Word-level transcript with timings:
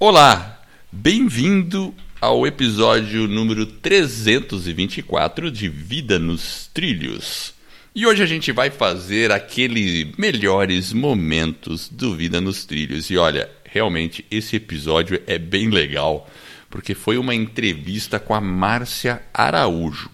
Olá, 0.00 0.60
bem-vindo 0.90 1.94
ao 2.20 2.44
episódio 2.44 3.28
número 3.28 3.64
324 3.64 5.52
de 5.52 5.68
Vida 5.68 6.18
nos 6.18 6.68
Trilhos. 6.74 7.54
E 7.94 8.04
hoje 8.04 8.20
a 8.20 8.26
gente 8.26 8.50
vai 8.50 8.70
fazer 8.70 9.30
aqueles 9.30 10.12
melhores 10.18 10.92
momentos 10.92 11.88
do 11.88 12.12
Vida 12.12 12.40
nos 12.40 12.64
Trilhos. 12.64 13.08
E 13.08 13.16
olha, 13.16 13.48
realmente 13.64 14.26
esse 14.32 14.56
episódio 14.56 15.22
é 15.28 15.38
bem 15.38 15.70
legal, 15.70 16.28
porque 16.68 16.92
foi 16.92 17.16
uma 17.16 17.34
entrevista 17.34 18.18
com 18.18 18.34
a 18.34 18.40
Márcia 18.40 19.22
Araújo. 19.32 20.10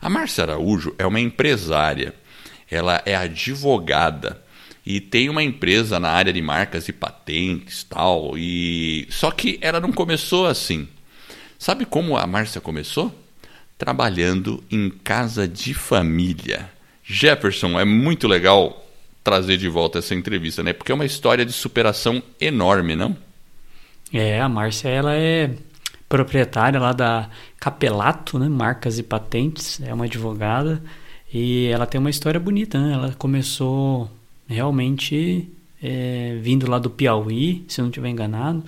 A 0.00 0.08
Márcia 0.08 0.44
Araújo 0.44 0.94
é 0.96 1.04
uma 1.04 1.20
empresária, 1.20 2.14
ela 2.70 3.02
é 3.04 3.16
advogada 3.16 4.43
e 4.86 5.00
tem 5.00 5.28
uma 5.28 5.42
empresa 5.42 5.98
na 5.98 6.10
área 6.10 6.32
de 6.32 6.42
marcas 6.42 6.88
e 6.88 6.92
patentes 6.92 7.84
tal 7.84 8.36
e 8.36 9.06
só 9.10 9.30
que 9.30 9.58
ela 9.60 9.80
não 9.80 9.92
começou 9.92 10.46
assim. 10.46 10.86
Sabe 11.58 11.86
como 11.86 12.16
a 12.16 12.26
Márcia 12.26 12.60
começou? 12.60 13.14
Trabalhando 13.78 14.62
em 14.70 14.90
casa 14.90 15.48
de 15.48 15.72
família. 15.72 16.70
Jefferson 17.02 17.78
é 17.78 17.84
muito 17.84 18.28
legal 18.28 18.84
trazer 19.22 19.56
de 19.56 19.68
volta 19.68 20.00
essa 20.00 20.14
entrevista 20.14 20.62
né? 20.62 20.74
Porque 20.74 20.92
é 20.92 20.94
uma 20.94 21.06
história 21.06 21.46
de 21.46 21.52
superação 21.52 22.22
enorme 22.38 22.94
não? 22.94 23.16
É 24.12 24.40
a 24.40 24.48
Márcia 24.48 24.88
ela 24.88 25.14
é 25.14 25.50
proprietária 26.08 26.78
lá 26.78 26.92
da 26.92 27.30
Capelato 27.58 28.38
né? 28.38 28.48
Marcas 28.48 28.98
e 28.98 29.02
patentes 29.02 29.80
é 29.80 29.94
uma 29.94 30.04
advogada. 30.04 30.82
E 31.32 31.66
ela 31.68 31.86
tem 31.86 31.98
uma 31.98 32.10
história 32.10 32.38
bonita 32.38 32.78
né? 32.78 32.92
Ela 32.92 33.14
começou 33.14 34.10
realmente 34.54 35.48
é, 35.82 36.38
vindo 36.40 36.70
lá 36.70 36.78
do 36.78 36.88
Piauí, 36.88 37.64
se 37.68 37.80
não 37.80 37.88
estiver 37.88 38.08
enganado. 38.08 38.64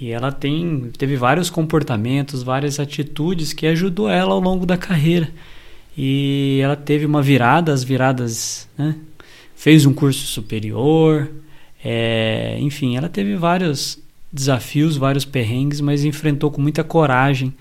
E 0.00 0.10
ela 0.10 0.32
tem, 0.32 0.90
teve 0.96 1.14
vários 1.14 1.50
comportamentos, 1.50 2.42
várias 2.42 2.80
atitudes 2.80 3.52
que 3.52 3.66
ajudou 3.66 4.08
ela 4.08 4.32
ao 4.32 4.40
longo 4.40 4.66
da 4.66 4.76
carreira. 4.76 5.30
E 5.96 6.58
ela 6.62 6.74
teve 6.74 7.04
uma 7.04 7.22
virada, 7.22 7.72
as 7.72 7.84
viradas, 7.84 8.68
né? 8.76 8.96
fez 9.54 9.84
um 9.84 9.92
curso 9.92 10.26
superior, 10.26 11.30
é, 11.84 12.56
enfim, 12.60 12.96
ela 12.96 13.08
teve 13.08 13.36
vários 13.36 13.98
desafios, 14.32 14.96
vários 14.96 15.24
perrengues, 15.24 15.80
mas 15.80 16.04
enfrentou 16.04 16.50
com 16.50 16.62
muita 16.62 16.82
coragem 16.82 17.52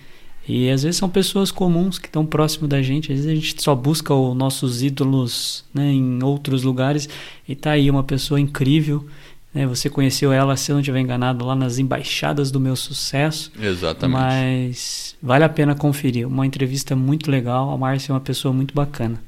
e 0.50 0.67
às 0.72 0.81
vezes 0.81 0.97
são 0.97 1.08
pessoas 1.08 1.52
comuns 1.52 2.00
que 2.00 2.08
estão 2.08 2.25
próximo 2.25 2.67
da 2.67 2.81
gente. 2.81 3.11
Às 3.11 3.19
vezes 3.19 3.31
a 3.31 3.36
gente 3.36 3.61
só 3.61 3.75
busca 3.75 4.16
os 4.16 4.36
nossos 4.36 4.81
ídolos 4.81 5.64
né, 5.72 5.92
em 5.92 6.23
outros 6.23 6.64
lugares 6.64 7.08
e 7.47 7.55
tá 7.55 7.73
aí 7.73 7.88
uma 7.88 8.03
pessoa 8.03 8.39
incrível. 8.39 9.08
Né? 9.53 9.67
Você 9.67 9.92
conheceu 9.92 10.33
ela, 10.33 10.58
se 10.58 10.72
eu 10.72 10.73
não 10.73 10.81
estiver 10.81 11.02
enganado, 11.02 11.45
lá 11.45 11.55
nas 11.55 11.77
embaixadas 11.77 12.50
do 12.50 12.59
meu 12.59 12.75
sucesso. 12.75 13.52
Exatamente. 13.61 14.20
Mas 14.20 15.16
vale 15.22 15.44
a 15.44 15.50
pena 15.50 15.75
conferir. 15.75 16.27
Uma 16.27 16.47
entrevista 16.47 16.95
muito 16.95 17.30
legal. 17.30 17.70
A 17.70 17.77
Márcia 17.77 18.11
é 18.11 18.14
uma 18.16 18.20
pessoa 18.20 18.52
muito 18.52 18.73
bacana. 18.73 19.22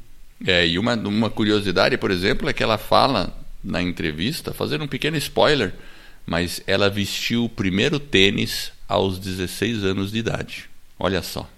É, 0.43 0.67
e 0.67 0.79
uma, 0.79 0.95
uma 0.95 1.29
curiosidade, 1.29 1.99
por 1.99 2.09
exemplo, 2.09 2.49
é 2.49 2.53
que 2.53 2.63
ela 2.63 2.79
fala 2.79 3.31
na 3.63 3.79
entrevista, 3.79 4.55
fazendo 4.55 4.85
um 4.85 4.87
pequeno 4.87 5.17
spoiler, 5.17 5.71
mas 6.25 6.63
ela 6.65 6.89
vestiu 6.89 7.45
o 7.45 7.49
primeiro 7.49 7.99
tênis 7.99 8.71
aos 8.89 9.19
16 9.19 9.83
anos 9.83 10.11
de 10.11 10.17
idade. 10.17 10.70
Olha 11.03 11.23
só. 11.23 11.49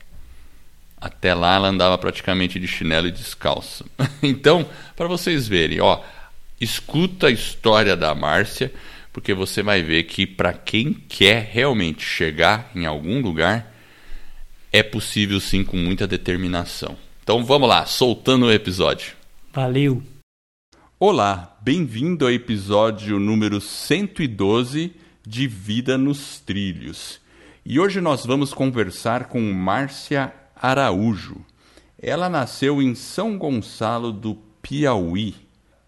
Até 0.95 1.33
lá 1.33 1.55
ela 1.55 1.67
andava 1.67 1.97
praticamente 1.97 2.57
de 2.57 2.65
chinelo 2.65 3.07
e 3.07 3.11
descalço. 3.11 3.85
então, 4.23 4.65
para 4.95 5.05
vocês 5.05 5.49
verem, 5.49 5.81
ó, 5.81 6.01
escuta 6.61 7.27
a 7.27 7.31
história 7.31 7.97
da 7.97 8.15
Márcia, 8.15 8.73
porque 9.11 9.33
você 9.33 9.61
vai 9.61 9.83
ver 9.83 10.03
que 10.03 10.25
para 10.25 10.53
quem 10.53 10.93
quer 10.93 11.49
realmente 11.51 12.05
chegar 12.05 12.71
em 12.73 12.85
algum 12.85 13.19
lugar, 13.19 13.69
é 14.71 14.81
possível 14.81 15.41
sim 15.41 15.61
com 15.61 15.75
muita 15.75 16.07
determinação. 16.07 16.95
Então 17.21 17.43
vamos 17.43 17.67
lá, 17.67 17.85
soltando 17.85 18.45
o 18.45 18.51
episódio. 18.51 19.11
Valeu. 19.51 20.01
Olá, 20.97 21.57
bem-vindo 21.61 22.23
ao 22.23 22.31
episódio 22.31 23.19
número 23.19 23.59
112 23.59 24.93
de 25.27 25.47
Vida 25.47 25.97
nos 25.97 26.39
Trilhos. 26.39 27.21
E 27.65 27.79
hoje 27.79 28.01
nós 28.01 28.25
vamos 28.25 28.53
conversar 28.53 29.29
com 29.29 29.39
Márcia 29.53 30.33
Araújo. 30.53 31.37
Ela 31.97 32.27
nasceu 32.27 32.81
em 32.81 32.93
São 32.93 33.37
Gonçalo 33.37 34.11
do 34.11 34.35
Piauí. 34.61 35.33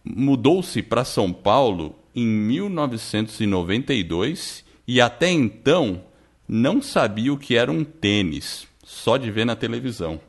Mudou-se 0.02 0.82
para 0.82 1.04
São 1.04 1.34
Paulo 1.34 1.94
em 2.16 2.26
1992 2.26 4.64
e 4.88 5.02
até 5.02 5.30
então 5.30 6.02
não 6.48 6.82
sabia 6.82 7.34
o 7.34 7.38
que 7.38 7.58
era 7.58 7.70
um 7.70 7.84
tênis, 7.84 8.66
só 8.82 9.18
de 9.18 9.30
ver 9.30 9.46
na 9.46 9.58
televisão. 9.58 10.22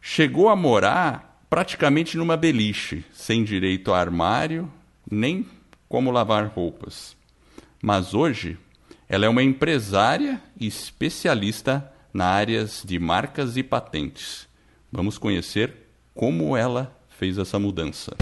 Chegou 0.00 0.48
a 0.48 0.54
morar 0.54 1.44
praticamente 1.50 2.16
numa 2.16 2.36
beliche, 2.36 3.04
sem 3.12 3.42
direito 3.42 3.92
a 3.92 3.98
armário, 3.98 4.72
nem 5.10 5.44
como 5.88 6.12
lavar 6.12 6.46
roupas. 6.46 7.16
Mas 7.82 8.14
hoje 8.14 8.56
ela 9.14 9.26
é 9.26 9.28
uma 9.28 9.44
empresária 9.44 10.42
especialista 10.60 11.88
na 12.12 12.26
áreas 12.26 12.82
de 12.84 12.98
marcas 12.98 13.56
e 13.56 13.62
patentes. 13.62 14.48
Vamos 14.90 15.18
conhecer 15.18 15.72
como 16.12 16.56
ela 16.56 16.92
fez 17.10 17.38
essa 17.38 17.56
mudança. 17.56 18.12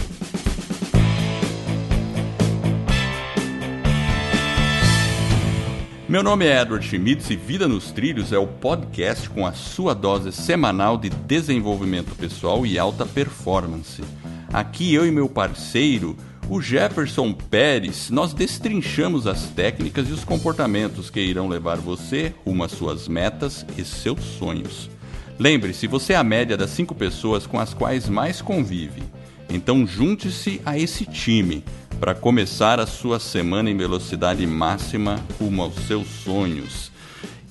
Meu 6.07 6.23
nome 6.23 6.45
é 6.45 6.61
Edward 6.61 6.87
Schmitz 6.87 7.31
e 7.31 7.37
Vida 7.37 7.67
nos 7.67 7.91
Trilhos 7.91 8.31
é 8.31 8.39
o 8.39 8.47
podcast 8.47 9.31
com 9.31 9.47
a 9.47 9.53
sua 9.55 9.95
dose 9.95 10.31
semanal 10.31 10.99
de 10.99 11.09
desenvolvimento 11.09 12.15
pessoal 12.17 12.67
e 12.67 12.79
alta 12.79 13.07
performance. 13.07 14.05
Aqui 14.53 14.93
eu 14.93 15.07
e 15.07 15.11
meu 15.11 15.27
parceiro 15.27 16.15
o 16.53 16.61
Jefferson 16.61 17.33
Pérez, 17.33 18.11
nós 18.11 18.35
destrinchamos 18.35 19.27
as 19.27 19.45
técnicas 19.45 20.07
e 20.11 20.13
os 20.13 20.23
comportamentos 20.23 21.09
que 21.09 21.19
irão 21.19 21.49
levar 21.49 21.79
você 21.79 22.35
rumo 22.45 22.63
às 22.63 22.73
suas 22.73 23.09
metas 23.09 23.65
e 23.79 23.83
seus 23.83 24.23
sonhos. 24.23 24.91
Lembre-se, 25.39 25.87
você 25.87 26.13
é 26.13 26.17
a 26.17 26.23
média 26.23 26.55
das 26.55 26.69
cinco 26.69 26.95
pessoas 26.95 27.47
com 27.47 27.59
as 27.59 27.73
quais 27.73 28.07
mais 28.07 28.43
convive. 28.43 29.03
Então 29.49 29.87
junte-se 29.87 30.61
a 30.67 30.79
esse 30.79 31.07
time 31.07 31.65
para 31.99 32.15
começar 32.15 32.79
a 32.79 32.87
sua 32.87 33.19
semana 33.19 33.71
em 33.71 33.77
velocidade 33.79 34.47
máxima 34.47 35.25
rumo 35.41 35.63
aos 35.63 35.77
seus 35.87 36.07
sonhos. 36.07 36.93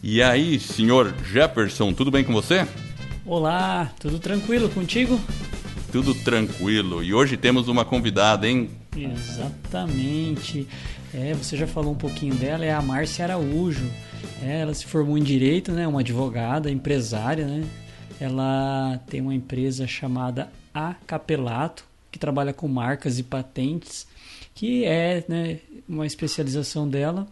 E 0.03 0.22
aí, 0.22 0.59
senhor 0.59 1.11
Jefferson, 1.25 1.91
tudo 1.91 2.11
bem 2.11 2.23
com 2.23 2.34
você? 2.34 2.67
Olá, 3.25 3.91
tudo 4.00 4.19
tranquilo 4.19 4.69
contigo? 4.69 5.19
Tudo 5.91 6.13
tranquilo. 6.13 7.03
E 7.03 7.16
hoje 7.16 7.35
temos 7.35 7.67
uma 7.67 7.84
convidada, 7.84 8.47
hein? 8.47 8.69
Exatamente. 8.96 10.68
É, 11.13 11.34
você 11.34 11.56
já 11.56 11.66
falou 11.66 11.94
um 11.94 11.97
pouquinho 11.97 12.35
dela, 12.35 12.66
é 12.66 12.74
a 12.74 12.81
Márcia 12.81 13.25
Araújo. 13.25 13.90
É, 14.41 14.62
ela 14.62 14.74
se 14.74 14.85
formou 14.85 15.18
em 15.18 15.24
direito, 15.24 15.72
né, 15.72 15.88
uma 15.88 16.02
advogada, 16.02 16.69
empresária, 16.69 17.46
né? 17.46 17.63
Ela 18.19 19.00
tem 19.07 19.22
uma 19.22 19.34
empresa 19.34 19.88
chamada 19.88 20.52
A 20.74 20.94
Capelato, 21.07 21.85
que 22.12 22.19
trabalha 22.19 22.53
com 22.53 22.68
marcas 22.68 23.18
e 23.18 23.24
patentes, 23.24 24.06
que 24.53 24.84
é, 24.85 25.23
né, 25.28 25.59
uma 25.88 26.06
especialização 26.06 26.88
dela. 26.88 27.28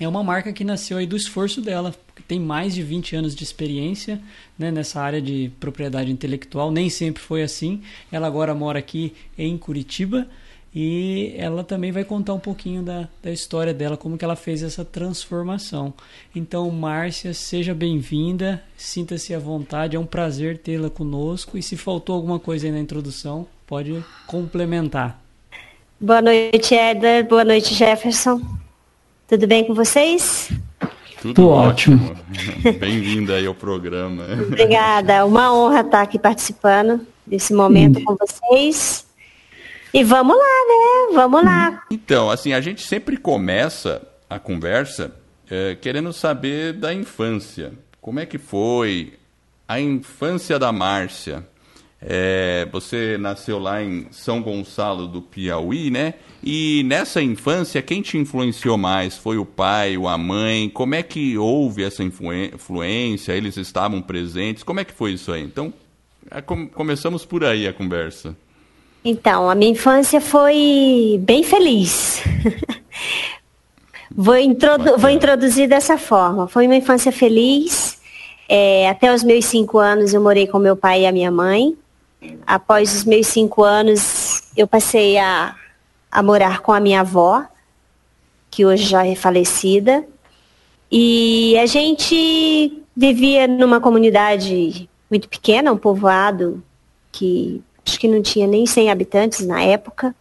É 0.00 0.08
uma 0.08 0.24
marca 0.24 0.52
que 0.52 0.64
nasceu 0.64 0.96
aí 0.96 1.06
do 1.06 1.16
esforço 1.16 1.60
dela, 1.60 1.94
tem 2.26 2.40
mais 2.40 2.74
de 2.74 2.82
20 2.82 3.16
anos 3.16 3.34
de 3.34 3.44
experiência 3.44 4.20
né, 4.58 4.70
nessa 4.70 5.00
área 5.00 5.20
de 5.20 5.50
propriedade 5.60 6.10
intelectual. 6.10 6.70
Nem 6.70 6.88
sempre 6.88 7.22
foi 7.22 7.42
assim. 7.42 7.82
Ela 8.10 8.26
agora 8.26 8.54
mora 8.54 8.78
aqui 8.78 9.12
em 9.36 9.58
Curitiba 9.58 10.26
e 10.74 11.34
ela 11.36 11.62
também 11.62 11.92
vai 11.92 12.02
contar 12.02 12.32
um 12.32 12.38
pouquinho 12.38 12.82
da, 12.82 13.06
da 13.22 13.30
história 13.30 13.74
dela, 13.74 13.96
como 13.96 14.16
que 14.16 14.24
ela 14.24 14.36
fez 14.36 14.62
essa 14.62 14.84
transformação. 14.84 15.92
Então, 16.34 16.70
Márcia, 16.70 17.34
seja 17.34 17.74
bem-vinda, 17.74 18.62
sinta-se 18.76 19.34
à 19.34 19.38
vontade, 19.38 19.96
é 19.96 20.00
um 20.00 20.06
prazer 20.06 20.58
tê-la 20.58 20.88
conosco. 20.88 21.58
E 21.58 21.62
se 21.62 21.76
faltou 21.76 22.14
alguma 22.14 22.38
coisa 22.38 22.66
aí 22.66 22.72
na 22.72 22.80
introdução, 22.80 23.46
pode 23.66 24.02
complementar. 24.26 25.20
Boa 26.00 26.22
noite, 26.22 26.74
Eder. 26.74 27.28
Boa 27.28 27.44
noite, 27.44 27.74
Jefferson. 27.74 28.40
Tudo 29.28 29.46
bem 29.46 29.64
com 29.64 29.74
vocês? 29.74 30.50
Tudo 31.20 31.48
ótimo. 31.48 32.16
Bem-vinda 32.80 33.34
aí 33.34 33.46
ao 33.46 33.54
programa. 33.54 34.24
Obrigada, 34.46 35.24
uma 35.24 35.54
honra 35.54 35.82
estar 35.82 36.02
aqui 36.02 36.18
participando 36.18 37.06
desse 37.26 37.54
momento 37.54 38.02
com 38.02 38.16
vocês. 38.16 39.06
E 39.94 40.02
vamos 40.02 40.36
lá, 40.36 40.42
né? 40.42 41.14
Vamos 41.14 41.44
lá. 41.44 41.82
Então, 41.90 42.30
assim, 42.30 42.52
a 42.52 42.60
gente 42.60 42.82
sempre 42.82 43.16
começa 43.16 44.02
a 44.28 44.38
conversa 44.38 45.14
é, 45.50 45.74
querendo 45.74 46.12
saber 46.12 46.72
da 46.72 46.94
infância. 46.94 47.72
Como 48.00 48.18
é 48.18 48.24
que 48.24 48.38
foi 48.38 49.12
a 49.68 49.78
infância 49.78 50.58
da 50.58 50.72
Márcia? 50.72 51.46
É, 52.00 52.66
você 52.72 53.16
nasceu 53.18 53.58
lá 53.58 53.82
em 53.82 54.06
São 54.10 54.42
Gonçalo 54.42 55.06
do 55.06 55.22
Piauí, 55.22 55.90
né? 55.90 56.14
E 56.42 56.82
nessa 56.84 57.22
infância, 57.22 57.80
quem 57.80 58.02
te 58.02 58.18
influenciou 58.18 58.76
mais? 58.76 59.16
Foi 59.16 59.38
o 59.38 59.44
pai 59.44 59.96
ou 59.96 60.08
a 60.08 60.18
mãe? 60.18 60.68
Como 60.68 60.94
é 60.94 61.02
que 61.02 61.38
houve 61.38 61.84
essa 61.84 62.02
influência? 62.02 63.32
Eles 63.34 63.56
estavam 63.56 64.02
presentes? 64.02 64.64
Como 64.64 64.80
é 64.80 64.84
que 64.84 64.92
foi 64.92 65.12
isso 65.12 65.30
aí? 65.30 65.42
Então, 65.42 65.72
é, 66.30 66.40
começamos 66.40 67.24
por 67.24 67.44
aí 67.44 67.68
a 67.68 67.72
conversa. 67.72 68.34
Então, 69.04 69.50
a 69.50 69.54
minha 69.54 69.72
infância 69.72 70.20
foi 70.20 71.18
bem 71.22 71.42
feliz. 71.42 72.22
vou, 74.14 74.36
introdu 74.36 74.96
vou 74.96 75.10
introduzir 75.10 75.68
dessa 75.68 75.98
forma. 75.98 76.46
Foi 76.46 76.66
uma 76.66 76.76
infância 76.76 77.10
feliz. 77.10 78.00
É, 78.48 78.88
até 78.88 79.12
os 79.12 79.24
meus 79.24 79.46
cinco 79.46 79.78
anos 79.78 80.14
eu 80.14 80.20
morei 80.20 80.46
com 80.46 80.58
meu 80.58 80.76
pai 80.76 81.02
e 81.02 81.06
a 81.06 81.12
minha 81.12 81.30
mãe. 81.30 81.76
Após 82.46 82.94
os 82.94 83.04
meus 83.04 83.26
cinco 83.26 83.64
anos, 83.64 84.44
eu 84.56 84.68
passei 84.68 85.18
a, 85.18 85.56
a 86.10 86.22
morar 86.22 86.60
com 86.60 86.72
a 86.72 86.78
minha 86.78 87.00
avó, 87.00 87.44
que 88.50 88.64
hoje 88.64 88.84
já 88.84 89.04
é 89.04 89.16
falecida. 89.16 90.04
E 90.90 91.58
a 91.58 91.66
gente 91.66 92.80
vivia 92.96 93.48
numa 93.48 93.80
comunidade 93.80 94.88
muito 95.10 95.28
pequena, 95.28 95.72
um 95.72 95.76
povoado 95.76 96.62
que 97.10 97.60
acho 97.86 97.98
que 97.98 98.08
não 98.08 98.22
tinha 98.22 98.46
nem 98.46 98.66
100 98.66 98.90
habitantes 98.90 99.46
na 99.46 99.62
época. 99.62 100.14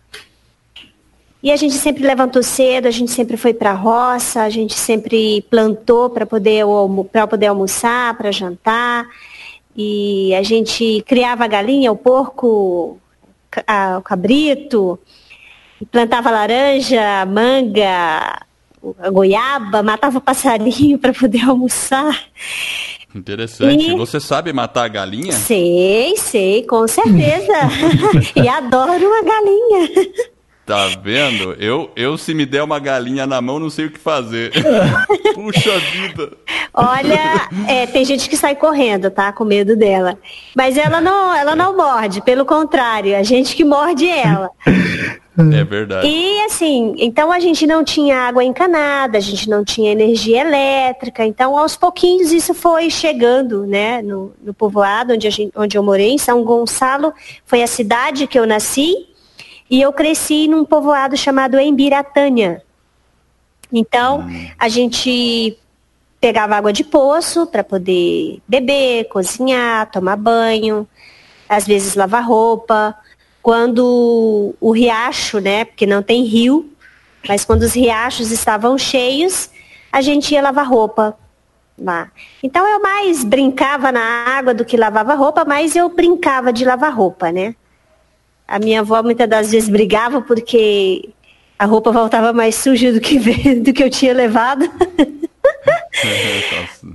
E 1.44 1.52
a 1.52 1.56
gente 1.56 1.74
sempre 1.74 2.06
levantou 2.06 2.44
cedo, 2.44 2.88
a 2.88 2.92
gente 2.92 3.10
sempre 3.10 3.36
foi 3.36 3.54
para 3.54 3.72
a 3.72 3.74
roça, 3.74 4.44
a 4.44 4.50
gente 4.50 4.76
sempre 4.76 5.42
plantou 5.50 6.10
para 6.10 6.26
poder, 6.26 6.64
poder 7.28 7.48
almoçar, 7.48 8.16
para 8.16 8.32
jantar. 8.32 9.08
E 9.76 10.36
a 10.36 10.44
gente 10.44 11.04
criava 11.08 11.46
a 11.46 11.48
galinha, 11.48 11.92
o 11.92 11.96
porco, 11.96 13.00
a, 13.66 13.98
o 13.98 14.02
cabrito, 14.04 15.00
plantava 15.92 16.30
laranja, 16.30 17.26
manga, 17.26 18.46
goiaba, 19.12 19.82
matava 19.82 20.22
passarinho 20.22 20.98
para 21.00 21.14
poder 21.14 21.50
almoçar. 21.50 22.28
Interessante. 23.14 23.92
E... 23.92 23.96
Você 23.96 24.20
sabe 24.20 24.54
matar 24.54 24.86
a 24.86 24.88
galinha? 24.88 25.34
Sei, 25.34 26.16
sei, 26.18 26.64
com 26.64 26.88
certeza. 26.88 27.54
e 28.36 28.48
adoro 28.48 29.06
uma 29.06 29.24
galinha. 29.24 29.90
Tá 30.66 30.88
vendo? 31.04 31.54
Eu, 31.60 31.92
eu, 31.96 32.18
se 32.18 32.34
me 32.34 32.46
der 32.46 32.64
uma 32.64 32.80
galinha 32.80 33.28
na 33.28 33.42
mão, 33.42 33.60
não 33.60 33.70
sei 33.70 33.88
o 33.88 33.92
que 33.92 34.00
fazer. 34.00 34.52
Puxa 35.36 35.78
vida. 35.80 36.32
Olha, 36.74 37.50
é, 37.68 37.86
tem 37.88 38.06
gente 38.06 38.30
que 38.30 38.38
sai 38.38 38.56
correndo, 38.56 39.12
tá? 39.12 39.34
Com 39.34 39.44
medo 39.44 39.76
dela. 39.76 40.18
Mas 40.56 40.78
ela 40.78 41.02
não, 41.02 41.36
ela 41.36 41.56
não 41.56 41.76
morde, 41.76 42.22
pelo 42.22 42.46
contrário, 42.46 43.18
a 43.18 43.24
gente 43.24 43.56
que 43.56 43.66
morde 43.66 44.08
ela. 44.08 44.50
É 45.42 45.64
verdade. 45.64 46.08
E 46.08 46.44
assim, 46.46 46.94
então 46.98 47.32
a 47.32 47.40
gente 47.40 47.66
não 47.66 47.84
tinha 47.84 48.18
água 48.18 48.44
encanada, 48.44 49.18
a 49.18 49.22
gente 49.22 49.50
não 49.50 49.64
tinha 49.64 49.92
energia 49.92 50.42
elétrica, 50.42 51.26
então 51.26 51.58
aos 51.58 51.76
pouquinhos 51.76 52.32
isso 52.32 52.54
foi 52.54 52.90
chegando, 52.90 53.66
né, 53.66 54.02
no, 54.02 54.34
no 54.44 54.54
povoado 54.54 55.14
onde, 55.14 55.28
a 55.28 55.32
gente, 55.32 55.52
onde 55.56 55.78
eu 55.78 55.84
morei, 55.84 56.12
em 56.12 56.18
São 56.18 56.44
Gonçalo, 56.44 57.14
foi 57.46 57.64
a 57.64 57.68
cidade 57.68 58.28
que 58.28 58.38
eu 58.38 58.46
nasci, 58.46 59.08
e 59.70 59.82
eu 59.82 59.94
cresci 59.94 60.50
num 60.50 60.66
povoado 60.66 61.16
chamado 61.16 61.58
Embiratânia. 61.58 62.62
Então, 63.72 64.28
a 64.60 64.68
gente 64.68 65.58
pegava 66.20 66.58
água 66.58 66.74
de 66.74 66.84
poço 66.84 67.48
para 67.48 67.64
poder 67.64 68.42
beber, 68.46 69.06
cozinhar, 69.06 69.90
tomar 69.90 70.18
banho, 70.18 70.86
às 71.48 71.66
vezes 71.66 71.96
lavar 71.96 72.24
roupa. 72.24 72.96
Quando 73.42 74.56
o 74.60 74.72
riacho, 74.72 75.40
né, 75.40 75.66
porque 75.66 75.86
não 75.86 76.04
tem 76.04 76.24
rio, 76.24 76.72
mas 77.28 77.44
quando 77.44 77.64
os 77.64 77.74
riachos 77.74 78.32
estavam 78.32 78.78
cheios, 78.78 79.50
a 79.92 80.02
gente 80.02 80.34
ia 80.34 80.42
lavar 80.42 80.68
roupa 80.68 81.18
lá. 81.78 82.12
Então 82.44 82.68
eu 82.68 82.82
mais 82.82 83.24
brincava 83.24 83.92
na 83.92 84.02
água 84.02 84.54
do 84.54 84.64
que 84.64 84.78
lavava 84.78 85.16
roupa, 85.16 85.44
mas 85.46 85.76
eu 85.76 85.90
brincava 85.90 86.54
de 86.54 86.64
lavar 86.64 86.94
roupa, 86.94 87.32
né? 87.32 87.56
A 88.48 88.60
minha 88.60 88.82
avó 88.82 89.02
muitas 89.02 89.28
das 89.30 89.52
vezes 89.52 89.70
brigava 89.70 90.22
porque 90.22 91.10
a 91.58 91.66
roupa 91.66 91.92
voltava 91.92 92.34
mais 92.34 92.56
suja 92.56 92.92
do 92.92 93.00
que, 93.00 93.20
do 93.62 93.74
que 93.74 93.84
eu 93.84 93.90
tinha 93.90 94.14
levado. 94.14 94.70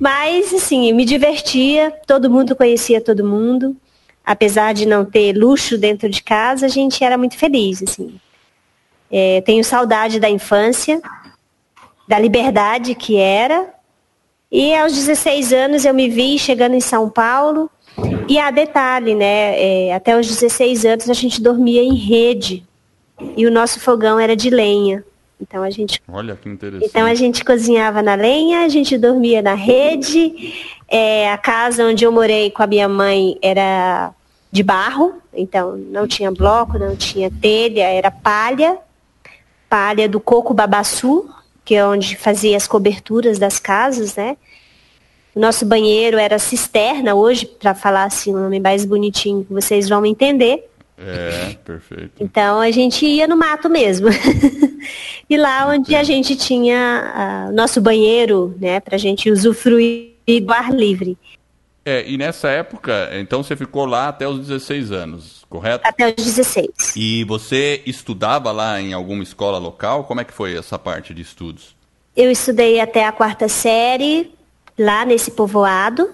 Mas, 0.01 0.53
assim, 0.53 0.93
me 0.93 1.05
divertia, 1.05 1.93
todo 2.07 2.31
mundo 2.31 2.57
conhecia 2.57 3.01
todo 3.01 3.25
mundo. 3.25 3.77
Apesar 4.27 4.75
de 4.75 4.85
não 4.85 5.05
ter 5.05 5.33
luxo 5.33 5.79
dentro 5.79 6.09
de 6.11 6.21
casa, 6.21 6.67
a 6.67 6.69
gente 6.69 7.05
era 7.05 7.17
muito 7.17 7.39
feliz, 7.39 7.81
assim. 7.81 8.21
É, 9.11 9.41
tenho 9.43 9.63
saudade 9.63 10.19
da 10.19 10.29
infância, 10.29 11.01
da 12.09 12.19
liberdade 12.19 12.97
que 12.97 13.17
era. 13.17 13.73
E 14.51 14.75
aos 14.75 14.93
16 14.93 15.53
anos 15.53 15.85
eu 15.85 15.95
me 15.95 16.09
vi 16.09 16.39
chegando 16.41 16.75
em 16.75 16.81
São 16.81 17.09
Paulo, 17.09 17.71
e 18.29 18.39
há 18.39 18.51
detalhe, 18.51 19.15
né? 19.15 19.87
É, 19.89 19.95
até 19.95 20.19
os 20.19 20.27
16 20.27 20.85
anos 20.85 21.09
a 21.09 21.15
gente 21.15 21.41
dormia 21.41 21.83
em 21.83 21.95
rede 21.95 22.65
e 23.37 23.47
o 23.47 23.51
nosso 23.51 23.81
fogão 23.81 24.19
era 24.19 24.37
de 24.37 24.51
lenha. 24.51 25.05
Então 25.41 25.63
a 25.63 25.71
gente. 25.71 26.03
Olha 26.09 26.35
que 26.35 26.49
interessante. 26.49 26.89
Então 26.89 27.07
a 27.07 27.15
gente 27.15 27.45
cozinhava 27.45 28.03
na 28.03 28.15
lenha, 28.15 28.65
a 28.65 28.69
gente 28.69 28.97
dormia 28.99 29.43
na 29.43 29.55
rede. 29.55 30.55
É, 30.89 31.31
a 31.31 31.39
casa 31.39 31.85
onde 31.85 32.05
eu 32.05 32.13
morei 32.13 32.51
com 32.51 32.63
a 32.63 32.67
minha 32.67 32.89
mãe 32.89 33.37
era 33.43 34.13
de 34.57 34.63
barro, 34.63 35.21
então 35.35 35.77
não 35.77 36.09
tinha 36.09 36.31
bloco, 36.33 36.79
não 36.79 36.97
tinha 36.97 37.31
telha, 37.31 37.83
era 37.83 38.11
palha, 38.11 38.79
palha 39.69 40.09
do 40.09 40.19
coco 40.19 40.55
babaçu, 40.55 41.29
que 41.63 41.75
é 41.75 41.85
onde 41.85 42.17
fazia 42.17 42.57
as 42.57 42.67
coberturas 42.67 43.39
das 43.39 43.59
casas, 43.59 44.17
né? 44.17 44.37
O 45.35 45.41
nosso 45.41 45.67
banheiro 45.67 46.17
era 46.17 46.39
cisterna 46.39 47.15
hoje, 47.15 47.45
para 47.45 47.75
falar 47.75 48.05
assim 48.05 48.35
um 48.35 48.41
nome 48.41 48.59
mais 48.59 48.87
bonitinho 48.87 49.45
que 49.45 49.53
vocês 49.53 49.87
vão 49.87 50.07
entender. 50.07 50.67
É, 50.97 51.55
perfeito. 51.63 52.13
Então 52.19 52.59
a 52.59 52.71
gente 52.71 53.05
ia 53.05 53.27
no 53.27 53.37
mato 53.37 53.69
mesmo. 53.69 54.09
e 55.29 55.37
lá 55.37 55.69
onde 55.69 55.95
a 55.95 56.03
gente 56.03 56.35
tinha 56.35 57.47
o 57.49 57.51
uh, 57.51 57.55
nosso 57.55 57.83
banheiro, 57.83 58.57
né, 58.59 58.81
para 58.81 58.97
a 58.97 58.99
gente 58.99 59.31
usufruir 59.31 60.15
do 60.43 60.53
ar 60.53 60.73
livre. 60.73 61.19
É, 61.89 62.05
e 62.05 62.19
nessa 62.19 62.49
época, 62.49 63.11
então 63.13 63.45
você 63.45 63.55
ficou 63.55 63.87
lá 63.87 64.09
até 64.09 64.27
os 64.27 64.41
16 64.41 64.91
anos, 64.91 65.47
correto? 65.49 65.87
Até 65.87 66.09
os 66.09 66.15
16. 66.17 66.97
E 66.97 67.23
você 67.23 67.81
estudava 67.87 68.51
lá 68.51 68.81
em 68.81 68.93
alguma 68.93 69.23
escola 69.23 69.57
local? 69.57 70.03
Como 70.03 70.21
é 70.21 70.25
que 70.25 70.33
foi 70.33 70.57
essa 70.57 70.77
parte 70.81 71.15
de 71.15 71.23
estudos? 71.23 71.77
Eu 72.17 72.29
estudei 72.29 72.81
até 72.81 73.07
a 73.07 73.13
quarta 73.13 73.47
série, 73.47 74.33
lá 74.77 75.05
nesse 75.05 75.31
povoado. 75.31 76.11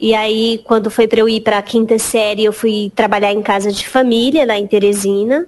E 0.00 0.14
aí, 0.14 0.62
quando 0.64 0.90
foi 0.90 1.06
para 1.06 1.20
eu 1.20 1.28
ir 1.28 1.42
para 1.42 1.58
a 1.58 1.62
quinta 1.62 1.98
série, 1.98 2.42
eu 2.42 2.52
fui 2.52 2.90
trabalhar 2.96 3.30
em 3.30 3.42
casa 3.42 3.70
de 3.70 3.86
família, 3.86 4.46
lá 4.46 4.56
em 4.56 4.66
Teresina. 4.66 5.46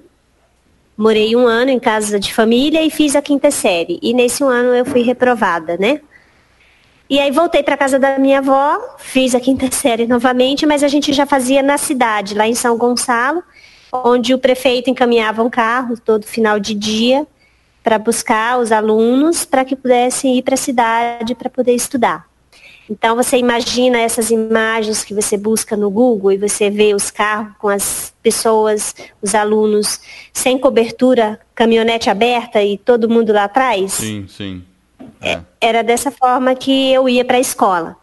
Morei 0.98 1.34
um 1.34 1.46
ano 1.46 1.70
em 1.70 1.80
casa 1.80 2.20
de 2.20 2.34
família 2.34 2.82
e 2.82 2.90
fiz 2.90 3.16
a 3.16 3.22
quinta 3.22 3.50
série. 3.50 3.98
E 4.02 4.12
nesse 4.12 4.44
um 4.44 4.48
ano 4.48 4.74
eu 4.74 4.84
fui 4.84 5.00
reprovada, 5.00 5.78
né? 5.78 6.02
E 7.08 7.20
aí 7.20 7.30
voltei 7.30 7.62
para 7.62 7.76
casa 7.76 7.98
da 7.98 8.18
minha 8.18 8.38
avó, 8.38 8.96
fiz 8.98 9.34
a 9.34 9.40
quinta 9.40 9.70
série 9.70 10.06
novamente, 10.06 10.64
mas 10.64 10.82
a 10.82 10.88
gente 10.88 11.12
já 11.12 11.26
fazia 11.26 11.62
na 11.62 11.76
cidade, 11.76 12.34
lá 12.34 12.46
em 12.46 12.54
São 12.54 12.78
Gonçalo, 12.78 13.42
onde 13.92 14.32
o 14.32 14.38
prefeito 14.38 14.88
encaminhava 14.88 15.42
um 15.42 15.50
carro 15.50 15.98
todo 15.98 16.26
final 16.26 16.58
de 16.58 16.74
dia 16.74 17.26
para 17.82 17.98
buscar 17.98 18.58
os 18.58 18.72
alunos 18.72 19.44
para 19.44 19.64
que 19.64 19.76
pudessem 19.76 20.38
ir 20.38 20.42
para 20.42 20.54
a 20.54 20.58
cidade 20.58 21.34
para 21.34 21.50
poder 21.50 21.74
estudar. 21.74 22.26
Então 22.88 23.16
você 23.16 23.36
imagina 23.36 23.98
essas 23.98 24.30
imagens 24.30 25.04
que 25.04 25.14
você 25.14 25.36
busca 25.36 25.76
no 25.76 25.90
Google 25.90 26.32
e 26.32 26.38
você 26.38 26.70
vê 26.70 26.94
os 26.94 27.10
carros 27.10 27.54
com 27.58 27.68
as 27.68 28.14
pessoas, 28.22 28.94
os 29.22 29.34
alunos 29.34 30.00
sem 30.32 30.58
cobertura, 30.58 31.38
caminhonete 31.54 32.10
aberta 32.10 32.62
e 32.62 32.76
todo 32.76 33.08
mundo 33.08 33.32
lá 33.32 33.44
atrás? 33.44 33.92
Sim, 33.92 34.26
sim. 34.28 34.62
É. 35.24 35.40
Era 35.60 35.82
dessa 35.82 36.10
forma 36.10 36.54
que 36.54 36.92
eu 36.92 37.08
ia 37.08 37.24
para 37.24 37.36
a 37.36 37.40
escola. 37.40 37.96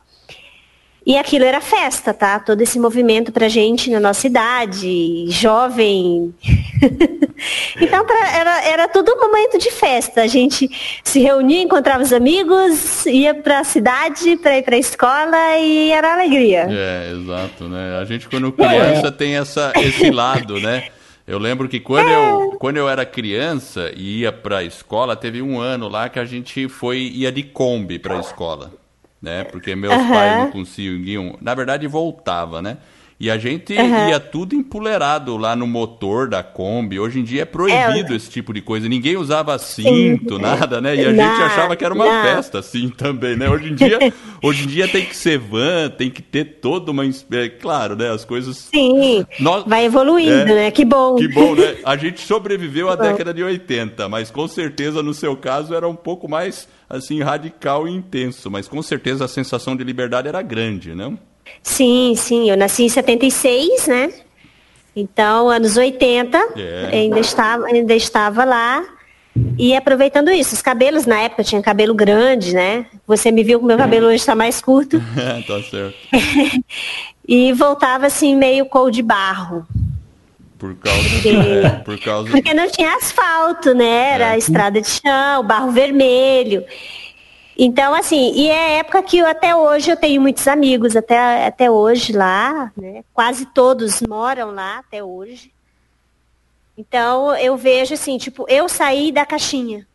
E 1.04 1.18
aquilo 1.18 1.46
era 1.46 1.60
festa, 1.60 2.14
tá? 2.14 2.40
Todo 2.40 2.62
esse 2.62 2.80
movimento 2.80 3.32
pra 3.32 3.50
gente 3.50 3.90
na 3.90 4.00
nossa 4.00 4.28
idade, 4.28 5.26
jovem. 5.32 6.32
então 7.82 8.06
pra, 8.06 8.38
era, 8.38 8.68
era 8.68 8.88
tudo 8.88 9.12
um 9.14 9.20
momento 9.20 9.58
de 9.58 9.72
festa. 9.72 10.22
A 10.22 10.28
gente 10.28 10.70
se 11.04 11.20
reunia, 11.20 11.64
encontrava 11.64 12.04
os 12.04 12.14
amigos, 12.14 13.04
ia 13.08 13.34
pra 13.34 13.64
cidade 13.64 14.38
pra 14.38 14.60
ir 14.60 14.64
pra 14.64 14.78
escola 14.78 15.58
e 15.58 15.90
era 15.90 16.14
alegria. 16.14 16.68
É, 16.70 17.14
exato, 17.14 17.64
né? 17.68 17.98
A 18.00 18.06
gente 18.06 18.30
quando 18.30 18.52
criança 18.52 19.08
é. 19.08 19.12
tem 19.12 19.38
essa, 19.38 19.74
esse 19.78 20.12
lado, 20.12 20.60
né? 20.60 20.90
Eu 21.32 21.40
lembro 21.40 21.70
que 21.70 21.80
quando, 21.80 22.10
é. 22.10 22.16
eu, 22.16 22.58
quando 22.60 22.78
eu 22.78 22.90
era 22.90 23.06
criança 23.06 23.92
e 23.96 24.20
ia 24.20 24.32
para 24.32 24.58
a 24.58 24.64
escola, 24.64 25.16
teve 25.16 25.42
um 25.42 25.60
ano 25.60 25.88
lá 25.88 26.10
que 26.10 26.20
a 26.20 26.26
gente 26.26 26.68
foi 26.68 27.00
ia 27.00 27.32
de 27.32 27.44
Kombi 27.44 27.98
para 27.98 28.18
a 28.18 28.20
escola 28.20 28.82
né? 29.22 29.44
Porque 29.44 29.76
meus 29.76 29.94
uhum. 29.94 30.10
pais 30.10 30.38
não 30.38 30.52
conseguiam. 30.52 31.38
Na 31.40 31.54
verdade, 31.54 31.86
voltava, 31.88 32.62
né? 32.62 32.78
E 33.22 33.30
a 33.30 33.38
gente 33.38 33.72
uhum. 33.74 34.10
ia 34.10 34.20
tudo 34.20 34.56
empolerado 34.56 35.38
lá 35.38 35.56
no 35.56 35.68
motor 35.68 36.28
da 36.28 36.42
Kombi. 36.42 37.00
Hoje 37.00 37.20
em 37.20 37.24
dia 37.24 37.44
é 37.44 37.46
proibido 37.46 38.14
é, 38.14 38.16
esse 38.16 38.28
tipo 38.28 38.52
de 38.52 38.64
coisa. 38.64 38.90
Ninguém 38.90 39.16
usava 39.16 39.56
cinto, 39.60 40.38
sim. 40.38 40.42
nada, 40.42 40.82
né? 40.82 40.96
E 40.96 41.06
a 41.06 41.14
não, 41.14 41.24
gente 41.24 41.44
achava 41.44 41.76
que 41.76 41.86
era 41.86 41.94
uma 41.94 42.04
não. 42.04 42.24
festa 42.24 42.58
assim 42.58 42.90
também, 42.90 43.38
né? 43.38 43.48
Hoje 43.48 43.70
em 43.70 43.76
dia, 43.76 44.00
hoje 44.42 44.64
em 44.64 44.68
dia 44.68 44.88
tem 44.88 45.06
que 45.06 45.16
ser 45.16 45.38
van, 45.38 45.92
tem 45.96 46.10
que 46.10 46.24
ter 46.24 46.58
toda 46.60 46.90
uma, 46.90 47.06
é, 47.06 47.48
claro, 47.48 47.96
né? 47.96 48.10
As 48.10 48.26
coisas 48.26 48.58
Sim. 48.74 49.24
Nós... 49.40 49.66
Vai 49.68 49.86
evoluindo, 49.86 50.32
é, 50.32 50.56
né? 50.56 50.72
Que 50.72 50.84
bom. 50.84 51.16
Que 51.16 51.28
bom, 51.28 51.54
né? 51.54 51.76
A 51.86 51.96
gente 51.96 52.22
sobreviveu 52.22 52.90
à 52.90 52.96
década 52.96 53.32
de 53.32 53.44
80, 53.44 54.10
mas 54.10 54.32
com 54.32 54.48
certeza 54.48 55.04
no 55.04 55.14
seu 55.14 55.38
caso 55.38 55.76
era 55.76 55.88
um 55.88 55.96
pouco 55.96 56.28
mais 56.28 56.68
assim 56.90 57.22
radical 57.22 57.88
e 57.88 57.92
intenso, 57.92 58.50
mas 58.50 58.68
com 58.68 58.82
certeza 58.82 59.26
a 59.26 59.28
sensação 59.28 59.76
de 59.76 59.84
liberdade 59.84 60.28
era 60.28 60.42
grande, 60.42 60.96
não? 60.96 61.20
Sim, 61.64 62.14
sim. 62.16 62.50
Eu 62.50 62.58
nasci 62.58 62.84
em 62.84 62.90
76, 62.90 63.88
né? 63.88 64.14
Então, 64.96 65.50
anos 65.50 65.78
80, 65.78 66.38
é. 66.58 66.90
ainda, 66.92 67.20
estava, 67.20 67.66
ainda 67.68 67.94
estava 67.94 68.44
lá. 68.44 68.86
E 69.58 69.76
aproveitando 69.76 70.30
isso, 70.30 70.54
os 70.54 70.62
cabelos 70.62 71.06
na 71.06 71.22
época 71.22 71.44
tinha 71.44 71.62
cabelo 71.62 71.94
grande, 71.94 72.54
né? 72.54 72.86
Você 73.08 73.32
me 73.32 73.44
viu 73.44 73.60
com 73.60 73.66
meu 73.66 73.78
cabelo 73.78 74.08
hoje 74.08 74.18
está 74.18 74.36
mais 74.36 74.62
curto. 74.62 75.02
tá 75.48 75.64
certo. 75.64 75.96
e 77.28 77.54
voltava 77.54 78.08
assim 78.08 78.36
meio 78.36 78.66
cor 78.66 78.92
de 78.92 79.02
barro. 79.02 79.66
Por 80.60 80.76
causa, 80.76 81.00
é, 81.28 81.70
por 81.84 82.00
causa... 82.00 82.30
Porque 82.30 82.54
não 82.54 82.70
tinha 82.70 82.94
asfalto, 82.96 83.74
né? 83.74 84.14
Era 84.14 84.36
é. 84.36 84.38
estrada 84.38 84.82
de 84.82 84.88
chão, 84.88 85.44
barro 85.44 85.72
vermelho. 85.72 86.64
Então, 87.64 87.94
assim, 87.94 88.34
e 88.34 88.50
é 88.50 88.80
época 88.80 89.04
que 89.04 89.20
eu, 89.20 89.28
até 89.28 89.56
hoje 89.56 89.92
eu 89.92 89.96
tenho 89.96 90.20
muitos 90.20 90.48
amigos, 90.48 90.96
até, 90.96 91.46
até 91.46 91.70
hoje 91.70 92.12
lá, 92.12 92.74
né? 92.76 93.04
Quase 93.14 93.46
todos 93.46 94.02
moram 94.02 94.50
lá 94.50 94.80
até 94.80 95.04
hoje. 95.04 95.54
Então, 96.76 97.36
eu 97.36 97.56
vejo 97.56 97.94
assim, 97.94 98.18
tipo, 98.18 98.48
eu 98.50 98.68
saí 98.68 99.12
da 99.12 99.28
caixinha. 99.28 99.88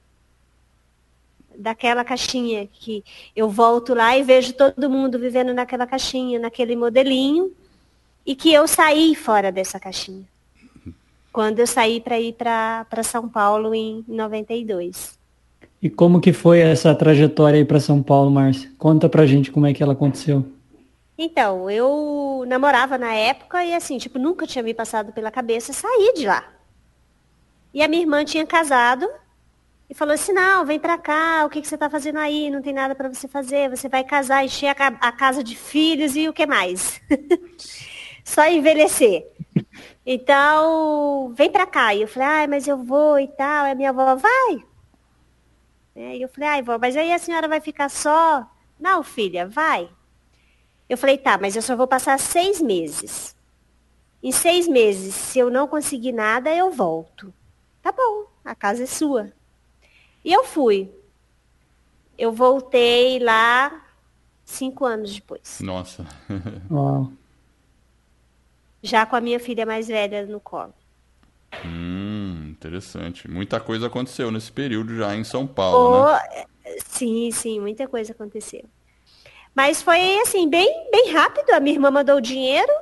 Daquela 1.57 2.05
caixinha 2.05 2.69
que 2.69 3.03
eu 3.35 3.51
volto 3.51 3.95
lá 3.95 4.17
e 4.17 4.23
vejo 4.23 4.53
todo 4.53 4.89
mundo 4.89 5.19
vivendo 5.19 5.53
naquela 5.53 5.89
caixinha, 5.89 6.39
naquele 6.39 6.77
modelinho, 6.77 7.53
e 8.25 8.37
que 8.37 8.53
eu 8.53 8.69
saí 8.69 9.17
fora 9.17 9.51
dessa 9.51 9.81
caixinha. 9.81 10.25
Quando 11.33 11.59
eu 11.59 11.67
saí 11.67 12.01
para 12.01 12.21
ir 12.21 12.33
para 12.33 13.03
São 13.03 13.29
Paulo 13.29 13.75
em 13.75 14.05
92. 14.07 15.16
E 15.81 15.91
como 15.91 16.21
que 16.21 16.33
foi 16.33 16.61
essa 16.61 16.95
trajetória 16.95 17.59
aí 17.59 17.65
para 17.65 17.81
São 17.81 18.03
Paulo, 18.03 18.31
Márcia? 18.31 18.71
Conta 18.79 19.09
pra 19.09 19.27
gente 19.27 19.51
como 19.51 19.67
é 19.67 19.75
que 19.75 19.83
ela 19.83 19.93
aconteceu. 19.93 20.45
Então, 21.19 21.71
eu 21.71 22.45
namorava 22.47 22.99
na 22.99 23.13
época 23.15 23.65
e 23.65 23.75
assim, 23.75 23.97
tipo, 23.97 24.19
nunca 24.19 24.47
tinha 24.47 24.63
me 24.63 24.75
passado 24.75 25.13
pela 25.13 25.31
cabeça 25.31 25.73
sair 25.73 26.13
de 26.15 26.27
lá. 26.27 26.45
E 27.73 27.83
a 27.83 27.89
minha 27.89 28.03
irmã 28.03 28.25
tinha 28.25 28.47
casado 28.47 29.09
e 29.89 29.95
falou 29.95 30.15
assim, 30.15 30.33
não, 30.33 30.65
vem 30.65 30.79
pra 30.79 30.99
cá, 30.99 31.45
o 31.47 31.49
que, 31.49 31.61
que 31.61 31.69
você 31.69 31.79
tá 31.79 31.89
fazendo 31.89 32.19
aí? 32.19 32.51
Não 32.51 32.61
tem 32.61 32.73
nada 32.73 32.95
para 32.95 33.09
você 33.09 33.29
fazer, 33.29 33.71
você 33.71 33.89
vai 33.89 34.03
casar, 34.03 34.45
encher 34.45 34.75
a, 34.79 35.13
casa 35.13 35.43
de 35.43 35.57
filhos 35.57 36.17
e 36.17 36.29
o 36.29 36.33
que 36.33 36.47
mais? 36.47 37.01
Só 38.25 38.47
envelhecer. 38.49 39.27
Então, 40.05 41.33
vem 41.35 41.51
pra 41.51 41.67
cá. 41.67 41.95
E 41.95 42.03
eu 42.03 42.09
falei, 42.09 42.29
ah, 42.29 42.49
mas 42.49 42.67
eu 42.67 42.77
vou 42.77 43.19
e 43.19 43.29
tal. 43.29 43.67
E 43.67 43.71
a 43.71 43.75
minha 43.75 43.91
avó, 43.91 44.17
vai? 44.17 44.65
E 45.97 46.23
eu 46.23 46.29
falei, 46.29 46.49
ai, 46.49 46.63
vó, 46.63 46.79
mas 46.79 46.97
aí 46.97 47.11
a 47.13 47.19
senhora 47.19 47.49
vai 47.49 47.61
ficar 47.61 47.89
só? 47.89 48.47
Não, 48.79 49.03
filha, 49.03 49.49
vai. 49.49 49.89
Eu 50.89 50.99
falei, 50.99 51.17
tá, 51.17 51.39
mas 51.39 51.57
eu 51.57 51.63
só 51.63 51.75
vou 51.75 51.87
passar 51.87 52.19
seis 52.19 52.61
meses. 52.61 53.35
Em 54.23 54.31
seis 54.31 54.69
meses, 54.69 55.15
se 55.15 55.39
eu 55.39 55.51
não 55.51 55.67
conseguir 55.67 56.13
nada, 56.13 56.55
eu 56.55 56.71
volto. 56.71 57.33
Tá 57.83 57.93
bom, 57.93 58.27
a 58.45 58.55
casa 58.55 58.85
é 58.85 58.87
sua. 58.87 59.33
E 60.25 60.33
eu 60.33 60.45
fui. 60.45 60.91
Eu 62.19 62.33
voltei 62.33 63.19
lá 63.19 63.85
cinco 64.45 64.85
anos 64.85 65.15
depois. 65.15 65.61
Nossa. 65.61 66.05
Uau. 66.71 67.11
Já 68.83 69.07
com 69.07 69.17
a 69.17 69.21
minha 69.21 69.41
filha 69.41 69.65
mais 69.65 69.89
velha 69.89 70.27
no 70.27 70.41
colo. 70.41 70.75
Hum, 71.65 72.49
interessante. 72.51 73.29
Muita 73.29 73.61
coisa 73.61 73.87
aconteceu 73.87 74.31
nesse 74.31 74.53
período 74.53 74.97
já 74.97 75.15
em 75.15 75.25
São 75.25 75.47
Paulo, 75.47 76.03
oh, 76.03 76.13
né? 76.13 76.45
Sim, 76.85 77.31
sim, 77.31 77.61
muita 77.61 77.87
coisa 77.87 78.13
aconteceu. 78.13 78.65
Mas 79.55 79.81
foi 79.81 80.19
assim, 80.21 80.49
bem, 80.49 80.91
bem 80.91 81.13
rápido. 81.13 81.51
A 81.51 81.61
minha 81.61 81.77
irmã 81.77 81.91
mandou 81.91 82.17
o 82.17 82.21
dinheiro. 82.21 82.73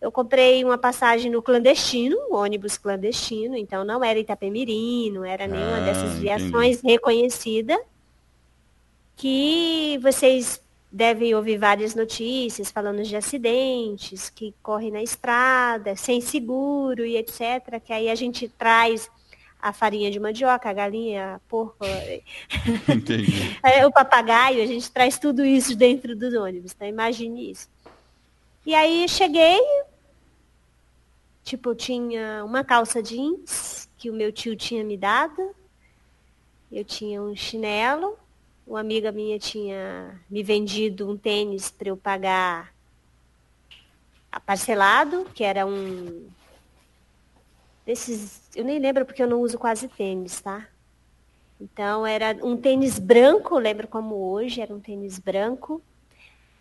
Eu 0.00 0.12
comprei 0.12 0.64
uma 0.64 0.78
passagem 0.78 1.30
no 1.30 1.42
clandestino, 1.42 2.16
um 2.30 2.36
ônibus 2.36 2.78
clandestino, 2.78 3.56
então 3.56 3.84
não 3.84 4.02
era 4.02 4.18
Itapemirim, 4.18 5.10
não 5.10 5.24
era 5.24 5.46
nenhuma 5.48 5.78
ah, 5.78 5.80
dessas 5.80 6.18
viações 6.18 6.80
reconhecida. 6.80 7.78
Que 9.16 9.98
vocês 10.00 10.62
devem 10.90 11.34
ouvir 11.34 11.58
várias 11.58 11.94
notícias 11.94 12.70
falando 12.70 13.02
de 13.02 13.14
acidentes 13.14 14.30
que 14.30 14.54
correm 14.62 14.90
na 14.90 15.02
estrada, 15.02 15.94
sem 15.94 16.20
seguro 16.20 17.04
e 17.04 17.16
etc. 17.16 17.80
Que 17.84 17.92
aí 17.92 18.08
a 18.08 18.14
gente 18.14 18.48
traz 18.48 19.10
a 19.60 19.72
farinha 19.72 20.10
de 20.10 20.20
mandioca, 20.20 20.70
a 20.70 20.72
galinha, 20.72 21.34
a 21.34 21.38
porco, 21.40 21.84
é, 23.62 23.86
o 23.86 23.92
papagaio, 23.92 24.62
a 24.62 24.66
gente 24.66 24.90
traz 24.90 25.18
tudo 25.18 25.44
isso 25.44 25.76
dentro 25.76 26.14
dos 26.16 26.32
ônibus, 26.34 26.72
então 26.72 26.86
imagine 26.86 27.50
isso. 27.50 27.68
E 28.64 28.74
aí 28.74 29.08
cheguei, 29.08 29.60
tipo, 31.42 31.74
tinha 31.74 32.44
uma 32.44 32.62
calça 32.62 33.02
jeans 33.02 33.88
que 33.96 34.10
o 34.10 34.14
meu 34.14 34.30
tio 34.30 34.54
tinha 34.54 34.84
me 34.84 34.96
dado, 34.96 35.54
eu 36.70 36.84
tinha 36.84 37.20
um 37.20 37.34
chinelo, 37.34 38.16
uma 38.68 38.80
amiga 38.80 39.10
minha 39.10 39.38
tinha 39.38 40.20
me 40.28 40.42
vendido 40.42 41.10
um 41.10 41.16
tênis 41.16 41.70
para 41.70 41.88
eu 41.88 41.96
pagar 41.96 42.72
parcelado, 44.44 45.24
que 45.34 45.42
era 45.42 45.66
um 45.66 46.28
desses, 47.84 48.42
eu 48.54 48.64
nem 48.64 48.78
lembro 48.78 49.04
porque 49.04 49.22
eu 49.22 49.26
não 49.26 49.40
uso 49.40 49.58
quase 49.58 49.88
tênis, 49.88 50.40
tá? 50.40 50.68
Então 51.60 52.06
era 52.06 52.36
um 52.44 52.56
tênis 52.56 52.98
branco, 52.98 53.58
lembro 53.58 53.88
como 53.88 54.14
hoje, 54.14 54.60
era 54.60 54.72
um 54.72 54.78
tênis 54.78 55.18
branco 55.18 55.82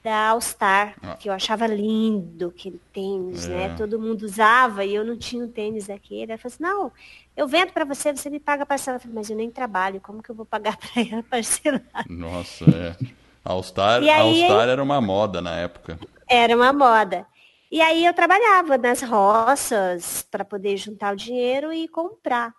da 0.08 0.30
All 0.30 0.40
Star, 0.40 0.96
ah. 1.04 1.18
que 1.18 1.28
eu 1.28 1.34
achava 1.34 1.68
lindo 1.68 2.48
aquele 2.48 2.80
tênis, 2.94 3.46
né? 3.46 3.66
é. 3.66 3.68
né? 3.68 3.76
Todo 3.76 4.00
mundo 4.00 4.24
usava 4.24 4.86
e 4.86 4.96
eu 4.96 5.04
não 5.04 5.18
tinha 5.18 5.44
um 5.44 5.52
tênis 5.52 5.88
daquele. 5.88 6.32
Ela 6.32 6.38
falou 6.38 6.54
assim, 6.54 6.64
não, 6.64 6.92
eu 7.36 7.46
vendo 7.46 7.74
para 7.74 7.84
você, 7.84 8.16
você 8.16 8.30
me 8.30 8.40
paga 8.40 8.66
parcela. 8.66 8.96
Eu 8.96 9.02
falei, 9.02 9.16
mas 9.16 9.30
eu 9.30 9.36
nem 9.36 9.52
trabalho, 9.52 10.00
como 10.00 10.24
que 10.24 10.30
eu 10.30 10.36
vou 10.36 10.46
pagar 10.46 10.78
para 10.80 11.02
ela 11.02 11.24
parcelar? 11.24 12.06
Nossa, 12.08 12.64
é. 12.64 12.96
All 13.44 13.62
Star, 13.62 14.02
aí, 14.02 14.10
All 14.10 14.34
Star 14.34 14.70
era 14.70 14.82
uma 14.82 15.02
moda 15.02 15.42
na 15.42 15.58
época. 15.58 16.00
Era 16.26 16.56
uma 16.56 16.72
moda. 16.72 17.26
E 17.70 17.82
aí 17.82 18.06
eu 18.06 18.14
trabalhava 18.14 18.78
nas 18.78 19.02
roças 19.02 20.26
para 20.32 20.46
poder 20.46 20.78
juntar 20.78 21.14
o 21.14 21.18
dinheiro 21.18 21.74
e 21.74 21.86
comprar. 21.86 22.54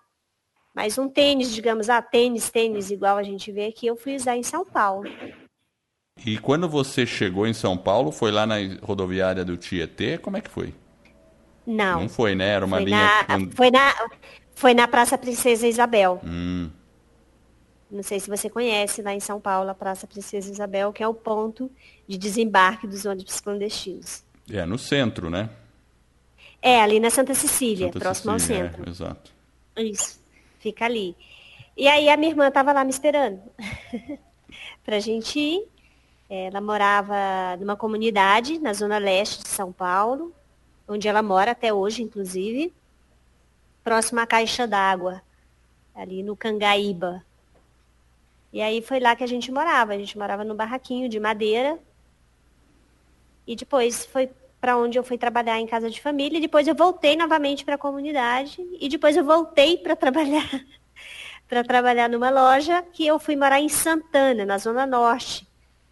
Mas 0.74 0.98
um 0.98 1.08
tênis, 1.08 1.50
digamos, 1.54 1.88
ah, 1.88 2.02
tênis, 2.02 2.50
tênis, 2.50 2.90
igual 2.90 3.16
a 3.16 3.22
gente 3.22 3.50
vê 3.50 3.66
aqui, 3.66 3.86
eu 3.86 3.96
fui 3.96 4.16
usar 4.16 4.36
em 4.36 4.42
São 4.42 4.66
Paulo. 4.66 5.08
E 6.26 6.38
quando 6.38 6.68
você 6.68 7.06
chegou 7.06 7.46
em 7.46 7.52
São 7.52 7.76
Paulo, 7.76 8.10
foi 8.10 8.30
lá 8.30 8.46
na 8.46 8.56
rodoviária 8.82 9.44
do 9.44 9.56
Tietê? 9.56 10.18
Como 10.18 10.36
é 10.36 10.40
que 10.40 10.50
foi? 10.50 10.74
Não. 11.66 12.00
Não 12.00 12.08
foi, 12.08 12.34
né? 12.34 12.48
Era 12.48 12.64
uma 12.64 12.78
foi 12.78 12.84
linha. 12.86 12.96
Na, 13.28 13.50
foi, 13.54 13.70
na, 13.70 14.10
foi 14.54 14.74
na 14.74 14.88
Praça 14.88 15.18
Princesa 15.18 15.66
Isabel. 15.66 16.20
Hum. 16.24 16.70
Não 17.90 18.02
sei 18.02 18.20
se 18.20 18.28
você 18.28 18.50
conhece 18.50 19.00
lá 19.00 19.14
em 19.14 19.20
São 19.20 19.40
Paulo 19.40 19.70
a 19.70 19.74
Praça 19.74 20.06
Princesa 20.06 20.50
Isabel, 20.50 20.92
que 20.92 21.02
é 21.02 21.08
o 21.08 21.14
ponto 21.14 21.70
de 22.06 22.18
desembarque 22.18 22.86
dos 22.86 23.04
ônibus 23.06 23.40
clandestinos. 23.40 24.22
É, 24.50 24.64
no 24.66 24.78
centro, 24.78 25.30
né? 25.30 25.48
É, 26.60 26.80
ali 26.80 26.98
na 27.00 27.10
Santa 27.10 27.34
Cecília, 27.34 27.86
Santa 27.86 27.98
próximo 27.98 28.38
Cecília, 28.38 28.64
ao 28.64 28.68
centro. 28.70 28.86
É, 28.86 28.90
exato. 28.90 29.32
Isso, 29.76 30.20
fica 30.58 30.84
ali. 30.84 31.16
E 31.76 31.86
aí 31.86 32.08
a 32.08 32.16
minha 32.16 32.32
irmã 32.32 32.48
estava 32.48 32.72
lá 32.72 32.82
me 32.82 32.90
esperando 32.90 33.40
para 34.84 34.98
gente 34.98 35.38
ir. 35.38 35.77
Ela 36.30 36.60
morava 36.60 37.56
numa 37.58 37.74
comunidade 37.74 38.58
na 38.58 38.74
zona 38.74 38.98
leste 38.98 39.42
de 39.42 39.48
São 39.48 39.72
Paulo, 39.72 40.34
onde 40.86 41.08
ela 41.08 41.22
mora 41.22 41.52
até 41.52 41.72
hoje, 41.72 42.02
inclusive, 42.02 42.72
próximo 43.82 44.20
à 44.20 44.26
caixa 44.26 44.66
d'água, 44.66 45.22
ali 45.94 46.22
no 46.22 46.36
Cangaíba. 46.36 47.24
E 48.52 48.60
aí 48.60 48.82
foi 48.82 49.00
lá 49.00 49.16
que 49.16 49.24
a 49.24 49.26
gente 49.26 49.50
morava. 49.50 49.94
A 49.94 49.98
gente 49.98 50.18
morava 50.18 50.44
no 50.44 50.54
barraquinho 50.54 51.08
de 51.08 51.18
madeira. 51.18 51.78
E 53.46 53.56
depois 53.56 54.04
foi 54.04 54.30
para 54.60 54.76
onde 54.76 54.98
eu 54.98 55.04
fui 55.04 55.16
trabalhar 55.16 55.58
em 55.58 55.66
casa 55.66 55.88
de 55.88 56.00
família. 56.00 56.36
E 56.36 56.42
depois 56.42 56.68
eu 56.68 56.74
voltei 56.74 57.16
novamente 57.16 57.64
para 57.64 57.76
a 57.76 57.78
comunidade. 57.78 58.60
E 58.78 58.88
depois 58.88 59.16
eu 59.16 59.24
voltei 59.24 59.78
para 59.78 59.96
trabalhar 59.96 60.48
para 61.48 61.64
trabalhar 61.64 62.10
numa 62.10 62.28
loja 62.28 62.82
que 62.92 63.06
eu 63.06 63.18
fui 63.18 63.34
morar 63.34 63.60
em 63.60 63.70
Santana, 63.70 64.44
na 64.44 64.58
zona 64.58 64.84
norte 64.84 65.47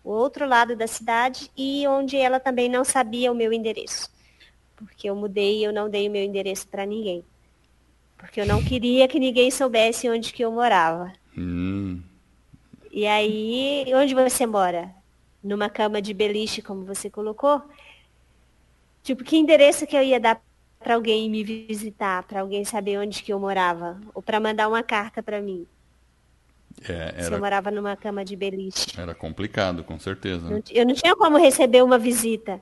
o 0.07 0.13
outro 0.13 0.47
lado 0.47 0.77
da 0.77 0.87
cidade 0.87 1.51
e 1.57 1.85
onde 1.89 2.17
ela 2.17 2.39
também 2.39 2.69
não 2.69 2.85
sabia 2.85 3.33
o 3.33 3.35
meu 3.35 3.53
endereço. 3.53 4.09
porque 4.77 5.11
eu 5.11 5.17
mudei 5.17 5.59
e 5.59 5.65
eu 5.65 5.73
não 5.73 5.91
dei 5.91 6.07
o 6.07 6.11
meu 6.11 6.23
endereço 6.23 6.69
para 6.69 6.87
ninguém. 6.87 7.25
Porque 8.17 8.41
eu 8.41 8.47
não 8.47 8.63
queria 8.63 9.09
que 9.09 9.19
ninguém 9.19 9.51
soubesse 9.51 10.09
onde 10.09 10.33
que 10.33 10.45
eu 10.45 10.53
morava. 10.53 11.13
Hum. 11.37 12.01
E 12.93 13.07
aí, 13.07 13.87
onde 13.95 14.15
você 14.15 14.47
mora? 14.47 14.95
Numa 15.43 15.69
cama 15.69 16.01
de 16.01 16.15
beliche, 16.15 16.63
como 16.63 16.85
você 16.85 17.11
colocou? 17.11 17.63
Tipo, 19.03 19.25
que 19.25 19.37
endereço 19.37 19.87
que 19.87 19.97
eu 19.97 20.03
ia 20.03 20.21
dar 20.21 20.41
para 20.79 20.95
alguém 20.95 21.29
me 21.29 21.43
visitar, 21.43 22.23
para 22.25 22.43
alguém 22.43 22.65
saber 22.65 22.99
onde 22.99 23.23
que 23.23 23.33
eu 23.33 23.41
morava, 23.41 24.01
ou 24.15 24.23
para 24.23 24.39
mandar 24.39 24.69
uma 24.69 24.83
carta 24.83 25.23
para 25.23 25.41
mim? 25.41 25.67
É, 26.83 27.23
Se 27.23 27.33
eu 27.33 27.39
morava 27.39 27.71
numa 27.71 27.97
cama 27.97 28.25
de 28.25 28.37
beliche. 28.37 28.99
Era 28.99 29.15
complicado, 29.15 29.83
com 29.83 29.99
certeza. 29.99 30.49
Não, 30.49 30.63
eu 30.71 30.87
não 30.87 30.95
tinha 30.95 31.17
como 31.17 31.39
receber 31.39 31.83
uma 31.83 31.99
visita. 31.99 32.61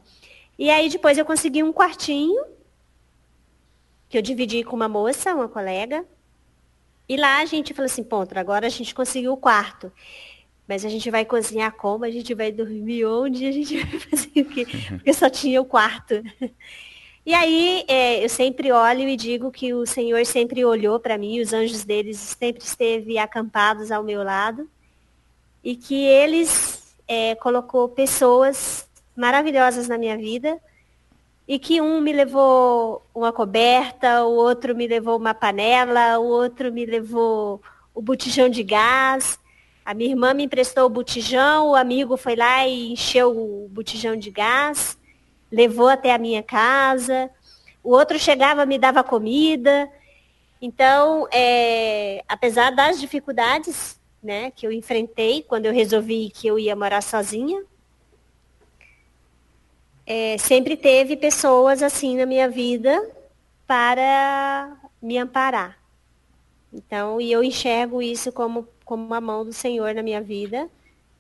E 0.59 0.71
aí 0.71 0.89
depois 0.89 1.19
eu 1.19 1.25
consegui 1.25 1.63
um 1.63 1.73
quartinho 1.73 2.45
que 4.09 4.17
eu 4.17 4.23
dividi 4.23 4.63
com 4.63 4.77
uma 4.77 4.89
moça, 4.89 5.35
uma 5.35 5.49
colega. 5.49 6.05
E 7.09 7.17
lá 7.17 7.41
a 7.41 7.45
gente 7.45 7.75
falou 7.75 7.87
assim, 7.87 8.05
ponto, 8.05 8.39
agora 8.39 8.67
a 8.67 8.71
gente 8.71 8.95
conseguiu 8.95 9.33
o 9.33 9.37
quarto. 9.37 9.93
Mas 10.67 10.85
a 10.85 10.89
gente 10.89 11.11
vai 11.11 11.25
cozinhar 11.25 11.73
como? 11.73 12.05
A 12.05 12.11
gente 12.11 12.33
vai 12.35 12.51
dormir 12.51 13.05
onde? 13.05 13.47
A 13.47 13.53
gente 13.53 13.77
vai 13.77 13.99
fazer 14.01 14.41
o 14.41 14.45
quê? 14.47 14.67
Porque 14.89 15.13
só 15.13 15.29
tinha 15.29 15.61
o 15.61 15.65
quarto. 15.65 16.23
E 17.27 17.33
aí 17.33 17.85
é, 17.89 18.23
eu 18.23 18.29
sempre 18.29 18.71
olho 18.71 19.09
e 19.09 19.17
digo 19.17 19.51
que 19.51 19.73
o 19.73 19.87
Senhor 19.87 20.27
sempre 20.27 20.65
olhou 20.65 21.01
para 21.01 21.17
mim, 21.17 21.41
os 21.41 21.55
anjos 21.55 21.83
deles 21.83 22.19
sempre 22.19 22.63
esteve 22.63 23.17
acampados 23.17 23.91
ao 23.91 24.03
meu 24.03 24.23
lado. 24.23 24.69
E 25.63 25.75
que 25.75 25.95
eles 25.95 26.95
é, 27.09 27.35
colocou 27.37 27.89
pessoas 27.89 28.87
maravilhosas 29.17 29.89
na 29.89 29.97
minha 29.97 30.17
vida 30.19 30.61
e 31.47 31.59
que 31.59 31.81
um 31.81 32.01
me 32.01 32.13
levou 32.13 33.03
uma 33.15 33.33
coberta, 33.33 34.25
o 34.25 34.35
outro 34.35 34.75
me 34.75 34.87
levou 34.87 35.17
uma 35.17 35.35
panela, 35.35 36.19
o 36.19 36.25
outro 36.25 36.73
me 36.73 36.85
levou 36.87 37.63
o 37.95 38.01
botijão 38.01 38.49
de 38.49 38.63
gás. 38.63 39.39
A 39.85 39.93
minha 39.93 40.11
irmã 40.11 40.33
me 40.33 40.45
emprestou 40.45 40.87
o 40.87 40.91
botijão, 40.91 41.69
o 41.71 41.75
amigo 41.75 42.17
foi 42.17 42.35
lá 42.35 42.67
e 42.67 42.93
encheu 42.93 43.31
o 43.31 43.69
botijão 43.71 44.17
de 44.17 44.31
gás, 44.31 44.99
levou 45.55 45.89
até 45.89 46.13
a 46.13 46.19
minha 46.19 46.43
casa. 46.43 47.31
O 47.83 47.91
outro 47.91 48.19
chegava, 48.19 48.67
me 48.67 48.79
dava 48.79 49.05
comida. 49.05 49.91
Então, 50.61 51.29
é, 51.33 52.25
apesar 52.29 52.71
das 52.71 52.99
dificuldades 52.99 54.01
né, 54.23 54.51
que 54.51 54.67
eu 54.67 54.73
enfrentei 54.73 55.43
quando 55.43 55.67
eu 55.67 55.73
resolvi 55.73 56.31
que 56.31 56.47
eu 56.47 56.59
ia 56.59 56.75
morar 56.75 57.03
sozinha, 57.03 57.63
é, 60.07 60.37
sempre 60.39 60.77
teve 60.77 61.17
pessoas 61.17 61.83
assim 61.83 62.17
na 62.17 62.27
minha 62.27 62.49
vida 62.49 63.11
para 63.67 64.77
me 65.01 65.19
amparar. 65.19 65.79
Então, 66.73 67.21
e 67.21 67.31
eu 67.31 67.45
enxergo 67.45 68.03
isso 68.03 68.33
como, 68.33 68.67
como 68.85 69.05
uma 69.05 69.21
mão 69.21 69.45
do 69.45 69.53
Senhor 69.53 69.95
na 69.95 70.03
minha 70.03 70.21
vida, 70.21 70.69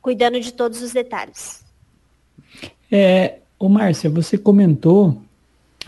cuidando 0.02 0.40
de 0.40 0.52
todos 0.52 0.82
os 0.82 0.92
detalhes. 0.92 1.64
É, 2.90 3.38
ô 3.64 3.68
Márcia, 3.68 4.10
você 4.10 4.36
comentou, 4.36 5.16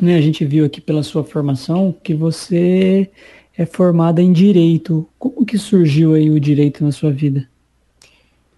né, 0.01 0.17
a 0.17 0.21
gente 0.23 0.47
viu 0.47 0.65
aqui 0.65 0.81
pela 0.81 1.03
sua 1.03 1.23
formação, 1.23 1.95
que 2.03 2.15
você 2.15 3.11
é 3.57 3.67
formada 3.67 4.23
em 4.23 4.33
Direito. 4.33 5.07
Como 5.19 5.45
que 5.45 5.59
surgiu 5.59 6.15
aí 6.15 6.31
o 6.31 6.41
Direito 6.41 6.83
na 6.83 6.91
sua 6.91 7.11
vida? 7.11 7.47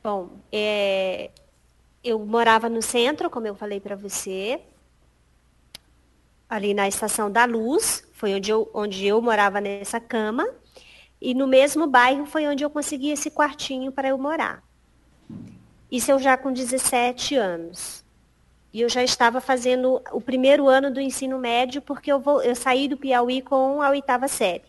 Bom, 0.05 0.29
é, 0.53 1.31
eu 2.05 2.25
morava 2.25 2.69
no 2.69 2.81
centro, 2.81 3.29
como 3.29 3.49
eu 3.49 3.57
falei 3.57 3.81
para 3.81 3.97
você, 3.97 4.61
ali 6.49 6.73
na 6.73 6.87
Estação 6.87 7.29
da 7.29 7.45
Luz, 7.45 8.07
foi 8.13 8.35
onde 8.35 8.53
eu, 8.53 8.71
onde 8.73 9.05
eu 9.05 9.21
morava 9.21 9.61
nessa 9.61 9.99
cama, 9.99 10.49
e 11.21 11.35
no 11.35 11.49
mesmo 11.49 11.89
bairro 11.89 12.25
foi 12.25 12.47
onde 12.47 12.65
eu 12.65 12.71
consegui 12.71 13.11
esse 13.11 13.33
quartinho 13.33 13.91
para 13.91 14.11
eu 14.11 14.17
morar. 14.17 14.63
Isso 15.91 16.09
eu 16.09 16.21
já 16.21 16.37
com 16.37 16.53
17 16.53 17.35
anos. 17.35 18.07
E 18.73 18.81
eu 18.83 18.89
já 18.89 19.02
estava 19.02 19.41
fazendo 19.41 20.02
o 20.13 20.21
primeiro 20.21 20.69
ano 20.69 20.91
do 20.91 21.00
ensino 21.00 21.39
médio, 21.39 21.81
porque 21.81 22.13
eu, 22.13 22.21
vou, 22.21 22.43
eu 22.43 22.54
saí 22.54 22.87
do 22.87 22.97
Piauí 22.97 23.41
com 23.41 23.81
a 23.81 23.91
oitava 23.91 24.28
série. 24.28 24.65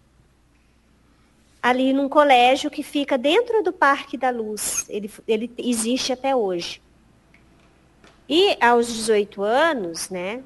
Ali 1.62 1.92
num 1.92 2.08
colégio 2.08 2.72
que 2.72 2.82
fica 2.82 3.18
dentro 3.18 3.62
do 3.62 3.74
Parque 3.74 4.18
da 4.18 4.30
Luz. 4.30 4.86
Ele, 4.88 5.12
ele 5.28 5.52
existe 5.58 6.14
até 6.14 6.34
hoje. 6.34 6.82
E 8.30 8.56
aos 8.62 8.88
18 8.88 9.44
anos, 9.44 10.10
né? 10.10 10.42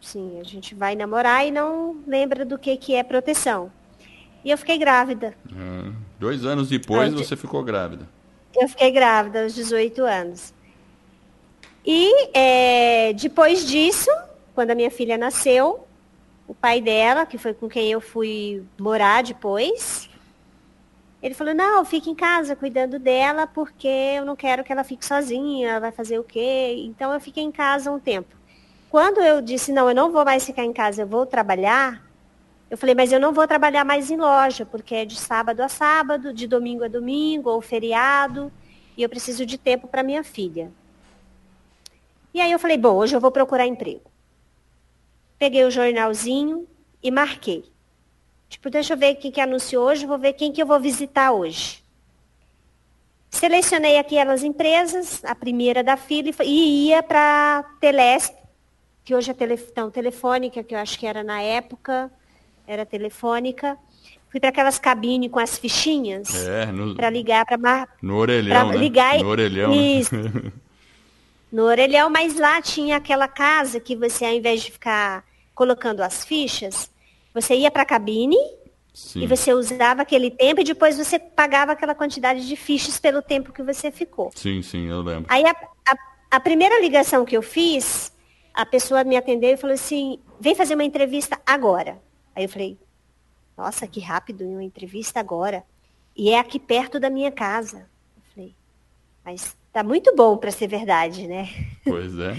Sim, 0.00 0.40
a 0.40 0.44
gente 0.44 0.74
vai 0.74 0.96
namorar 0.96 1.46
e 1.46 1.50
não 1.50 1.96
lembra 2.06 2.44
do 2.44 2.58
que, 2.58 2.76
que 2.76 2.94
é 2.94 3.02
proteção. 3.02 3.70
E 4.44 4.50
eu 4.50 4.56
fiquei 4.56 4.78
grávida. 4.78 5.34
Uhum. 5.50 5.94
Dois 6.18 6.44
anos 6.44 6.68
depois 6.68 7.12
você 7.12 7.36
ficou 7.36 7.62
grávida. 7.62 8.08
Eu 8.54 8.68
fiquei 8.68 8.90
grávida 8.90 9.42
aos 9.44 9.54
18 9.54 10.02
anos. 10.04 10.54
E 11.84 12.28
é, 12.32 13.12
depois 13.12 13.66
disso, 13.66 14.10
quando 14.54 14.70
a 14.70 14.74
minha 14.74 14.90
filha 14.90 15.18
nasceu, 15.18 15.86
o 16.46 16.54
pai 16.54 16.80
dela, 16.80 17.26
que 17.26 17.38
foi 17.38 17.54
com 17.54 17.68
quem 17.68 17.90
eu 17.90 18.00
fui 18.00 18.64
morar 18.78 19.22
depois, 19.22 20.08
ele 21.22 21.34
falou, 21.34 21.54
não, 21.54 21.84
fique 21.84 22.10
em 22.10 22.14
casa 22.14 22.56
cuidando 22.56 22.98
dela, 22.98 23.46
porque 23.46 23.88
eu 23.88 24.24
não 24.24 24.34
quero 24.34 24.64
que 24.64 24.72
ela 24.72 24.82
fique 24.84 25.06
sozinha, 25.06 25.80
vai 25.80 25.92
fazer 25.92 26.18
o 26.18 26.24
quê? 26.24 26.74
Então 26.84 27.12
eu 27.12 27.20
fiquei 27.20 27.42
em 27.44 27.52
casa 27.52 27.90
um 27.90 27.98
tempo. 28.00 28.34
Quando 28.90 29.20
eu 29.20 29.40
disse, 29.40 29.72
não, 29.72 29.88
eu 29.88 29.94
não 29.94 30.12
vou 30.12 30.24
mais 30.24 30.44
ficar 30.44 30.64
em 30.64 30.72
casa, 30.72 31.02
eu 31.02 31.06
vou 31.06 31.24
trabalhar, 31.24 32.04
eu 32.68 32.76
falei, 32.76 32.94
mas 32.94 33.12
eu 33.12 33.20
não 33.20 33.32
vou 33.32 33.46
trabalhar 33.46 33.84
mais 33.84 34.10
em 34.10 34.16
loja, 34.16 34.66
porque 34.66 34.94
é 34.94 35.04
de 35.04 35.18
sábado 35.18 35.60
a 35.60 35.68
sábado, 35.68 36.32
de 36.32 36.46
domingo 36.46 36.84
a 36.84 36.88
domingo, 36.88 37.50
ou 37.50 37.60
feriado, 37.60 38.52
e 38.96 39.02
eu 39.02 39.08
preciso 39.08 39.46
de 39.46 39.56
tempo 39.56 39.86
para 39.86 40.02
minha 40.02 40.24
filha. 40.24 40.70
E 42.34 42.40
aí 42.40 42.50
eu 42.50 42.58
falei, 42.58 42.78
bom, 42.78 42.96
hoje 42.96 43.14
eu 43.14 43.20
vou 43.20 43.30
procurar 43.30 43.66
emprego. 43.66 44.10
Peguei 45.38 45.64
o 45.64 45.70
jornalzinho 45.70 46.66
e 47.02 47.10
marquei. 47.10 47.64
Tipo, 48.48 48.70
deixa 48.70 48.94
eu 48.94 48.96
ver 48.96 49.16
quem 49.16 49.30
que 49.30 49.40
anunciou 49.40 49.86
hoje, 49.86 50.06
vou 50.06 50.18
ver 50.18 50.34
quem 50.34 50.52
que 50.52 50.62
eu 50.62 50.66
vou 50.66 50.78
visitar 50.78 51.32
hoje. 51.32 51.82
Selecionei 53.30 53.98
aquelas 53.98 54.44
empresas, 54.44 55.24
a 55.24 55.34
primeira 55.34 55.82
da 55.82 55.96
fila, 55.96 56.30
e 56.44 56.88
ia 56.88 57.02
para 57.02 57.58
a 57.58 57.62
Telesp, 57.80 58.34
que 59.04 59.14
hoje 59.14 59.30
é 59.30 59.34
telefone, 59.34 59.90
telefônica, 59.90 60.62
que 60.62 60.74
eu 60.74 60.78
acho 60.78 60.98
que 60.98 61.06
era 61.06 61.24
na 61.24 61.40
época, 61.40 62.10
era 62.66 62.84
telefônica. 62.86 63.76
Fui 64.28 64.38
para 64.38 64.50
aquelas 64.50 64.78
cabines 64.78 65.30
com 65.30 65.38
as 65.38 65.58
fichinhas 65.58 66.46
é, 66.46 66.66
para 66.94 67.10
ligar 67.10 67.44
para 67.44 67.58
mar... 67.58 67.88
no 68.00 68.16
orelhão, 68.16 68.68
né? 68.68 68.76
ligar 68.76 69.18
no 69.18 69.28
orelhão. 69.28 69.74
Isso. 69.74 70.14
No 71.52 71.64
orelhão, 71.64 72.08
mas 72.08 72.36
lá 72.38 72.62
tinha 72.62 72.96
aquela 72.96 73.28
casa 73.28 73.78
que 73.78 73.94
você 73.94 74.24
ao 74.24 74.32
invés 74.32 74.62
de 74.62 74.72
ficar 74.72 75.22
colocando 75.54 76.00
as 76.00 76.24
fichas, 76.24 76.90
você 77.34 77.54
ia 77.54 77.70
para 77.70 77.82
a 77.82 77.86
cabine 77.86 78.38
Sim. 78.94 79.20
e 79.20 79.26
você 79.26 79.52
usava 79.52 80.00
aquele 80.00 80.30
tempo 80.30 80.62
e 80.62 80.64
depois 80.64 80.96
você 80.96 81.18
pagava 81.18 81.72
aquela 81.72 81.94
quantidade 81.94 82.48
de 82.48 82.56
fichas 82.56 82.98
pelo 82.98 83.20
tempo 83.20 83.52
que 83.52 83.62
você 83.62 83.90
ficou. 83.90 84.30
Sim, 84.34 84.62
sim, 84.62 84.88
eu 84.88 85.02
lembro. 85.02 85.26
Aí 85.28 85.44
a, 85.44 85.50
a, 85.50 85.96
a 86.30 86.40
primeira 86.40 86.80
ligação 86.80 87.22
que 87.24 87.36
eu 87.36 87.42
fiz, 87.42 88.10
a 88.54 88.64
pessoa 88.64 89.04
me 89.04 89.16
atendeu 89.16 89.50
e 89.50 89.56
falou 89.56 89.74
assim, 89.74 90.18
vem 90.40 90.54
fazer 90.54 90.74
uma 90.74 90.84
entrevista 90.84 91.38
agora. 91.44 92.00
Aí 92.34 92.44
eu 92.44 92.48
falei, 92.48 92.78
nossa, 93.56 93.86
que 93.86 94.00
rápido, 94.00 94.44
uma 94.44 94.64
entrevista 94.64 95.20
agora. 95.20 95.62
E 96.16 96.30
é 96.30 96.38
aqui 96.38 96.58
perto 96.58 96.98
da 96.98 97.10
minha 97.10 97.30
casa. 97.30 97.88
Eu 98.16 98.22
falei, 98.34 98.54
mas 99.22 99.56
tá 99.72 99.82
muito 99.82 100.14
bom 100.14 100.36
para 100.36 100.50
ser 100.50 100.66
verdade, 100.66 101.26
né? 101.26 101.48
Pois 101.84 102.18
é. 102.18 102.34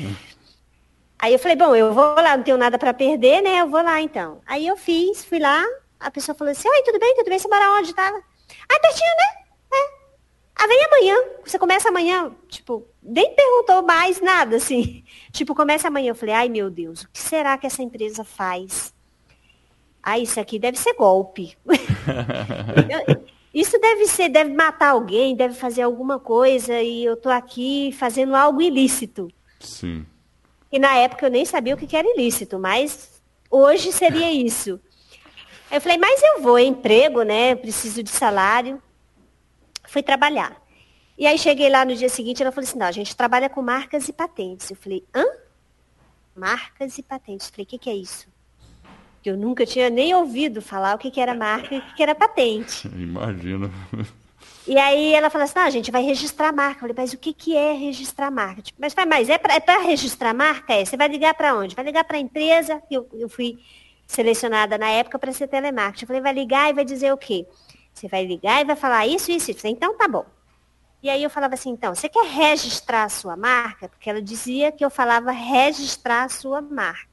Aí 1.19 1.34
eu 1.34 1.39
falei, 1.39 1.56
bom, 1.56 1.76
eu 1.76 1.93
vou 1.93 2.15
lá, 2.15 2.36
não 2.36 2.43
tenho 2.43 2.58
nada 2.58 2.78
para 2.78 2.93
perder, 2.93 3.41
né? 3.41 3.62
Eu 3.62 3.69
vou 3.69 3.82
lá 3.82 4.02
então. 4.02 4.41
Aí 4.46 4.67
eu 4.67 4.76
fiz, 4.76 5.24
fui 5.24 5.39
lá, 5.39 5.63
a 6.00 6.12
pessoa 6.12 6.36
falou 6.36 6.52
assim, 6.52 6.67
oi, 6.67 6.84
tudo 6.84 7.00
bem, 7.00 7.15
tudo 7.15 7.30
bem, 7.30 7.39
você 7.39 7.48
mora 7.48 7.72
onde? 7.80 7.93
Tá? 7.93 8.08
Ah, 8.69 8.80
pertinho, 8.80 9.10
né? 9.10 9.43
É. 9.74 10.04
Ah, 10.56 10.67
vem 10.67 10.86
amanhã. 10.86 11.15
Você 11.46 11.58
começa 11.58 11.89
amanhã, 11.89 12.32
tipo, 12.50 12.86
nem 13.02 13.34
perguntou 13.34 13.82
mais 13.84 14.22
nada, 14.22 14.58
assim. 14.58 15.04
Tipo, 15.32 15.56
começa 15.56 15.88
amanhã. 15.88 16.12
Eu 16.12 16.15
falei, 16.15 16.36
ai 16.36 16.50
meu 16.50 16.69
Deus, 16.69 17.02
o 17.02 17.10
que 17.10 17.19
será 17.19 17.58
que 17.58 17.65
essa 17.65 17.82
empresa 17.82 18.24
faz? 18.24 18.93
Ah, 20.02 20.19
isso 20.19 20.39
aqui 20.39 20.60
deve 20.60 20.78
ser 20.78 20.93
golpe. 20.93 21.58
isso 23.54 23.80
deve 23.80 24.08
ser, 24.08 24.30
deve 24.30 24.54
matar 24.54 24.89
alguém, 24.89 25.36
deve 25.36 25.54
fazer 25.54 25.84
alguma 25.84 26.20
coisa 26.20 26.82
e 26.82 27.06
eu 27.06 27.16
tô 27.16 27.30
aqui 27.30 27.92
fazendo 27.94 28.36
algo 28.36 28.62
ilícito. 28.62 29.28
Sim. 29.60 30.06
E 30.72 30.80
na 30.80 30.96
época 30.96 31.28
eu 31.28 31.32
nem 31.32 31.46
sabia 31.46 31.76
o 31.76 31.78
que 31.78 31.96
era 31.96 32.08
ilícito, 32.08 32.58
mas 32.58 33.22
hoje 33.50 33.92
seria 33.92 34.32
isso. 34.34 34.80
Eu 35.72 35.82
falei, 35.82 35.98
mas 35.98 36.22
eu 36.22 36.42
vou, 36.42 36.58
é 36.58 36.63
emprego, 36.63 37.24
né? 37.24 37.56
Preciso 37.56 38.04
de 38.04 38.10
salário. 38.10 38.82
Fui 39.88 40.02
trabalhar. 40.02 40.62
E 41.18 41.28
aí 41.28 41.38
cheguei 41.38 41.70
lá 41.70 41.86
no 41.86 41.96
dia 41.96 42.10
seguinte, 42.10 42.42
ela 42.42 42.52
falou 42.52 42.68
assim, 42.68 42.78
não, 42.78 42.88
a 42.88 42.92
gente 42.92 43.16
trabalha 43.16 43.50
com 43.50 43.62
marcas 43.62 44.08
e 44.08 44.13
patentes. 44.13 44.70
Eu 44.70 44.76
falei, 44.76 45.04
hã? 45.16 45.24
marcas 46.36 46.98
e 46.98 47.04
patentes. 47.04 47.50
Falei, 47.50 47.63
o 47.63 47.68
que, 47.68 47.78
que 47.78 47.89
é 47.89 47.96
isso? 47.96 48.28
Que 49.23 49.31
eu 49.31 49.38
nunca 49.38 49.65
tinha 49.65 49.89
nem 49.89 50.13
ouvido 50.13 50.62
falar 50.62 50.95
o 50.95 50.97
que, 50.97 51.09
que 51.09 51.21
era 51.21 51.33
marca 51.33 51.73
e 51.73 51.79
o 51.79 51.81
que, 51.81 51.95
que 51.95 52.03
era 52.03 52.13
patente. 52.13 52.88
Imagino. 52.95 53.71
E 54.67 54.77
aí 54.77 55.13
ela 55.13 55.29
falou 55.29 55.45
assim, 55.45 55.59
ah, 55.59 55.63
a 55.63 55.69
gente 55.69 55.91
vai 55.91 56.03
registrar 56.03 56.53
marca. 56.53 56.75
Eu 56.75 56.79
falei, 56.81 56.95
mas 56.97 57.13
o 57.13 57.17
que, 57.17 57.33
que 57.33 57.55
é 57.55 57.73
registrar 57.73 58.29
marca? 58.29 58.62
Tipo, 58.62 58.79
mas, 58.81 58.93
mas 59.07 59.29
é 59.29 59.38
para 59.38 59.55
é 59.55 59.77
registrar 59.86 60.33
marca? 60.33 60.73
É, 60.73 60.86
você 60.86 60.97
vai 60.97 61.07
ligar 61.07 61.33
para 61.33 61.55
onde? 61.55 61.73
Vai 61.75 61.86
ligar 61.86 62.03
para 62.03 62.17
a 62.17 62.19
empresa, 62.19 62.83
eu, 62.91 63.07
eu 63.13 63.29
fui 63.29 63.57
selecionada 64.05 64.77
na 64.77 64.89
época 64.89 65.17
para 65.17 65.31
ser 65.33 65.47
telemarketing. 65.47 66.03
Eu 66.03 66.07
falei, 66.07 66.21
vai 66.21 66.33
ligar 66.33 66.69
e 66.69 66.73
vai 66.73 66.86
dizer 66.86 67.12
o 67.12 67.17
quê? 67.17 67.47
Você 67.93 68.07
vai 68.07 68.25
ligar 68.25 68.62
e 68.62 68.65
vai 68.65 68.75
falar 68.75 69.07
isso, 69.07 69.31
isso, 69.31 69.51
isso. 69.51 69.67
Então 69.67 69.97
tá 69.97 70.07
bom. 70.07 70.25
E 71.01 71.09
aí 71.09 71.21
eu 71.21 71.29
falava 71.29 71.55
assim, 71.55 71.69
então, 71.69 71.93
você 71.93 72.07
quer 72.07 72.25
registrar 72.25 73.03
a 73.03 73.09
sua 73.09 73.36
marca? 73.36 73.89
Porque 73.89 74.09
ela 74.09 74.21
dizia 74.21 74.71
que 74.71 74.86
eu 74.86 74.89
falava 74.89 75.31
registrar 75.31 76.23
a 76.23 76.29
sua 76.29 76.62
marca. 76.62 77.09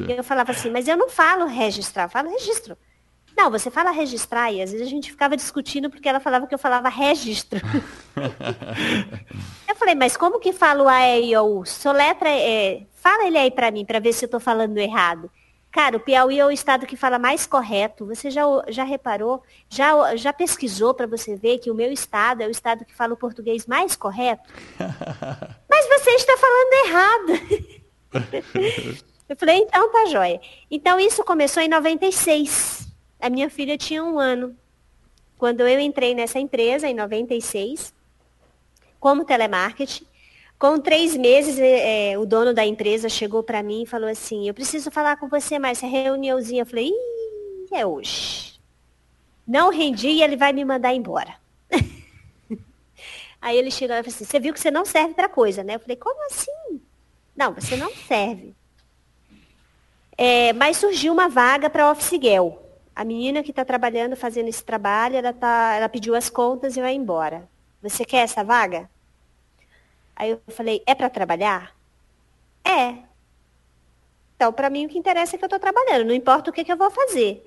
E 0.00 0.12
eu 0.12 0.24
falava 0.24 0.52
assim, 0.52 0.70
mas 0.70 0.88
eu 0.88 0.96
não 0.96 1.08
falo 1.08 1.46
registrar, 1.46 2.04
eu 2.04 2.10
falo 2.10 2.30
registro. 2.30 2.76
Não, 3.36 3.50
você 3.50 3.70
fala 3.70 3.90
registrar 3.90 4.50
e 4.50 4.62
às 4.62 4.72
vezes 4.72 4.86
a 4.86 4.90
gente 4.90 5.10
ficava 5.10 5.36
discutindo 5.36 5.90
porque 5.90 6.08
ela 6.08 6.18
falava 6.18 6.46
que 6.46 6.54
eu 6.54 6.58
falava 6.58 6.88
registro. 6.88 7.60
eu 9.68 9.76
falei, 9.76 9.94
mas 9.94 10.16
como 10.16 10.40
que 10.40 10.54
falo 10.54 10.88
A, 10.88 11.06
E, 11.06 11.32
I, 11.32 11.36
O, 11.36 11.60
U? 11.60 11.66
Soletra, 11.66 12.30
é, 12.30 12.86
fala 12.94 13.26
ele 13.26 13.36
aí 13.36 13.50
para 13.50 13.70
mim, 13.70 13.84
para 13.84 14.00
ver 14.00 14.14
se 14.14 14.24
eu 14.24 14.26
estou 14.26 14.40
falando 14.40 14.78
errado. 14.78 15.30
Cara, 15.70 15.98
o 15.98 16.00
Piauí 16.00 16.40
é 16.40 16.46
o 16.46 16.50
estado 16.50 16.86
que 16.86 16.96
fala 16.96 17.18
mais 17.18 17.46
correto. 17.46 18.06
Você 18.06 18.30
já, 18.30 18.44
já 18.68 18.82
reparou? 18.82 19.42
Já, 19.68 20.16
já 20.16 20.32
pesquisou 20.32 20.94
para 20.94 21.06
você 21.06 21.36
ver 21.36 21.58
que 21.58 21.70
o 21.70 21.74
meu 21.74 21.92
estado 21.92 22.42
é 22.42 22.46
o 22.46 22.50
estado 22.50 22.86
que 22.86 22.94
fala 22.94 23.12
o 23.12 23.18
português 23.18 23.66
mais 23.66 23.94
correto? 23.94 24.50
Mas 25.68 25.86
você 25.86 26.10
está 26.12 26.34
falando 26.38 26.72
errado. 26.86 27.32
eu 29.28 29.36
falei, 29.36 29.56
então 29.58 29.90
tá 29.90 30.06
jóia. 30.06 30.40
Então 30.70 31.00
isso 31.00 31.24
começou 31.24 31.62
em 31.62 31.68
96. 31.68 32.88
A 33.20 33.28
minha 33.28 33.50
filha 33.50 33.76
tinha 33.76 34.04
um 34.04 34.18
ano. 34.18 34.56
Quando 35.36 35.66
eu 35.66 35.80
entrei 35.80 36.14
nessa 36.14 36.38
empresa, 36.38 36.86
em 36.88 36.94
96, 36.94 37.92
como 38.98 39.24
telemarketing, 39.24 40.06
com 40.58 40.78
três 40.78 41.14
meses, 41.16 41.58
é, 41.58 42.16
o 42.18 42.24
dono 42.24 42.54
da 42.54 42.64
empresa 42.64 43.08
chegou 43.08 43.42
para 43.42 43.62
mim 43.62 43.82
e 43.82 43.86
falou 43.86 44.08
assim, 44.08 44.48
eu 44.48 44.54
preciso 44.54 44.90
falar 44.90 45.16
com 45.16 45.28
você 45.28 45.58
mais, 45.58 45.78
essa 45.78 45.86
reuniãozinha. 45.86 46.62
Eu 46.62 46.66
falei, 46.66 46.92
é 47.72 47.84
hoje. 47.84 48.58
Não 49.46 49.70
rendi 49.70 50.08
e 50.08 50.22
ele 50.22 50.36
vai 50.36 50.52
me 50.52 50.64
mandar 50.64 50.94
embora. 50.94 51.34
Aí 53.40 53.58
ele 53.58 53.70
chegou 53.70 53.94
e 53.94 54.02
falou 54.02 54.14
assim, 54.14 54.24
você 54.24 54.40
viu 54.40 54.54
que 54.54 54.60
você 54.60 54.70
não 54.70 54.84
serve 54.84 55.14
para 55.14 55.28
coisa, 55.28 55.62
né? 55.62 55.74
Eu 55.74 55.80
falei, 55.80 55.96
como 55.96 56.24
assim? 56.26 56.80
Não, 57.36 57.52
você 57.52 57.76
não 57.76 57.90
serve. 57.94 58.54
É, 60.16 60.52
mas 60.54 60.78
surgiu 60.78 61.12
uma 61.12 61.28
vaga 61.28 61.68
para 61.68 61.90
Office 61.90 62.18
Girl. 62.20 62.50
A 62.94 63.04
menina 63.04 63.42
que 63.42 63.50
está 63.50 63.64
trabalhando, 63.64 64.16
fazendo 64.16 64.48
esse 64.48 64.64
trabalho, 64.64 65.16
ela, 65.16 65.32
tá, 65.32 65.74
ela 65.74 65.88
pediu 65.88 66.14
as 66.14 66.30
contas 66.30 66.76
e 66.76 66.80
vai 66.80 66.94
embora. 66.94 67.48
Você 67.82 68.04
quer 68.04 68.22
essa 68.22 68.42
vaga? 68.42 68.88
Aí 70.14 70.30
eu 70.30 70.40
falei, 70.48 70.82
é 70.86 70.94
para 70.94 71.10
trabalhar? 71.10 71.76
É. 72.64 72.96
Então, 74.34 74.50
para 74.52 74.70
mim, 74.70 74.86
o 74.86 74.88
que 74.88 74.98
interessa 74.98 75.36
é 75.36 75.38
que 75.38 75.44
eu 75.44 75.46
estou 75.46 75.60
trabalhando, 75.60 76.06
não 76.06 76.14
importa 76.14 76.50
o 76.50 76.52
que, 76.52 76.64
que 76.64 76.72
eu 76.72 76.76
vou 76.76 76.90
fazer. 76.90 77.44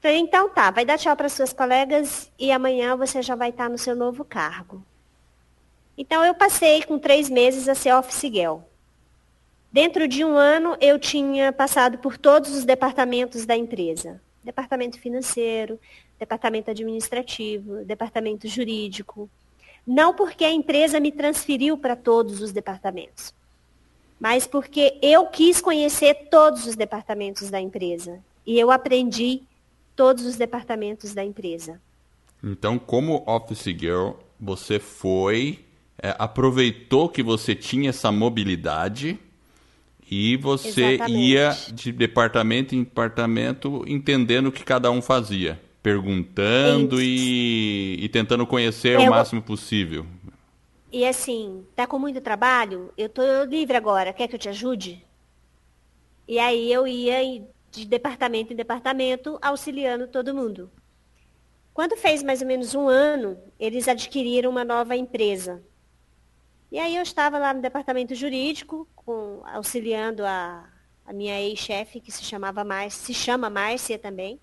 Falei, 0.00 0.18
então 0.18 0.48
tá, 0.50 0.70
vai 0.70 0.84
dar 0.84 0.98
tchau 0.98 1.16
para 1.16 1.28
suas 1.28 1.52
colegas 1.52 2.30
e 2.38 2.52
amanhã 2.52 2.96
você 2.96 3.22
já 3.22 3.34
vai 3.34 3.48
estar 3.48 3.68
no 3.68 3.78
seu 3.78 3.96
novo 3.96 4.24
cargo. 4.24 4.84
Então, 5.96 6.24
eu 6.24 6.34
passei 6.34 6.82
com 6.84 6.98
três 6.98 7.28
meses 7.28 7.68
a 7.68 7.74
ser 7.74 7.94
office 7.94 8.20
girl. 8.20 8.58
Dentro 9.70 10.08
de 10.08 10.24
um 10.24 10.36
ano, 10.36 10.76
eu 10.80 10.98
tinha 10.98 11.52
passado 11.52 11.98
por 11.98 12.16
todos 12.16 12.56
os 12.56 12.64
departamentos 12.64 13.44
da 13.44 13.54
empresa. 13.54 14.20
Departamento 14.42 14.98
financeiro, 14.98 15.78
departamento 16.18 16.70
administrativo, 16.70 17.84
departamento 17.84 18.48
jurídico. 18.48 19.28
Não 19.86 20.14
porque 20.14 20.44
a 20.44 20.50
empresa 20.50 20.98
me 20.98 21.12
transferiu 21.12 21.76
para 21.76 21.94
todos 21.94 22.40
os 22.40 22.50
departamentos, 22.50 23.34
mas 24.18 24.46
porque 24.46 24.98
eu 25.02 25.26
quis 25.26 25.60
conhecer 25.60 26.28
todos 26.30 26.66
os 26.66 26.74
departamentos 26.74 27.50
da 27.50 27.60
empresa. 27.60 28.20
E 28.46 28.58
eu 28.58 28.70
aprendi 28.70 29.42
todos 29.94 30.24
os 30.24 30.36
departamentos 30.36 31.12
da 31.12 31.24
empresa. 31.24 31.80
Então, 32.42 32.78
como 32.78 33.22
Office 33.26 33.64
Girl, 33.64 34.12
você 34.40 34.78
foi, 34.78 35.64
é, 36.02 36.14
aproveitou 36.18 37.08
que 37.08 37.22
você 37.22 37.54
tinha 37.54 37.90
essa 37.90 38.10
mobilidade 38.10 39.18
e 40.10 40.36
você 40.36 40.94
Exatamente. 40.94 41.18
ia 41.18 41.56
de 41.72 41.92
departamento 41.92 42.74
em 42.74 42.82
departamento 42.82 43.84
entendendo 43.86 44.46
o 44.46 44.52
que 44.52 44.64
cada 44.64 44.90
um 44.90 45.02
fazia, 45.02 45.60
perguntando 45.82 47.00
e, 47.00 47.98
e, 48.00 48.08
tentando 48.08 48.46
conhecer 48.46 48.94
Eu... 48.94 49.02
o 49.02 49.10
máximo 49.10 49.42
possível. 49.42 50.06
E 50.90 51.04
assim, 51.06 51.64
tá 51.76 51.86
com 51.86 51.98
muito 51.98 52.20
trabalho? 52.20 52.90
Eu 52.96 53.10
tô 53.10 53.22
livre 53.44 53.76
agora, 53.76 54.12
quer 54.12 54.26
que 54.26 54.34
eu 54.34 54.38
te 54.38 54.48
ajude? 54.48 55.04
E 56.26 56.38
aí 56.38 56.72
eu 56.72 56.86
ia 56.86 57.42
de 57.70 57.84
departamento 57.84 58.52
em 58.52 58.56
departamento 58.56 59.38
auxiliando 59.42 60.06
todo 60.06 60.34
mundo. 60.34 60.70
Quando 61.74 61.96
fez 61.96 62.22
mais 62.22 62.40
ou 62.40 62.48
menos 62.48 62.74
um 62.74 62.88
ano, 62.88 63.38
eles 63.60 63.86
adquiriram 63.86 64.50
uma 64.50 64.64
nova 64.64 64.96
empresa. 64.96 65.62
E 66.70 66.78
aí 66.78 66.96
eu 66.96 67.02
estava 67.02 67.38
lá 67.38 67.54
no 67.54 67.62
departamento 67.62 68.14
jurídico, 68.14 68.86
com, 68.94 69.42
auxiliando 69.46 70.24
a, 70.24 70.70
a 71.04 71.12
minha 71.12 71.40
ex-chefe, 71.40 72.00
que 72.00 72.12
se 72.12 72.22
chamava 72.22 72.62
Márcia, 72.62 73.06
se 73.06 73.14
chama 73.14 73.48
Márcia 73.48 73.98
também, 73.98 74.38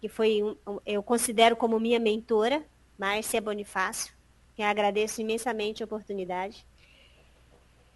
que 0.00 0.08
foi, 0.08 0.42
um, 0.42 0.80
eu 0.84 1.02
considero 1.02 1.56
como 1.56 1.78
minha 1.78 2.00
mentora, 2.00 2.66
Márcia 2.98 3.40
Bonifácio, 3.40 4.14
que 4.54 4.62
agradeço 4.62 5.20
imensamente 5.20 5.82
a 5.82 5.86
oportunidade. 5.86 6.66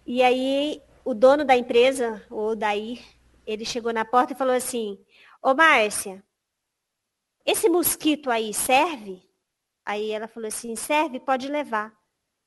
E 0.05 0.23
aí 0.23 0.81
o 1.03 1.13
dono 1.13 1.43
da 1.43 1.57
empresa, 1.57 2.25
o 2.29 2.55
Daí, 2.55 3.01
ele 3.45 3.65
chegou 3.65 3.91
na 3.91 4.05
porta 4.05 4.33
e 4.33 4.37
falou 4.37 4.53
assim, 4.53 4.99
ô 5.41 5.53
Márcia, 5.53 6.23
esse 7.45 7.67
mosquito 7.67 8.29
aí 8.29 8.53
serve? 8.53 9.21
Aí 9.85 10.11
ela 10.11 10.27
falou 10.27 10.47
assim, 10.47 10.75
serve, 10.75 11.19
pode 11.19 11.47
levar. 11.47 12.00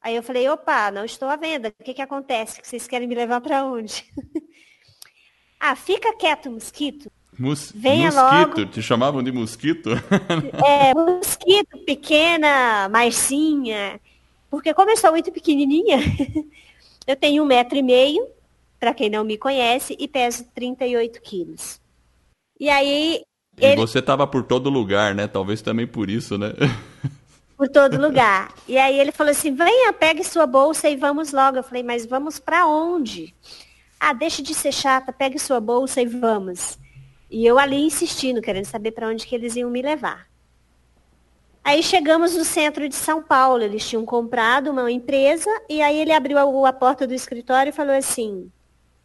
Aí 0.04 0.14
eu 0.16 0.22
falei, 0.22 0.46
opa, 0.50 0.90
não 0.90 1.06
estou 1.06 1.30
à 1.30 1.36
venda. 1.36 1.72
O 1.80 1.82
que, 1.82 1.94
que 1.94 2.02
acontece? 2.02 2.60
Que 2.60 2.68
vocês 2.68 2.86
querem 2.86 3.08
me 3.08 3.14
levar 3.14 3.40
para 3.40 3.64
onde? 3.64 4.04
ah, 5.58 5.74
fica 5.74 6.14
quieto, 6.14 6.50
mosquito. 6.50 7.10
Mus 7.38 7.72
Venha 7.74 8.12
mosquito, 8.12 8.58
logo. 8.58 8.66
te 8.66 8.82
chamavam 8.82 9.22
de 9.22 9.32
mosquito? 9.32 9.92
é, 10.62 10.92
mosquito, 10.92 11.78
pequena, 11.86 12.86
Marcinha. 12.90 13.98
Porque 14.50 14.74
como 14.74 14.90
eu 14.90 14.96
sou 14.98 15.10
muito 15.10 15.32
pequenininha, 15.32 15.96
eu 17.08 17.16
tenho 17.16 17.42
um 17.42 17.46
metro 17.46 17.78
e 17.78 17.82
meio, 17.82 18.28
para 18.78 18.92
quem 18.92 19.08
não 19.08 19.24
me 19.24 19.38
conhece, 19.38 19.96
e 19.98 20.06
peso 20.06 20.44
38 20.54 21.22
quilos. 21.22 21.80
E 22.60 22.68
aí... 22.68 23.22
E 23.58 23.64
ele... 23.64 23.76
você 23.76 24.00
estava 24.00 24.26
por 24.26 24.42
todo 24.42 24.68
lugar, 24.68 25.14
né? 25.14 25.26
Talvez 25.26 25.62
também 25.62 25.86
por 25.86 26.10
isso, 26.10 26.36
né? 26.36 26.52
Por 27.56 27.68
todo 27.68 28.00
lugar. 28.00 28.52
E 28.68 28.76
aí 28.78 28.98
ele 28.98 29.12
falou 29.12 29.30
assim: 29.30 29.54
venha, 29.54 29.92
pegue 29.92 30.24
sua 30.24 30.46
bolsa 30.46 30.88
e 30.88 30.96
vamos 30.96 31.32
logo. 31.32 31.56
Eu 31.56 31.62
falei, 31.62 31.82
mas 31.82 32.06
vamos 32.06 32.38
para 32.38 32.66
onde? 32.66 33.34
Ah, 33.98 34.12
deixe 34.12 34.42
de 34.42 34.54
ser 34.54 34.72
chata, 34.72 35.12
pegue 35.12 35.38
sua 35.38 35.60
bolsa 35.60 36.00
e 36.00 36.06
vamos. 36.06 36.78
E 37.30 37.44
eu 37.46 37.58
ali 37.58 37.84
insistindo, 37.84 38.42
querendo 38.42 38.66
saber 38.66 38.92
para 38.92 39.08
onde 39.08 39.26
que 39.26 39.34
eles 39.34 39.56
iam 39.56 39.70
me 39.70 39.82
levar. 39.82 40.26
Aí 41.64 41.82
chegamos 41.82 42.36
no 42.36 42.44
centro 42.44 42.86
de 42.88 42.94
São 42.94 43.22
Paulo, 43.22 43.62
eles 43.62 43.88
tinham 43.88 44.04
comprado 44.04 44.70
uma 44.70 44.90
empresa 44.92 45.48
e 45.68 45.80
aí 45.80 45.98
ele 45.98 46.12
abriu 46.12 46.36
a, 46.38 46.68
a 46.68 46.72
porta 46.72 47.06
do 47.06 47.14
escritório 47.14 47.70
e 47.70 47.72
falou 47.72 47.96
assim: 47.96 48.50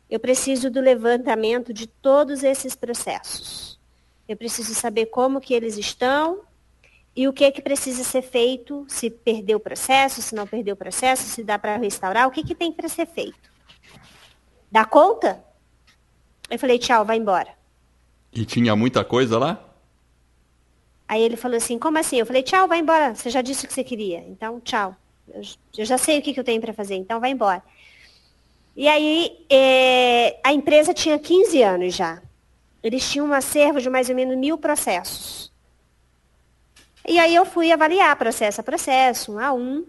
eu 0.10 0.20
preciso 0.20 0.70
do 0.72 0.82
levantamento 0.82 1.74
de 1.74 1.88
todos 1.88 2.44
esses 2.44 2.76
processos. 2.76 3.80
Eu 4.28 4.36
preciso 4.36 4.74
saber 4.74 5.06
como 5.08 5.40
que 5.40 5.54
eles 5.54 5.78
estão, 5.78 6.42
e 7.16 7.28
o 7.28 7.34
que 7.34 7.44
é 7.44 7.52
que 7.52 7.62
precisa 7.62 8.04
ser 8.04 8.22
feito, 8.22 8.86
se 8.88 9.10
perdeu 9.10 9.58
o 9.58 9.60
processo, 9.60 10.22
se 10.22 10.36
não 10.36 10.48
perdeu 10.48 10.74
o 10.74 10.78
processo, 10.78 11.24
se 11.24 11.44
dá 11.44 11.58
para 11.58 11.78
restaurar, 11.78 12.28
o 12.28 12.32
que, 12.32 12.44
que 12.44 12.56
tem 12.56 12.72
para 12.72 12.88
ser 12.88 13.06
feito. 13.06 13.52
Dá 14.72 14.86
conta? 14.86 15.44
Eu 16.50 16.58
falei, 16.58 16.80
tchau, 16.80 17.04
vai 17.04 17.18
embora. 17.18 17.50
E 18.32 18.46
tinha 18.46 18.76
muita 18.76 19.04
coisa 19.04 19.38
lá? 19.38 19.66
Aí 21.08 21.22
ele 21.22 21.36
falou 21.36 21.58
assim, 21.58 21.80
como 21.80 21.98
assim? 21.98 22.18
Eu 22.18 22.26
falei, 22.26 22.44
tchau, 22.44 22.68
vai 22.68 22.80
embora. 22.80 23.16
Você 23.16 23.30
já 23.30 23.42
disse 23.42 23.66
o 23.66 23.68
que 23.68 23.74
você 23.74 23.84
queria. 23.84 24.20
Então, 24.20 24.60
tchau. 24.60 24.96
Eu, 25.28 25.42
eu 25.78 25.86
já 25.86 25.98
sei 25.98 26.20
o 26.20 26.22
que, 26.22 26.34
que 26.34 26.40
eu 26.40 26.44
tenho 26.44 26.62
para 26.62 26.74
fazer, 26.74 26.96
então 26.96 27.20
vai 27.20 27.32
embora. 27.32 27.64
E 28.76 28.88
aí, 28.88 29.46
é, 29.50 30.40
a 30.44 30.54
empresa 30.54 30.94
tinha 30.94 31.18
15 31.18 31.64
anos 31.64 31.96
já. 31.96 32.22
Eles 32.82 33.10
tinham 33.10 33.28
um 33.28 33.34
acervo 33.34 33.82
de 33.82 33.90
mais 33.90 34.10
ou 34.10 34.16
menos 34.16 34.38
mil 34.38 34.58
processos. 34.58 35.49
E 37.10 37.18
aí 37.18 37.34
eu 37.34 37.44
fui 37.44 37.72
avaliar 37.72 38.16
processo 38.16 38.62
a 38.62 38.64
processo, 38.64 39.34
um 39.34 39.40
a 39.40 39.52
um, 39.52 39.84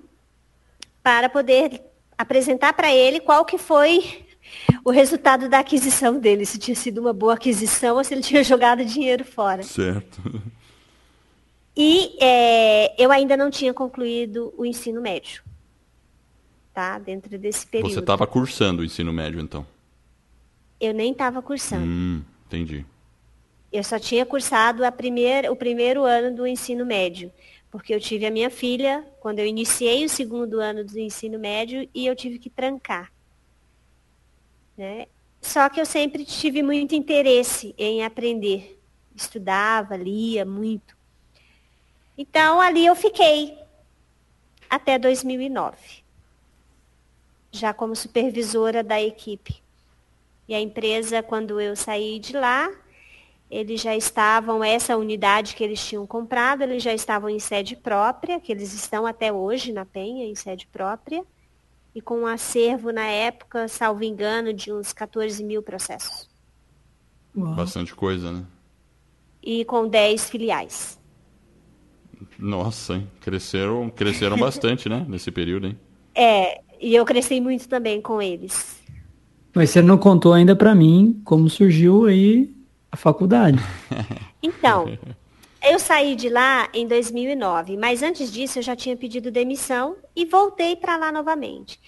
para 1.02 1.28
poder 1.28 1.82
apresentar 2.16 2.72
para 2.72 2.94
ele 2.94 3.20
qual 3.20 3.44
que 3.44 3.58
foi 3.58 4.24
o 4.82 4.90
resultado 4.90 5.46
da 5.46 5.58
aquisição 5.58 6.18
dele, 6.18 6.46
se 6.46 6.58
tinha 6.58 6.74
sido 6.74 6.98
uma 6.98 7.12
boa 7.12 7.34
aquisição 7.34 7.98
ou 7.98 8.02
se 8.02 8.14
ele 8.14 8.22
tinha 8.22 8.42
jogado 8.42 8.82
dinheiro 8.86 9.22
fora. 9.22 9.62
Certo. 9.62 10.18
E 11.76 12.16
é, 12.22 12.94
eu 13.02 13.12
ainda 13.12 13.36
não 13.36 13.50
tinha 13.50 13.74
concluído 13.74 14.54
o 14.56 14.64
ensino 14.64 15.02
médio. 15.02 15.42
Tá? 16.72 16.98
Dentro 16.98 17.38
desse 17.38 17.66
período. 17.66 17.92
Você 17.92 18.00
estava 18.00 18.26
cursando 18.26 18.80
o 18.80 18.84
ensino 18.84 19.12
médio, 19.12 19.40
então? 19.40 19.66
Eu 20.80 20.94
nem 20.94 21.12
estava 21.12 21.42
cursando. 21.42 21.84
Hum, 21.84 22.22
entendi. 22.46 22.86
Eu 23.72 23.84
só 23.84 23.98
tinha 23.98 24.26
cursado 24.26 24.84
a 24.84 24.90
primeira, 24.90 25.52
o 25.52 25.56
primeiro 25.56 26.04
ano 26.04 26.34
do 26.34 26.46
ensino 26.46 26.84
médio, 26.84 27.32
porque 27.70 27.94
eu 27.94 28.00
tive 28.00 28.26
a 28.26 28.30
minha 28.30 28.50
filha 28.50 29.06
quando 29.20 29.38
eu 29.38 29.46
iniciei 29.46 30.04
o 30.04 30.08
segundo 30.08 30.60
ano 30.60 30.84
do 30.84 30.98
ensino 30.98 31.38
médio 31.38 31.88
e 31.94 32.06
eu 32.06 32.16
tive 32.16 32.38
que 32.38 32.50
trancar. 32.50 33.12
Né? 34.76 35.06
Só 35.40 35.68
que 35.68 35.80
eu 35.80 35.86
sempre 35.86 36.24
tive 36.24 36.62
muito 36.62 36.94
interesse 36.94 37.74
em 37.78 38.04
aprender. 38.04 38.80
Estudava, 39.14 39.96
lia 39.96 40.44
muito. 40.44 40.96
Então 42.18 42.60
ali 42.60 42.84
eu 42.84 42.96
fiquei 42.96 43.56
até 44.68 44.98
2009, 44.98 46.04
já 47.50 47.72
como 47.72 47.96
supervisora 47.96 48.82
da 48.82 49.00
equipe. 49.00 49.62
E 50.46 50.54
a 50.54 50.60
empresa, 50.60 51.22
quando 51.22 51.60
eu 51.60 51.74
saí 51.76 52.18
de 52.18 52.32
lá, 52.36 52.70
eles 53.50 53.80
já 53.80 53.96
estavam, 53.96 54.62
essa 54.62 54.96
unidade 54.96 55.56
que 55.56 55.64
eles 55.64 55.84
tinham 55.84 56.06
comprado, 56.06 56.62
eles 56.62 56.82
já 56.82 56.94
estavam 56.94 57.28
em 57.28 57.40
sede 57.40 57.74
própria, 57.74 58.38
que 58.38 58.52
eles 58.52 58.72
estão 58.72 59.04
até 59.04 59.32
hoje 59.32 59.72
na 59.72 59.84
Penha, 59.84 60.24
em 60.24 60.36
sede 60.36 60.68
própria, 60.68 61.24
e 61.92 62.00
com 62.00 62.20
um 62.20 62.26
acervo 62.26 62.92
na 62.92 63.06
época, 63.06 63.66
salvo 63.66 64.04
engano, 64.04 64.52
de 64.52 64.72
uns 64.72 64.92
14 64.92 65.42
mil 65.42 65.62
processos. 65.64 66.30
Uau. 67.36 67.54
Bastante 67.54 67.92
coisa, 67.92 68.30
né? 68.30 68.44
E 69.42 69.64
com 69.64 69.88
10 69.88 70.30
filiais. 70.30 71.00
Nossa, 72.38 72.94
hein? 72.94 73.10
Cresceram, 73.20 73.90
cresceram 73.90 74.36
bastante, 74.38 74.88
né? 74.88 75.04
Nesse 75.08 75.32
período, 75.32 75.66
hein? 75.66 75.78
É, 76.14 76.60
e 76.80 76.94
eu 76.94 77.04
cresci 77.04 77.40
muito 77.40 77.68
também 77.68 78.00
com 78.00 78.22
eles. 78.22 78.80
Mas 79.52 79.70
você 79.70 79.82
não 79.82 79.98
contou 79.98 80.32
ainda 80.32 80.54
para 80.54 80.72
mim 80.72 81.20
como 81.24 81.50
surgiu 81.50 82.06
aí 82.06 82.59
a 82.90 82.96
faculdade. 82.96 83.58
Então, 84.42 84.98
eu 85.62 85.78
saí 85.78 86.16
de 86.16 86.30
lá 86.30 86.66
em 86.72 86.88
2009, 86.88 87.76
mas 87.76 88.02
antes 88.02 88.32
disso 88.32 88.58
eu 88.58 88.62
já 88.62 88.74
tinha 88.74 88.96
pedido 88.96 89.30
demissão 89.30 89.96
e 90.16 90.24
voltei 90.24 90.74
para 90.74 90.96
lá 90.96 91.12
novamente. 91.12 91.78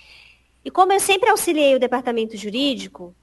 E 0.62 0.71
como 0.71 0.93
eu 0.93 1.01
sempre 1.01 1.31
auxiliei 1.31 1.75
o 1.75 1.81
departamento 1.81 2.37
jurídico, 2.37 3.15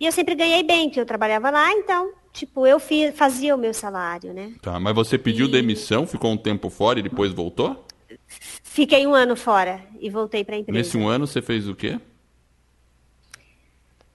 e 0.00 0.06
eu 0.06 0.12
sempre 0.12 0.34
ganhei 0.34 0.62
bem, 0.62 0.88
que 0.88 0.98
eu 0.98 1.04
trabalhava 1.04 1.50
lá, 1.50 1.70
então, 1.72 2.12
tipo, 2.32 2.66
eu 2.66 2.80
fazia 3.14 3.54
o 3.54 3.58
meu 3.58 3.74
salário, 3.74 4.32
né? 4.32 4.54
Tá, 4.62 4.80
mas 4.80 4.94
você 4.94 5.18
pediu 5.18 5.46
e... 5.46 5.50
demissão, 5.50 6.06
ficou 6.06 6.32
um 6.32 6.36
tempo 6.38 6.70
fora 6.70 6.98
e 6.98 7.02
depois 7.02 7.32
voltou? 7.32 7.84
Fiquei 8.28 9.06
um 9.06 9.14
ano 9.14 9.36
fora 9.36 9.84
e 10.00 10.10
voltei 10.10 10.42
para 10.42 10.56
a 10.56 10.58
empresa. 10.58 10.76
Nesse 10.76 10.96
um 10.96 11.06
ano 11.06 11.26
você 11.26 11.40
fez 11.40 11.68
o 11.68 11.74
quê? 11.74 12.00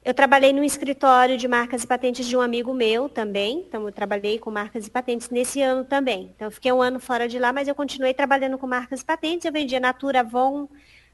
Eu 0.09 0.13
trabalhei 0.15 0.51
no 0.51 0.63
escritório 0.63 1.37
de 1.37 1.47
marcas 1.47 1.83
e 1.83 1.87
patentes 1.87 2.25
de 2.25 2.35
um 2.35 2.41
amigo 2.41 2.73
meu 2.73 3.07
também. 3.07 3.59
Então, 3.59 3.85
eu 3.85 3.91
trabalhei 3.91 4.39
com 4.39 4.49
marcas 4.49 4.87
e 4.87 4.89
patentes 4.89 5.29
nesse 5.29 5.61
ano 5.61 5.85
também. 5.85 6.31
Então, 6.35 6.47
eu 6.47 6.51
fiquei 6.51 6.71
um 6.71 6.81
ano 6.81 6.99
fora 6.99 7.29
de 7.29 7.37
lá, 7.37 7.53
mas 7.53 7.67
eu 7.67 7.75
continuei 7.75 8.11
trabalhando 8.11 8.57
com 8.57 8.65
marcas 8.65 9.01
e 9.01 9.05
patentes. 9.05 9.45
Eu 9.45 9.51
vendia 9.51 9.79
Natura, 9.79 10.21
Avon, 10.21 10.67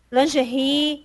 lingerie, 0.09 1.03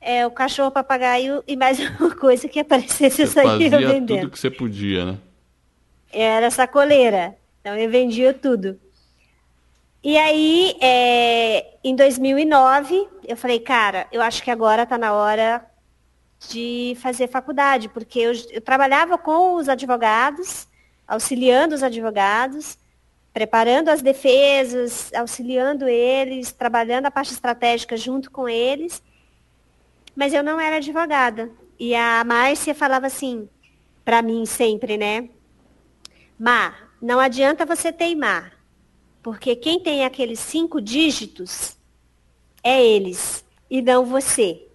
é, 0.00 0.24
o 0.24 0.30
cachorro 0.30 0.70
papagaio 0.70 1.42
e 1.44 1.56
mais 1.56 1.80
uma 1.98 2.14
coisa 2.14 2.46
que 2.46 2.60
aparecesse 2.60 3.16
você 3.16 3.22
eu 3.24 3.26
saía 3.26 3.70
fazia 3.70 3.88
vendendo. 3.88 4.20
tudo 4.20 4.30
que 4.30 4.38
você 4.38 4.48
podia, 4.48 5.04
né? 5.04 5.18
Era 6.12 6.48
sacoleira. 6.48 7.36
Então, 7.60 7.76
eu 7.76 7.90
vendia 7.90 8.32
tudo. 8.32 8.78
E 10.00 10.16
aí, 10.16 10.76
é, 10.80 11.74
em 11.82 11.96
2009, 11.96 13.08
eu 13.26 13.36
falei, 13.36 13.58
cara, 13.58 14.06
eu 14.12 14.22
acho 14.22 14.44
que 14.44 14.50
agora 14.52 14.84
está 14.84 14.96
na 14.96 15.12
hora 15.12 15.71
de 16.48 16.96
fazer 17.00 17.28
faculdade, 17.28 17.88
porque 17.88 18.18
eu, 18.18 18.32
eu 18.50 18.60
trabalhava 18.60 19.16
com 19.16 19.54
os 19.54 19.68
advogados, 19.68 20.66
auxiliando 21.06 21.74
os 21.74 21.82
advogados, 21.82 22.78
preparando 23.32 23.88
as 23.88 24.02
defesas, 24.02 25.12
auxiliando 25.14 25.88
eles, 25.88 26.52
trabalhando 26.52 27.06
a 27.06 27.10
parte 27.10 27.32
estratégica 27.32 27.96
junto 27.96 28.30
com 28.30 28.48
eles, 28.48 29.02
mas 30.14 30.34
eu 30.34 30.42
não 30.42 30.60
era 30.60 30.76
advogada. 30.76 31.50
E 31.78 31.94
a 31.94 32.22
Márcia 32.24 32.74
falava 32.74 33.06
assim, 33.06 33.48
para 34.04 34.20
mim 34.20 34.44
sempre, 34.44 34.96
né? 34.96 35.28
Mar, 36.38 36.92
não 37.00 37.18
adianta 37.18 37.64
você 37.64 37.92
teimar, 37.92 38.52
porque 39.22 39.56
quem 39.56 39.80
tem 39.80 40.04
aqueles 40.04 40.38
cinco 40.38 40.80
dígitos 40.80 41.76
é 42.62 42.84
eles 42.84 43.44
e 43.70 43.80
não 43.80 44.04
você. 44.04 44.68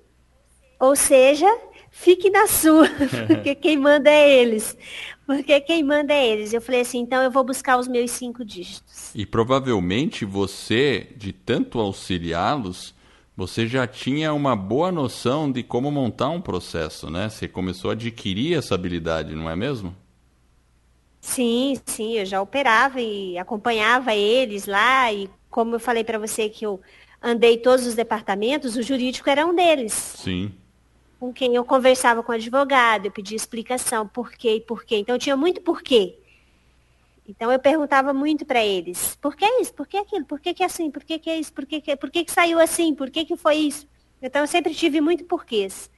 Ou 0.80 0.96
seja, 0.96 1.48
fique 1.90 2.30
na 2.30 2.48
sua, 2.48 2.88
porque 3.28 3.56
quem 3.56 3.78
manda 3.78 4.10
é 4.10 4.30
eles. 4.30 4.78
Porque 5.26 5.60
quem 5.60 5.84
manda 5.84 6.14
é 6.14 6.26
eles. 6.26 6.54
Eu 6.54 6.62
falei 6.62 6.82
assim, 6.82 7.00
então 7.00 7.22
eu 7.22 7.32
vou 7.32 7.44
buscar 7.44 7.78
os 7.78 7.88
meus 7.88 8.12
cinco 8.12 8.46
dígitos. 8.46 9.12
E 9.14 9.26
provavelmente 9.26 10.24
você, 10.24 11.08
de 11.18 11.34
tanto 11.34 11.80
auxiliá-los, 11.80 12.96
você 13.36 13.68
já 13.68 13.86
tinha 13.86 14.34
uma 14.34 14.56
boa 14.56 14.92
noção 14.92 15.52
de 15.52 15.64
como 15.64 15.92
montar 15.92 16.30
um 16.30 16.40
processo, 16.40 17.10
né? 17.10 17.30
Você 17.30 17.48
começou 17.48 17.90
a 17.90 17.94
adquirir 17.94 18.58
essa 18.58 18.74
habilidade, 18.74 19.36
não 19.36 19.50
é 19.50 19.56
mesmo? 19.56 19.94
Sim, 21.20 21.78
sim, 21.86 22.14
eu 22.14 22.26
já 22.26 22.42
operava 22.42 23.02
e 23.02 23.38
acompanhava 23.38 24.16
eles 24.16 24.66
lá 24.66 25.12
e 25.12 25.30
como 25.50 25.76
eu 25.76 25.80
falei 25.80 26.04
para 26.04 26.18
você 26.18 26.48
que 26.48 26.66
eu 26.66 26.80
andei 27.22 27.58
todos 27.58 27.86
os 27.86 27.96
departamentos, 27.96 28.78
o 28.78 28.82
jurídico 28.82 29.30
era 29.30 29.46
um 29.46 29.54
deles. 29.54 29.92
Sim 29.94 30.54
com 31.20 31.34
quem 31.34 31.56
eu 31.56 31.66
conversava 31.66 32.22
com 32.22 32.32
o 32.32 32.36
advogado, 32.36 33.06
eu 33.06 33.12
pedia 33.12 33.36
explicação, 33.36 34.08
por 34.08 34.32
quê 34.32 34.56
e 34.56 34.62
por 34.62 34.84
quê. 34.86 34.98
Então, 34.98 35.18
tinha 35.18 35.36
muito 35.36 35.62
porquê. 35.62 36.18
Então, 37.28 37.52
eu 37.52 37.60
perguntava 37.60 38.14
muito 38.14 38.46
para 38.46 38.64
eles, 38.64 39.16
por 39.18 39.36
que 39.36 39.46
isso? 39.60 39.74
Por 39.74 39.86
que 39.88 39.98
aquilo? 39.98 40.26
Por 40.26 40.40
que, 40.40 40.54
que 40.54 40.64
é 40.64 40.66
assim? 40.66 40.90
Por 40.90 41.04
que, 41.04 41.20
que 41.20 41.30
é 41.30 41.38
isso? 41.38 41.52
Por 41.52 41.66
que, 41.66 41.82
que, 41.82 41.96
por 41.96 42.10
que, 42.10 42.24
que 42.24 42.32
saiu 42.32 42.60
assim? 42.60 42.96
Por 42.96 43.10
que, 43.10 43.26
que 43.26 43.36
foi 43.36 43.56
isso? 43.56 43.88
Então, 44.22 44.42
eu 44.42 44.48
sempre 44.48 44.74
tive 44.74 45.02
muito 45.02 45.26
porquês. 45.26 45.92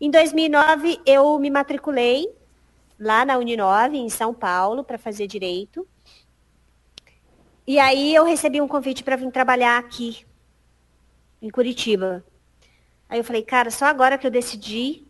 Em 0.00 0.10
2009, 0.10 1.00
eu 1.06 1.38
me 1.38 1.50
matriculei 1.50 2.28
lá 2.98 3.24
na 3.24 3.38
Uninove, 3.38 3.98
em 3.98 4.08
São 4.08 4.34
Paulo, 4.34 4.82
para 4.82 4.98
fazer 4.98 5.26
direito. 5.26 5.86
E 7.66 7.78
aí, 7.78 8.14
eu 8.14 8.24
recebi 8.24 8.60
um 8.60 8.66
convite 8.66 9.04
para 9.04 9.16
vir 9.16 9.30
trabalhar 9.30 9.78
aqui, 9.78 10.26
em 11.40 11.50
Curitiba. 11.50 12.24
Aí 13.10 13.18
eu 13.18 13.24
falei, 13.24 13.42
cara, 13.42 13.72
só 13.72 13.86
agora 13.86 14.16
que 14.16 14.24
eu 14.24 14.30
decidi 14.30 15.04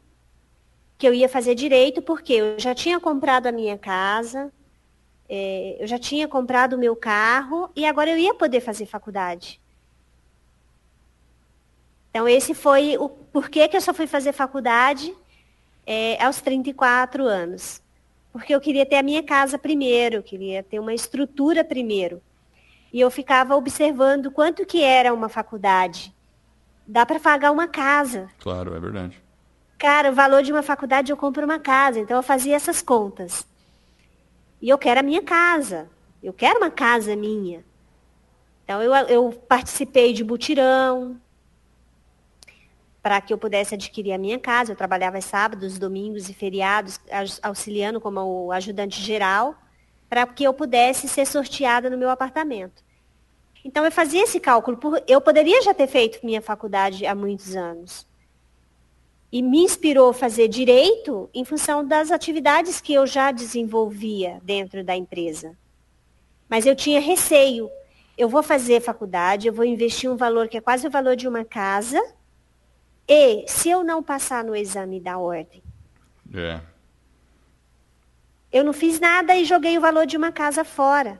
que 0.96 1.06
eu 1.06 1.12
ia 1.12 1.28
fazer 1.28 1.54
direito, 1.54 2.00
porque 2.00 2.32
eu 2.32 2.58
já 2.58 2.74
tinha 2.74 2.98
comprado 2.98 3.46
a 3.46 3.52
minha 3.52 3.76
casa, 3.76 4.50
é, 5.28 5.76
eu 5.78 5.86
já 5.86 5.98
tinha 5.98 6.26
comprado 6.26 6.72
o 6.74 6.78
meu 6.78 6.96
carro 6.96 7.70
e 7.76 7.84
agora 7.84 8.10
eu 8.10 8.16
ia 8.16 8.34
poder 8.34 8.62
fazer 8.62 8.86
faculdade. 8.86 9.60
Então, 12.08 12.26
esse 12.26 12.54
foi 12.54 12.96
o 12.96 13.08
porquê 13.08 13.68
que 13.68 13.76
eu 13.76 13.80
só 13.82 13.92
fui 13.92 14.06
fazer 14.06 14.32
faculdade 14.32 15.14
é, 15.86 16.22
aos 16.24 16.40
34 16.40 17.24
anos. 17.24 17.82
Porque 18.32 18.54
eu 18.54 18.60
queria 18.60 18.86
ter 18.86 18.96
a 18.96 19.02
minha 19.02 19.22
casa 19.22 19.58
primeiro, 19.58 20.16
eu 20.16 20.22
queria 20.22 20.62
ter 20.62 20.78
uma 20.78 20.94
estrutura 20.94 21.62
primeiro. 21.62 22.22
E 22.92 22.98
eu 22.98 23.10
ficava 23.10 23.54
observando 23.56 24.30
quanto 24.30 24.64
que 24.64 24.82
era 24.82 25.12
uma 25.12 25.28
faculdade 25.28 26.14
dá 26.90 27.06
para 27.06 27.20
pagar 27.20 27.52
uma 27.52 27.68
casa. 27.68 28.28
Claro, 28.40 28.74
é 28.74 28.80
verdade. 28.80 29.22
Cara, 29.78 30.10
o 30.10 30.14
valor 30.14 30.42
de 30.42 30.52
uma 30.52 30.62
faculdade 30.62 31.12
eu 31.12 31.16
compro 31.16 31.44
uma 31.44 31.58
casa, 31.58 32.00
então 32.00 32.16
eu 32.16 32.22
fazia 32.22 32.56
essas 32.56 32.82
contas. 32.82 33.46
E 34.60 34.68
eu 34.68 34.76
quero 34.76 35.00
a 35.00 35.02
minha 35.02 35.22
casa. 35.22 35.88
Eu 36.22 36.32
quero 36.32 36.58
uma 36.58 36.70
casa 36.70 37.16
minha. 37.16 37.64
Então 38.64 38.82
eu, 38.82 38.92
eu 39.06 39.32
participei 39.48 40.12
de 40.12 40.22
butirão 40.22 41.18
para 43.02 43.20
que 43.20 43.32
eu 43.32 43.38
pudesse 43.38 43.74
adquirir 43.74 44.12
a 44.12 44.18
minha 44.18 44.38
casa. 44.38 44.72
Eu 44.72 44.76
trabalhava 44.76 45.20
sábados, 45.20 45.78
domingos 45.78 46.28
e 46.28 46.34
feriados, 46.34 47.00
auxiliando 47.40 48.00
como 48.00 48.52
ajudante 48.52 49.00
geral, 49.00 49.54
para 50.08 50.26
que 50.26 50.44
eu 50.44 50.52
pudesse 50.52 51.08
ser 51.08 51.24
sorteada 51.24 51.88
no 51.88 51.96
meu 51.96 52.10
apartamento. 52.10 52.82
Então 53.64 53.84
eu 53.84 53.92
fazia 53.92 54.22
esse 54.24 54.40
cálculo. 54.40 54.78
Eu 55.06 55.20
poderia 55.20 55.60
já 55.62 55.74
ter 55.74 55.86
feito 55.86 56.24
minha 56.24 56.40
faculdade 56.40 57.04
há 57.06 57.14
muitos 57.14 57.54
anos. 57.56 58.06
E 59.32 59.42
me 59.42 59.58
inspirou 59.58 60.10
a 60.10 60.14
fazer 60.14 60.48
direito 60.48 61.28
em 61.32 61.44
função 61.44 61.86
das 61.86 62.10
atividades 62.10 62.80
que 62.80 62.92
eu 62.94 63.06
já 63.06 63.30
desenvolvia 63.30 64.40
dentro 64.42 64.82
da 64.82 64.96
empresa. 64.96 65.56
Mas 66.48 66.66
eu 66.66 66.74
tinha 66.74 67.00
receio. 67.00 67.70
eu 68.18 68.28
vou 68.28 68.42
fazer 68.42 68.82
faculdade, 68.82 69.46
eu 69.48 69.52
vou 69.54 69.64
investir 69.64 70.10
um 70.10 70.16
valor 70.16 70.46
que 70.46 70.58
é 70.58 70.60
quase 70.60 70.86
o 70.86 70.90
valor 70.90 71.16
de 71.16 71.26
uma 71.26 71.42
casa, 71.42 71.98
e 73.08 73.46
se 73.48 73.70
eu 73.70 73.82
não 73.82 74.02
passar 74.02 74.44
no 74.44 74.54
exame 74.54 75.00
da 75.00 75.16
ordem, 75.16 75.62
É. 76.34 76.60
eu 78.52 78.62
não 78.62 78.74
fiz 78.74 79.00
nada 79.00 79.34
e 79.34 79.44
joguei 79.46 79.78
o 79.78 79.80
valor 79.80 80.04
de 80.04 80.18
uma 80.18 80.30
casa 80.30 80.64
fora. 80.64 81.18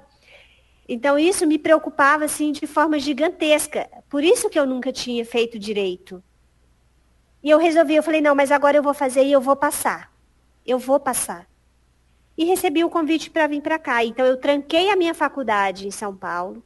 Então 0.93 1.17
isso 1.17 1.47
me 1.47 1.57
preocupava 1.57 2.25
assim 2.25 2.51
de 2.51 2.67
forma 2.67 2.99
gigantesca. 2.99 3.89
Por 4.09 4.25
isso 4.25 4.51
que 4.51 4.59
eu 4.59 4.67
nunca 4.67 4.91
tinha 4.91 5.25
feito 5.25 5.57
direito. 5.57 6.21
E 7.41 7.49
eu 7.49 7.59
resolvi, 7.59 7.95
eu 7.95 8.03
falei, 8.03 8.21
não, 8.21 8.35
mas 8.35 8.51
agora 8.51 8.77
eu 8.77 8.83
vou 8.83 8.93
fazer 8.93 9.23
e 9.23 9.31
eu 9.31 9.41
vou 9.41 9.55
passar. 9.55 10.13
Eu 10.67 10.81
vou 10.81 10.99
passar. 10.99 11.49
E 12.37 12.45
recebi 12.45 12.83
o 12.83 12.91
convite 12.91 13.31
para 13.31 13.47
vir 13.47 13.63
para 13.63 13.79
cá. 13.79 14.05
Então 14.05 14.27
eu 14.27 14.37
tranquei 14.37 14.91
a 14.91 14.97
minha 14.97 15.15
faculdade 15.15 15.87
em 15.87 15.93
São 15.93 16.13
Paulo 16.13 16.61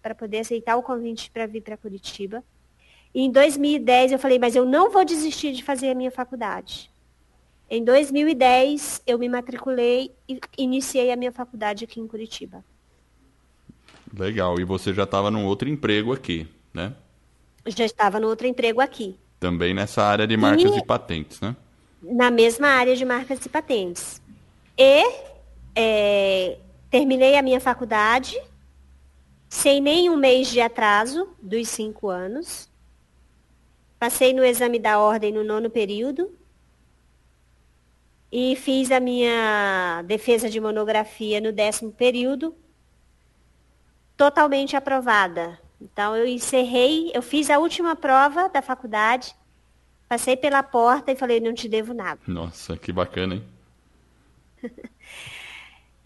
para 0.00 0.14
poder 0.14 0.38
aceitar 0.38 0.76
o 0.76 0.82
convite 0.82 1.28
para 1.32 1.44
vir 1.44 1.60
para 1.60 1.76
Curitiba. 1.76 2.44
E 3.12 3.22
em 3.22 3.30
2010 3.32 4.12
eu 4.12 4.20
falei, 4.20 4.38
mas 4.38 4.54
eu 4.54 4.64
não 4.64 4.88
vou 4.88 5.04
desistir 5.04 5.50
de 5.50 5.64
fazer 5.64 5.90
a 5.90 5.96
minha 5.96 6.12
faculdade. 6.12 6.92
Em 7.68 7.82
2010 7.82 9.02
eu 9.04 9.18
me 9.18 9.28
matriculei 9.28 10.14
e 10.28 10.38
iniciei 10.56 11.10
a 11.10 11.16
minha 11.16 11.32
faculdade 11.32 11.82
aqui 11.82 11.98
em 11.98 12.06
Curitiba. 12.06 12.64
Legal. 14.16 14.58
E 14.60 14.64
você 14.64 14.92
já 14.92 15.04
estava 15.04 15.30
num 15.30 15.44
outro 15.46 15.68
emprego 15.68 16.12
aqui, 16.12 16.46
né? 16.72 16.94
Já 17.66 17.84
estava 17.84 18.20
no 18.20 18.28
outro 18.28 18.46
emprego 18.46 18.80
aqui, 18.80 19.18
Também 19.40 19.72
nessa 19.74 20.02
área 20.02 20.26
de 20.26 20.36
marcas 20.36 20.74
E- 20.74 20.78
e 20.78 20.84
patentes, 20.84 21.40
né? 21.40 21.56
na 22.02 22.30
mesma 22.30 22.68
área 22.68 22.94
de 22.94 23.04
marcas 23.04 23.44
e 23.44 23.48
patentes. 23.48 24.20
E 24.76 25.02
é, 25.74 26.58
terminei 26.90 27.36
a 27.36 27.42
minha 27.42 27.58
faculdade 27.60 28.38
sem 29.48 29.80
nenhum 29.80 30.16
mês 30.16 30.48
de 30.48 30.60
atraso 30.60 31.28
dos 31.40 31.68
cinco 31.68 32.08
anos. 32.10 32.68
Passei 33.98 34.34
no 34.34 34.44
exame 34.44 34.78
da 34.78 34.98
ordem 34.98 35.32
no 35.32 35.42
nono 35.42 35.70
período. 35.70 36.30
E 38.30 38.56
fiz 38.56 38.90
a 38.90 39.00
minha 39.00 40.02
defesa 40.06 40.50
de 40.50 40.60
monografia 40.60 41.40
no 41.40 41.52
décimo 41.52 41.92
período, 41.92 42.54
totalmente 44.16 44.76
aprovada. 44.76 45.58
Então, 45.80 46.16
eu 46.16 46.26
encerrei, 46.26 47.10
eu 47.14 47.22
fiz 47.22 47.50
a 47.50 47.58
última 47.58 47.94
prova 47.94 48.48
da 48.48 48.62
faculdade, 48.62 49.34
passei 50.08 50.36
pela 50.36 50.62
porta 50.62 51.12
e 51.12 51.16
falei, 51.16 51.40
não 51.40 51.52
te 51.52 51.68
devo 51.68 51.92
nada. 51.92 52.20
Nossa, 52.26 52.76
que 52.76 52.92
bacana, 52.92 53.34
hein? 53.34 53.44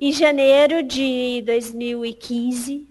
Em 0.00 0.12
janeiro 0.12 0.82
de 0.82 1.42
2015, 1.44 2.88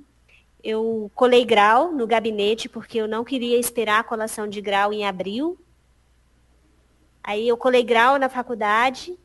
eu 0.62 1.10
colei 1.16 1.46
grau 1.46 1.94
no 1.94 2.06
gabinete, 2.06 2.68
porque 2.68 2.98
eu 2.98 3.08
não 3.08 3.24
queria 3.24 3.58
esperar 3.58 4.02
a 4.02 4.04
colação 4.04 4.46
de 4.46 4.60
grau 4.60 4.92
em 4.92 5.06
abril. 5.06 5.58
Aí 7.24 7.48
eu 7.48 7.56
colei 7.56 7.82
grau 7.84 8.20
na 8.20 8.28
faculdade, 8.28 9.18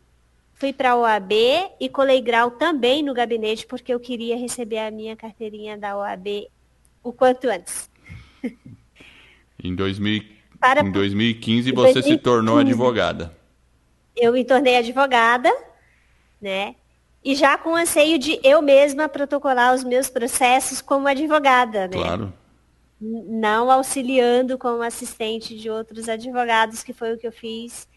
fui 0.63 0.73
para 0.73 0.93
a 0.93 0.97
OAB 0.97 1.33
e 1.81 1.89
colei 1.89 2.21
grau 2.21 2.49
também 2.53 3.03
no 3.03 3.13
gabinete, 3.13 3.67
porque 3.67 3.93
eu 3.93 3.99
queria 3.99 4.37
receber 4.37 4.79
a 4.79 4.93
minha 4.93 5.17
carteirinha 5.17 5.77
da 5.77 5.97
OAB 5.97 6.47
o 7.03 7.13
quanto 7.13 7.49
antes. 7.49 7.91
Em, 9.65 9.75
2000, 9.75 10.23
Para- 10.59 10.81
em 10.83 10.91
2015 10.91 11.71
Em 11.71 11.73
você 11.73 12.03
se 12.03 12.17
tornou 12.17 12.57
2015. 12.57 12.71
advogada. 12.71 13.37
Eu 14.17 14.33
me 14.33 14.45
tornei 14.45 14.77
advogada, 14.77 15.53
né? 16.41 16.75
E 17.25 17.37
já 17.37 17.57
com 17.57 17.77
anseio 17.77 18.19
de 18.19 18.41
eu 18.43 18.61
mesma 18.61 19.09
protocolar 19.09 19.73
os 19.73 19.85
meus 19.85 20.11
processos 20.11 20.81
como 20.81 21.07
advogada, 21.07 21.87
né? 21.87 21.93
Claro. 21.95 22.33
Não 23.01 23.71
auxiliando 23.71 24.59
como 24.59 24.83
assistente 24.83 25.57
de 25.57 25.71
outros 25.71 26.09
advogados, 26.09 26.83
que 26.83 26.93
foi 26.93 27.13
o 27.15 27.19
que 27.19 27.27
eu 27.27 27.33
fiz 27.33 27.89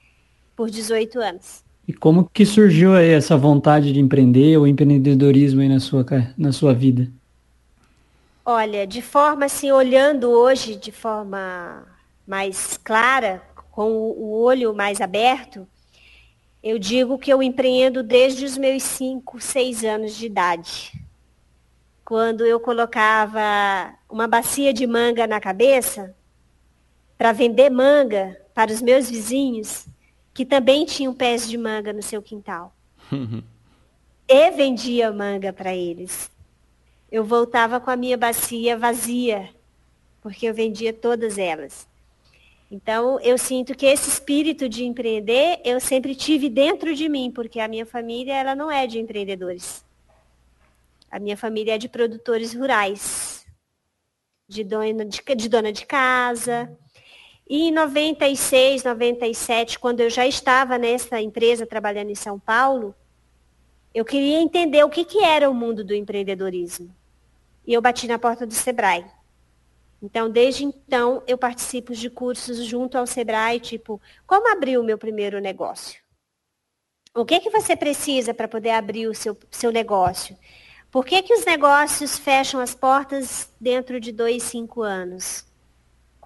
por 0.55 0.69
18 0.69 1.19
anos. 1.19 1.64
E 1.87 1.93
como 1.93 2.29
que 2.33 2.45
surgiu 2.45 2.95
aí 2.95 3.11
essa 3.11 3.37
vontade 3.37 3.93
de 3.93 3.99
empreender, 3.99 4.57
o 4.57 4.65
empreendedorismo 4.65 5.61
aí 5.61 5.69
na 5.69 5.79
sua, 5.79 6.05
na 6.37 6.51
sua 6.51 6.73
vida? 6.73 7.07
Olha, 8.43 8.85
de 8.87 9.01
forma 9.01 9.45
assim, 9.45 9.71
olhando 9.71 10.29
hoje 10.29 10.75
de 10.75 10.91
forma 10.91 11.83
mais 12.27 12.77
clara, 12.83 13.41
com 13.71 13.91
o 13.91 14.15
o 14.25 14.41
olho 14.41 14.73
mais 14.73 15.01
aberto, 15.01 15.67
eu 16.63 16.79
digo 16.79 17.19
que 17.19 17.31
eu 17.31 17.43
empreendo 17.43 18.01
desde 18.01 18.43
os 18.43 18.57
meus 18.57 18.81
5, 18.81 19.39
6 19.39 19.83
anos 19.83 20.15
de 20.15 20.25
idade. 20.25 20.93
Quando 22.03 22.45
eu 22.45 22.59
colocava 22.59 23.93
uma 24.09 24.27
bacia 24.27 24.73
de 24.73 24.87
manga 24.87 25.27
na 25.27 25.39
cabeça 25.39 26.15
para 27.17 27.31
vender 27.31 27.69
manga 27.69 28.39
para 28.53 28.71
os 28.71 28.81
meus 28.81 29.09
vizinhos, 29.09 29.85
que 30.35 30.45
também 30.45 30.85
tinham 30.85 31.15
pés 31.15 31.49
de 31.49 31.57
manga 31.57 31.91
no 31.91 32.03
seu 32.03 32.21
quintal. 32.21 32.75
E 34.27 34.51
vendia 34.51 35.11
manga 35.11 35.51
para 35.51 35.75
eles 35.75 36.29
eu 37.15 37.23
voltava 37.23 37.79
com 37.79 37.89
a 37.89 37.95
minha 37.95 38.17
bacia 38.17 38.77
vazia, 38.77 39.49
porque 40.21 40.47
eu 40.47 40.53
vendia 40.53 40.91
todas 40.91 41.37
elas. 41.37 41.87
Então, 42.69 43.19
eu 43.21 43.37
sinto 43.37 43.73
que 43.73 43.85
esse 43.85 44.09
espírito 44.09 44.67
de 44.67 44.83
empreender 44.83 45.61
eu 45.63 45.79
sempre 45.79 46.13
tive 46.13 46.49
dentro 46.49 46.93
de 46.93 47.07
mim, 47.07 47.31
porque 47.31 47.59
a 47.59 47.69
minha 47.69 47.85
família 47.85 48.33
ela 48.33 48.53
não 48.53 48.69
é 48.71 48.85
de 48.85 48.99
empreendedores. 48.99 49.85
A 51.09 51.19
minha 51.19 51.37
família 51.37 51.75
é 51.75 51.77
de 51.77 51.87
produtores 51.87 52.53
rurais, 52.53 53.45
de 54.45 54.63
dona 54.65 55.05
de, 55.05 55.21
de 55.37 55.47
dona 55.47 55.71
de 55.71 55.85
casa. 55.85 56.69
E 57.47 57.67
em 57.67 57.71
96, 57.71 58.83
97, 58.83 59.77
quando 59.77 60.01
eu 60.01 60.09
já 60.09 60.25
estava 60.25 60.77
nessa 60.77 61.21
empresa 61.21 61.65
trabalhando 61.65 62.09
em 62.09 62.15
São 62.15 62.39
Paulo, 62.39 62.95
eu 63.93 64.03
queria 64.03 64.41
entender 64.41 64.83
o 64.83 64.89
que, 64.89 65.05
que 65.05 65.23
era 65.23 65.49
o 65.49 65.53
mundo 65.53 65.83
do 65.83 65.93
empreendedorismo. 65.93 66.93
E 67.65 67.73
eu 67.73 67.81
bati 67.81 68.07
na 68.07 68.17
porta 68.17 68.45
do 68.45 68.53
Sebrae. 68.53 69.05
Então, 70.01 70.29
desde 70.29 70.65
então, 70.65 71.23
eu 71.27 71.37
participo 71.37 71.93
de 71.93 72.09
cursos 72.09 72.63
junto 72.65 72.97
ao 72.97 73.07
Sebrae, 73.07 73.59
tipo, 73.59 74.01
como 74.27 74.51
abrir 74.51 74.77
o 74.77 74.83
meu 74.83 74.97
primeiro 74.97 75.39
negócio? 75.39 76.03
O 77.13 77.23
que, 77.23 77.39
que 77.39 77.49
você 77.49 77.75
precisa 77.75 78.33
para 78.33 78.47
poder 78.47 78.71
abrir 78.71 79.07
o 79.07 79.15
seu, 79.15 79.37
seu 79.49 79.71
negócio? 79.71 80.37
Por 80.91 81.05
que, 81.05 81.21
que 81.21 81.33
os 81.33 81.45
negócios 81.45 82.17
fecham 82.17 82.59
as 82.59 82.75
portas 82.75 83.53
dentro 83.59 83.99
de 83.99 84.11
dois, 84.11 84.43
cinco 84.43 84.81
anos? 84.81 85.45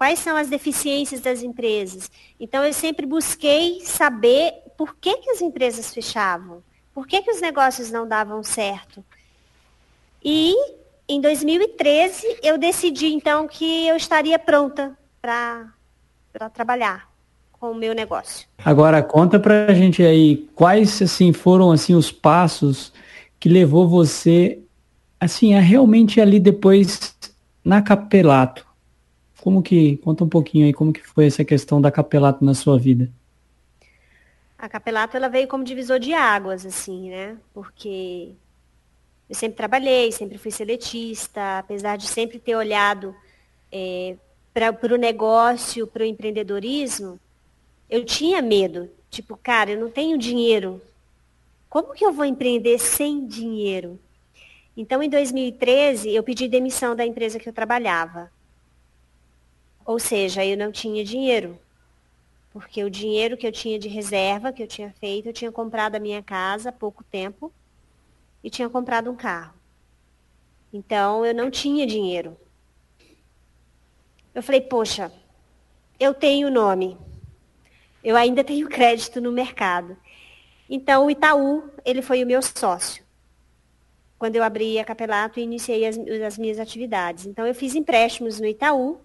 Quais 0.00 0.18
são 0.20 0.34
as 0.34 0.48
deficiências 0.48 1.20
das 1.20 1.42
empresas? 1.42 2.10
Então, 2.40 2.64
eu 2.64 2.72
sempre 2.72 3.04
busquei 3.04 3.82
saber 3.84 4.54
por 4.74 4.96
que, 4.96 5.14
que 5.18 5.28
as 5.28 5.42
empresas 5.42 5.92
fechavam. 5.92 6.62
Por 6.94 7.06
que, 7.06 7.20
que 7.20 7.30
os 7.30 7.38
negócios 7.38 7.90
não 7.90 8.08
davam 8.08 8.42
certo? 8.42 9.04
E 10.24 10.54
em 11.06 11.20
2013 11.20 12.38
eu 12.42 12.56
decidi 12.56 13.08
então 13.08 13.46
que 13.46 13.88
eu 13.88 13.94
estaria 13.94 14.38
pronta 14.38 14.96
para 15.20 15.68
trabalhar 16.54 17.06
com 17.52 17.70
o 17.72 17.74
meu 17.74 17.94
negócio. 17.94 18.48
Agora 18.64 19.02
conta 19.02 19.38
pra 19.38 19.70
gente 19.74 20.02
aí 20.02 20.48
quais 20.54 21.02
assim 21.02 21.30
foram 21.30 21.70
assim 21.70 21.94
os 21.94 22.10
passos 22.10 22.90
que 23.38 23.50
levou 23.50 23.86
você 23.86 24.60
assim 25.20 25.54
a 25.54 25.60
realmente 25.60 26.22
ali 26.22 26.40
depois 26.40 27.14
na 27.62 27.82
Capelato. 27.82 28.69
Como 29.40 29.62
que 29.62 29.96
conta 29.98 30.24
um 30.24 30.28
pouquinho 30.28 30.66
aí 30.66 30.72
como 30.72 30.92
que 30.92 31.06
foi 31.06 31.26
essa 31.26 31.44
questão 31.44 31.80
da 31.80 31.90
Capelato 31.90 32.44
na 32.44 32.54
sua 32.54 32.78
vida? 32.78 33.10
A 34.58 34.68
Capelato 34.68 35.16
ela 35.16 35.28
veio 35.28 35.48
como 35.48 35.64
divisor 35.64 35.98
de 35.98 36.12
águas 36.12 36.66
assim, 36.66 37.08
né? 37.08 37.38
Porque 37.54 38.32
eu 39.28 39.34
sempre 39.34 39.56
trabalhei, 39.56 40.12
sempre 40.12 40.36
fui 40.36 40.50
seletista, 40.50 41.58
apesar 41.58 41.96
de 41.96 42.06
sempre 42.06 42.38
ter 42.38 42.54
olhado 42.54 43.14
é, 43.72 44.16
para 44.52 44.94
o 44.94 44.98
negócio, 44.98 45.86
para 45.86 46.02
o 46.02 46.06
empreendedorismo, 46.06 47.18
eu 47.88 48.04
tinha 48.04 48.42
medo. 48.42 48.90
Tipo, 49.08 49.36
cara, 49.36 49.70
eu 49.70 49.80
não 49.80 49.90
tenho 49.90 50.18
dinheiro. 50.18 50.82
Como 51.68 51.94
que 51.94 52.04
eu 52.04 52.12
vou 52.12 52.24
empreender 52.24 52.78
sem 52.78 53.26
dinheiro? 53.26 53.98
Então, 54.76 55.02
em 55.02 55.08
2013, 55.08 56.10
eu 56.10 56.22
pedi 56.22 56.46
demissão 56.46 56.94
da 56.94 57.06
empresa 57.06 57.38
que 57.38 57.48
eu 57.48 57.52
trabalhava. 57.52 58.30
Ou 59.84 59.98
seja, 59.98 60.44
eu 60.44 60.56
não 60.56 60.70
tinha 60.70 61.04
dinheiro. 61.04 61.58
Porque 62.52 62.82
o 62.82 62.90
dinheiro 62.90 63.36
que 63.36 63.46
eu 63.46 63.52
tinha 63.52 63.78
de 63.78 63.88
reserva, 63.88 64.52
que 64.52 64.62
eu 64.62 64.66
tinha 64.66 64.90
feito, 64.98 65.28
eu 65.28 65.32
tinha 65.32 65.52
comprado 65.52 65.94
a 65.94 66.00
minha 66.00 66.22
casa 66.22 66.70
há 66.70 66.72
pouco 66.72 67.04
tempo 67.04 67.52
e 68.42 68.50
tinha 68.50 68.68
comprado 68.68 69.10
um 69.10 69.16
carro. 69.16 69.54
Então, 70.72 71.24
eu 71.24 71.34
não 71.34 71.50
tinha 71.50 71.86
dinheiro. 71.86 72.36
Eu 74.34 74.42
falei, 74.42 74.60
poxa, 74.60 75.12
eu 75.98 76.14
tenho 76.14 76.50
nome. 76.50 76.96
Eu 78.02 78.16
ainda 78.16 78.42
tenho 78.44 78.68
crédito 78.68 79.20
no 79.20 79.32
mercado. 79.32 79.96
Então, 80.68 81.06
o 81.06 81.10
Itaú, 81.10 81.68
ele 81.84 82.02
foi 82.02 82.22
o 82.22 82.26
meu 82.26 82.40
sócio. 82.42 83.04
quando 84.18 84.36
eu 84.36 84.42
abri 84.42 84.78
a 84.78 84.84
Capelato 84.84 85.40
e 85.40 85.42
iniciei 85.42 85.86
as, 85.86 85.96
as 85.98 86.38
minhas 86.38 86.58
atividades. 86.58 87.26
Então, 87.26 87.46
eu 87.46 87.54
fiz 87.54 87.74
empréstimos 87.74 88.38
no 88.38 88.46
Itaú, 88.46 89.00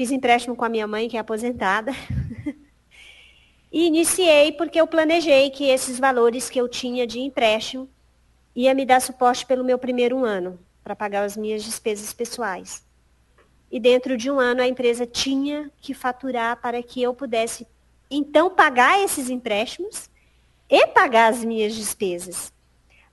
fiz 0.00 0.10
empréstimo 0.10 0.56
com 0.56 0.64
a 0.64 0.68
minha 0.70 0.86
mãe, 0.86 1.10
que 1.10 1.18
é 1.18 1.20
aposentada, 1.20 1.92
e 3.70 3.84
iniciei 3.86 4.50
porque 4.50 4.80
eu 4.80 4.86
planejei 4.86 5.50
que 5.50 5.68
esses 5.68 5.98
valores 5.98 6.48
que 6.48 6.58
eu 6.58 6.66
tinha 6.66 7.06
de 7.06 7.20
empréstimo 7.20 7.86
ia 8.56 8.72
me 8.72 8.86
dar 8.86 9.02
suporte 9.02 9.44
pelo 9.44 9.62
meu 9.62 9.78
primeiro 9.78 10.24
ano, 10.24 10.58
para 10.82 10.96
pagar 10.96 11.24
as 11.24 11.36
minhas 11.36 11.62
despesas 11.62 12.14
pessoais. 12.14 12.82
E 13.70 13.78
dentro 13.78 14.16
de 14.16 14.30
um 14.30 14.40
ano 14.40 14.62
a 14.62 14.66
empresa 14.66 15.04
tinha 15.04 15.70
que 15.82 15.92
faturar 15.92 16.58
para 16.62 16.82
que 16.82 17.02
eu 17.02 17.12
pudesse 17.12 17.66
então 18.10 18.48
pagar 18.48 19.04
esses 19.04 19.28
empréstimos 19.28 20.08
e 20.66 20.86
pagar 20.86 21.30
as 21.30 21.44
minhas 21.44 21.74
despesas. 21.74 22.50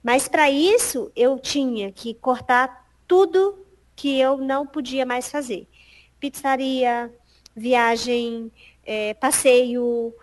Mas 0.01 0.29
para 0.29 0.49
isso 0.49 1.11
eu 1.17 1.37
tinha 1.37 1.91
que 1.91 2.13
cortar 2.13 2.87
tudo 3.05 3.59
que 3.93 4.17
eu 4.17 4.37
não 4.37 4.65
podia 4.65 5.05
mais 5.05 5.29
fazer. 5.29 5.67
Pizzaria, 6.19 7.11
viagem, 7.55 8.51
é, 8.85 9.13
passeio, 9.13 10.13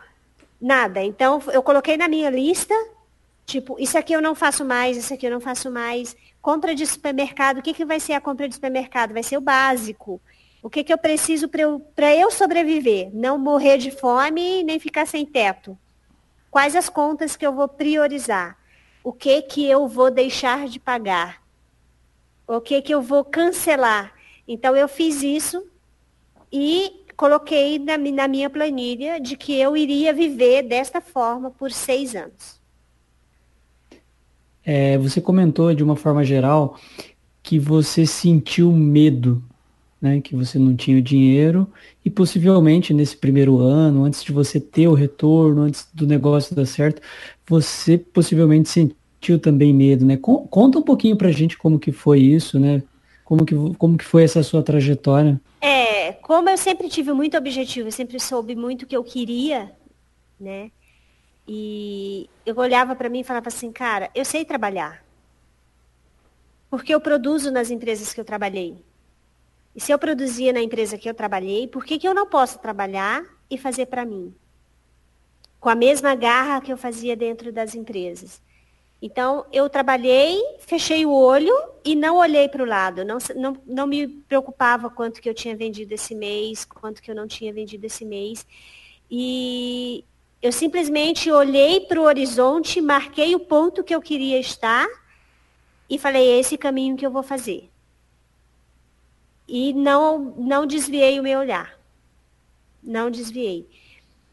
nada. 0.61 1.03
Então 1.03 1.40
eu 1.53 1.62
coloquei 1.62 1.97
na 1.97 2.09
minha 2.09 2.30
lista, 2.30 2.74
tipo, 3.47 3.76
isso 3.78 3.97
aqui 3.97 4.12
eu 4.12 4.22
não 4.22 4.34
faço 4.34 4.64
mais, 4.64 4.97
isso 4.97 5.12
aqui 5.14 5.26
eu 5.26 5.30
não 5.30 5.40
faço 5.40 5.70
mais. 5.70 6.16
Compra 6.40 6.74
de 6.74 6.86
supermercado, 6.86 7.59
o 7.59 7.62
que, 7.62 7.74
que 7.74 7.84
vai 7.84 8.01
ser 8.01 8.12
a 8.12 8.20
compra 8.20 8.49
de 8.49 8.55
supermercado? 8.55 9.12
Vai 9.12 9.22
ser 9.22 9.36
o 9.36 9.40
básico. 9.40 10.20
O 10.62 10.70
que, 10.70 10.82
que 10.82 10.92
eu 10.92 10.99
preciso 10.99 11.49
para 11.49 11.62
eu, 11.62 11.82
eu 12.18 12.30
sobreviver? 12.30 13.11
Não 13.12 13.38
morrer 13.38 13.78
de 13.78 13.90
fome 13.90 14.62
nem 14.62 14.78
ficar 14.78 15.07
sem 15.07 15.26
teto. 15.26 15.78
Quais 16.51 16.74
as 16.74 16.88
contas 16.88 17.36
que 17.36 17.47
eu 17.47 17.53
vou 17.53 17.68
priorizar? 17.68 18.57
o 19.05 19.12
que 19.12 19.42
que 19.42 19.66
eu 19.66 19.86
vou 19.86 20.11
deixar 20.11 20.66
de 20.66 20.80
pagar, 20.80 21.42
o 22.49 22.59
que 22.59 22.80
que 22.80 22.95
eu 22.95 23.03
vou 23.03 23.22
cancelar. 23.22 24.14
Então 24.49 24.74
eu 24.74 24.88
fiz 24.88 25.22
isso 25.22 25.70
e 26.57 27.05
coloquei 27.16 27.80
na, 27.80 27.98
na 27.98 28.28
minha 28.28 28.48
planilha 28.48 29.20
de 29.20 29.36
que 29.36 29.59
eu 29.59 29.76
iria 29.76 30.14
viver 30.14 30.62
desta 30.62 31.00
forma 31.00 31.50
por 31.50 31.72
seis 31.72 32.14
anos. 32.14 32.61
É, 34.64 34.96
você 34.96 35.20
comentou 35.20 35.74
de 35.74 35.82
uma 35.82 35.96
forma 35.96 36.22
geral 36.24 36.78
que 37.42 37.59
você 37.59 38.07
sentiu 38.07 38.70
medo, 38.70 39.42
né, 40.00 40.20
que 40.20 40.36
você 40.36 40.57
não 40.57 40.76
tinha 40.76 40.96
o 40.96 41.02
dinheiro 41.02 41.68
e 42.05 42.09
possivelmente 42.09 42.94
nesse 42.94 43.16
primeiro 43.16 43.59
ano, 43.59 44.05
antes 44.05 44.22
de 44.22 44.30
você 44.30 44.61
ter 44.61 44.86
o 44.86 44.94
retorno, 44.94 45.62
antes 45.62 45.88
do 45.92 46.07
negócio 46.07 46.55
dar 46.55 46.66
certo, 46.66 47.02
você 47.48 47.98
possivelmente 47.98 48.68
sentiu 48.68 49.40
também 49.40 49.74
medo, 49.74 50.07
né? 50.07 50.16
Conta 50.16 50.78
um 50.78 50.82
pouquinho 50.82 51.16
pra 51.16 51.32
gente 51.32 51.59
como 51.59 51.78
que 51.78 51.90
foi 51.90 52.20
isso, 52.20 52.61
né? 52.61 52.82
Como 53.25 53.45
que, 53.45 53.55
como 53.79 53.97
que 53.97 54.05
foi 54.05 54.25
essa 54.25 54.43
sua 54.43 54.62
trajetória? 54.62 55.41
É, 55.61 56.12
como 56.12 56.49
eu 56.49 56.59
sempre 56.59 56.89
tive 56.89 57.12
muito 57.12 57.37
objetivo, 57.37 57.89
eu 57.89 57.93
sempre 57.93 58.20
soube 58.20 58.55
muito 58.55 58.83
o 58.83 58.87
que 58.87 58.97
eu 58.97 59.03
queria, 59.03 59.72
né? 60.39 60.70
E 61.49 62.29
eu 62.45 62.57
olhava 62.57 62.95
para 62.95 63.09
mim 63.09 63.20
e 63.20 63.25
falava 63.25 63.49
assim, 63.49 63.72
cara, 63.72 64.11
eu 64.14 64.25
sei 64.25 64.45
trabalhar. 64.45 65.05
Porque 66.70 66.95
eu 66.95 67.01
produzo 67.01 67.51
nas 67.51 67.70
empresas 67.70 68.12
que 68.12 68.20
eu 68.20 68.25
trabalhei. 68.25 68.77
E 69.75 69.81
se 69.81 69.93
eu 69.93 69.99
produzia 69.99 70.53
na 70.53 70.61
empresa 70.61 70.99
que 70.99 71.09
eu 71.09 71.14
trabalhei, 71.14 71.66
por 71.66 71.85
que, 71.85 71.99
que 71.99 72.07
eu 72.07 72.14
não 72.14 72.27
posso 72.27 72.59
trabalhar 72.59 73.25
e 73.51 73.59
fazer 73.59 73.87
para 73.87 74.05
mim? 74.05 74.35
com 75.64 75.70
a 75.70 75.75
mesma 75.75 76.14
garra 76.14 76.61
que 76.61 76.70
eu 76.70 76.77
fazia 76.77 77.16
dentro 77.16 77.51
das 77.51 77.75
empresas. 77.75 78.43
Então, 79.07 79.44
eu 79.52 79.68
trabalhei, 79.68 80.42
fechei 80.61 81.05
o 81.05 81.12
olho 81.12 81.55
e 81.84 81.94
não 81.94 82.16
olhei 82.16 82.48
para 82.48 82.62
o 82.62 82.66
lado. 82.66 83.05
Não, 83.05 83.18
não, 83.36 83.55
não 83.66 83.86
me 83.86 84.09
preocupava 84.09 84.88
quanto 84.88 85.20
que 85.20 85.28
eu 85.28 85.34
tinha 85.34 85.55
vendido 85.55 85.92
esse 85.92 86.14
mês, 86.14 86.64
quanto 86.64 87.02
que 87.02 87.11
eu 87.11 87.14
não 87.14 87.26
tinha 87.26 87.52
vendido 87.52 87.84
esse 87.84 88.02
mês. 88.02 88.46
E 89.11 90.02
eu 90.40 90.50
simplesmente 90.50 91.30
olhei 91.30 91.80
para 91.80 92.00
o 92.00 92.05
horizonte, 92.05 92.80
marquei 92.80 93.34
o 93.34 93.40
ponto 93.40 93.84
que 93.84 93.94
eu 93.94 94.00
queria 94.00 94.40
estar 94.40 94.88
e 95.86 95.98
falei, 95.98 96.26
é 96.26 96.40
esse 96.40 96.57
caminho 96.57 96.96
que 96.96 97.05
eu 97.05 97.11
vou 97.11 97.22
fazer. 97.22 97.68
E 99.46 99.74
não, 99.74 100.18
não 100.18 100.66
desviei 100.66 101.20
o 101.20 101.22
meu 101.22 101.40
olhar. 101.40 101.78
Não 102.82 103.11
desviei. 103.11 103.68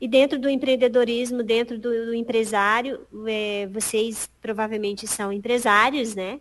E 0.02 0.08
dentro 0.08 0.40
do 0.40 0.50
empreendedorismo, 0.50 1.44
dentro 1.44 1.78
do, 1.78 2.08
do 2.08 2.16
empresário, 2.16 3.06
é, 3.28 3.68
vocês 3.72 4.28
provavelmente 4.42 5.06
são 5.08 5.32
empresários, 5.32 6.16
né? 6.16 6.40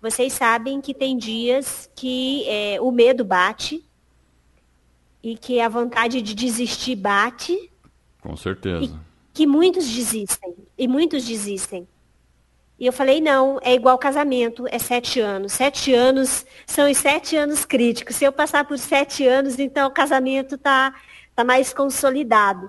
Vocês 0.00 0.32
sabem 0.32 0.80
que 0.80 0.94
tem 0.94 1.18
dias 1.18 1.90
que 1.96 2.48
é, 2.48 2.80
o 2.80 2.92
medo 2.92 3.24
bate 3.24 3.84
e 5.20 5.36
que 5.36 5.60
a 5.60 5.68
vontade 5.68 6.22
de 6.22 6.32
desistir 6.36 6.94
bate. 6.94 7.68
Com 8.20 8.36
certeza. 8.36 9.00
que 9.34 9.44
muitos 9.44 9.84
desistem. 9.88 10.54
E 10.78 10.86
muitos 10.86 11.24
desistem. 11.24 11.86
E 12.78 12.86
eu 12.86 12.92
falei, 12.92 13.20
não, 13.20 13.58
é 13.60 13.74
igual 13.74 13.98
casamento, 13.98 14.66
é 14.68 14.78
sete 14.78 15.18
anos. 15.18 15.52
Sete 15.52 15.92
anos 15.92 16.46
são 16.64 16.88
os 16.88 16.96
sete 16.96 17.36
anos 17.36 17.64
críticos. 17.64 18.14
Se 18.14 18.24
eu 18.24 18.32
passar 18.32 18.64
por 18.64 18.78
sete 18.78 19.26
anos, 19.26 19.58
então 19.58 19.88
o 19.88 19.92
casamento 19.92 20.54
está 20.54 20.94
está 21.38 21.44
mais 21.44 21.72
consolidado. 21.72 22.68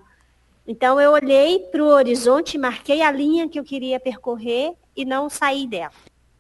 Então 0.67 1.01
eu 1.01 1.11
olhei 1.11 1.57
para 1.71 1.83
o 1.83 1.87
horizonte, 1.87 2.55
marquei 2.55 3.01
a 3.01 3.11
linha 3.11 3.49
que 3.49 3.59
eu 3.59 3.63
queria 3.63 3.99
percorrer 3.99 4.73
e 4.95 5.03
não 5.03 5.27
saí 5.27 5.65
dela. 5.65 5.91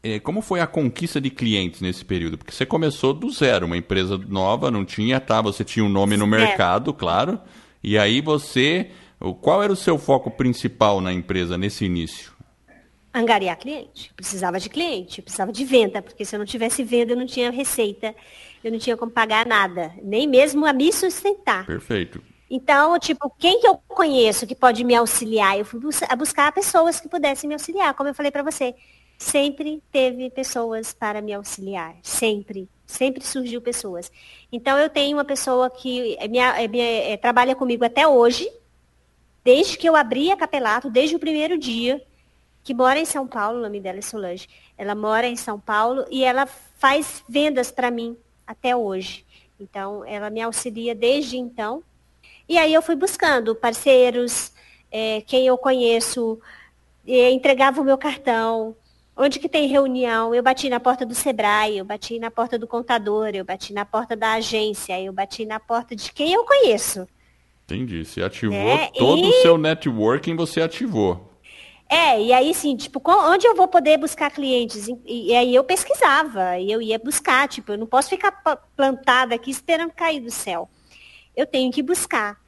É, 0.03 0.19
como 0.19 0.39
foi 0.39 0.61
a 0.61 0.67
conquista 0.67 1.19
de 1.19 1.31
clientes 1.31 1.81
nesse 1.81 2.05
período? 2.05 2.37
Porque 2.37 2.51
você 2.51 2.67
começou 2.67 3.15
do 3.15 3.31
zero, 3.31 3.65
uma 3.65 3.75
empresa 3.75 4.15
nova, 4.15 4.69
não 4.69 4.85
tinha, 4.85 5.19
tá? 5.19 5.41
Você 5.41 5.63
tinha 5.63 5.83
um 5.83 5.89
nome 5.89 6.15
no 6.15 6.27
mercado, 6.27 6.93
claro. 6.93 7.41
E 7.83 7.97
aí 7.97 8.21
você, 8.21 8.91
qual 9.41 9.63
era 9.63 9.73
o 9.73 9.75
seu 9.75 9.97
foco 9.97 10.29
principal 10.29 11.01
na 11.01 11.11
empresa 11.11 11.57
nesse 11.57 11.83
início? 11.85 12.31
Angariar 13.11 13.57
cliente. 13.57 14.09
Eu 14.09 14.15
precisava 14.15 14.59
de 14.59 14.69
cliente, 14.69 15.23
precisava 15.23 15.51
de 15.51 15.65
venda, 15.65 15.99
porque 15.99 16.23
se 16.23 16.35
eu 16.35 16.37
não 16.37 16.45
tivesse 16.45 16.83
venda, 16.83 17.13
eu 17.13 17.17
não 17.17 17.25
tinha 17.25 17.49
receita 17.49 18.13
eu 18.63 18.71
não 18.71 18.79
tinha 18.79 18.97
como 18.97 19.11
pagar 19.11 19.45
nada, 19.45 19.93
nem 20.01 20.27
mesmo 20.27 20.65
a 20.65 20.73
me 20.73 20.91
sustentar. 20.91 21.65
Perfeito. 21.65 22.21
Então, 22.49 22.97
tipo, 22.97 23.31
quem 23.37 23.59
que 23.59 23.67
eu 23.67 23.79
conheço 23.87 24.47
que 24.47 24.55
pode 24.55 24.83
me 24.83 24.95
auxiliar? 24.95 25.57
Eu 25.57 25.65
fui 25.65 25.79
bus 25.79 26.01
buscar 26.17 26.51
pessoas 26.51 26.99
que 26.99 27.07
pudessem 27.07 27.47
me 27.47 27.53
auxiliar, 27.53 27.93
como 27.93 28.09
eu 28.09 28.13
falei 28.13 28.31
para 28.31 28.41
você. 28.41 28.73
Sempre 29.17 29.83
teve 29.91 30.29
pessoas 30.31 30.91
para 30.91 31.21
me 31.21 31.31
auxiliar, 31.31 31.95
sempre. 32.01 32.67
Sempre 32.87 33.23
surgiu 33.23 33.61
pessoas. 33.61 34.11
Então, 34.51 34.79
eu 34.79 34.89
tenho 34.89 35.17
uma 35.17 35.25
pessoa 35.25 35.69
que 35.69 36.17
é 36.17 36.25
é 36.25 37.11
é, 37.13 37.17
trabalha 37.17 37.55
comigo 37.55 37.85
até 37.85 38.07
hoje, 38.07 38.51
desde 39.43 39.77
que 39.77 39.87
eu 39.87 39.95
abri 39.95 40.31
a 40.31 40.37
Capelato, 40.37 40.89
desde 40.89 41.15
o 41.15 41.19
primeiro 41.19 41.55
dia, 41.55 42.01
que 42.63 42.73
mora 42.73 42.99
em 42.99 43.05
São 43.05 43.27
Paulo, 43.27 43.59
o 43.59 43.61
nome 43.61 43.79
dela 43.79 43.99
é 43.99 44.01
Solange. 44.01 44.47
Ela 44.75 44.95
mora 44.95 45.27
em 45.27 45.35
São 45.35 45.59
Paulo 45.59 46.05
e 46.09 46.23
ela 46.23 46.47
faz 46.47 47.23
vendas 47.29 47.69
para 47.69 47.91
mim 47.91 48.17
até 48.49 48.75
hoje. 48.75 49.23
Então, 49.59 50.03
ela 50.05 50.31
me 50.31 50.41
auxilia 50.41 50.95
desde 50.95 51.37
então. 51.37 51.83
E 52.47 52.57
aí 52.57 52.73
eu 52.73 52.81
fui 52.81 52.95
buscando 52.95 53.53
parceiros, 53.53 54.51
é, 54.91 55.21
quem 55.21 55.45
eu 55.45 55.55
conheço, 55.55 56.39
entregava 57.05 57.79
o 57.79 57.83
meu 57.83 57.95
cartão, 57.95 58.75
onde 59.15 59.37
que 59.37 59.47
tem 59.47 59.67
reunião, 59.67 60.33
eu 60.33 60.41
bati 60.41 60.67
na 60.67 60.79
porta 60.79 61.05
do 61.05 61.13
Sebrae, 61.13 61.77
eu 61.77 61.85
bati 61.85 62.17
na 62.17 62.31
porta 62.31 62.57
do 62.57 62.65
contador, 62.65 63.29
eu 63.35 63.45
bati 63.45 63.71
na 63.71 63.85
porta 63.85 64.15
da 64.15 64.33
agência, 64.33 64.99
eu 64.99 65.13
bati 65.13 65.45
na 65.45 65.59
porta 65.59 65.95
de 65.95 66.11
quem 66.11 66.33
eu 66.33 66.43
conheço. 66.43 67.07
Entendi. 67.65 68.03
Você 68.03 68.23
ativou 68.23 68.57
é, 68.57 68.89
todo 68.97 69.23
e... 69.23 69.29
o 69.29 69.41
seu 69.43 69.59
networking, 69.59 70.35
você 70.35 70.59
ativou. 70.59 71.28
É, 71.91 72.21
e 72.21 72.31
aí, 72.31 72.51
assim, 72.51 72.75
tipo, 72.75 73.01
onde 73.03 73.47
eu 73.47 73.55
vou 73.55 73.67
poder 73.67 73.97
buscar 73.97 74.29
clientes? 74.29 74.87
E, 75.07 75.35
aí 75.35 75.55
eu 75.55 75.63
pesquisava, 75.63 76.59
e 76.59 76.71
eu 76.71 76.79
ia 76.79 76.99
buscar, 76.99 77.47
tipo, 77.47 77.71
eu 77.71 77.79
não 77.79 77.87
posso 77.87 78.09
ficar 78.09 78.31
plantada 78.77 79.33
aqui 79.33 79.49
esperando 79.49 79.91
cair 79.91 80.19
do 80.19 80.29
céu. 80.29 80.69
Eu 81.35 81.47
tenho 81.47 81.71
que 81.71 81.81
buscar. 81.81 82.39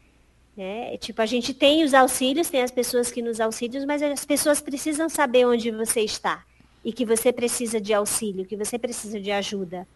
Né? 0.55 0.95
Tipo, 0.97 1.23
a 1.23 1.25
gente 1.25 1.55
tem 1.55 1.83
os 1.83 1.93
auxílios, 1.95 2.51
tem 2.51 2.61
as 2.61 2.69
pessoas 2.69 3.11
que 3.11 3.19
nos 3.19 3.39
auxílios, 3.39 3.83
mas 3.83 4.03
as 4.03 4.23
pessoas 4.23 4.61
precisam 4.61 5.09
saber 5.09 5.45
onde 5.47 5.71
você 5.71 6.01
está. 6.01 6.45
E 6.85 6.93
que 6.93 7.03
você 7.05 7.33
precisa 7.33 7.81
de 7.81 7.95
auxílio, 7.95 8.45
que 8.45 8.55
você 8.55 8.77
precisa 8.77 9.19
de 9.19 9.31
ajuda. 9.31 9.87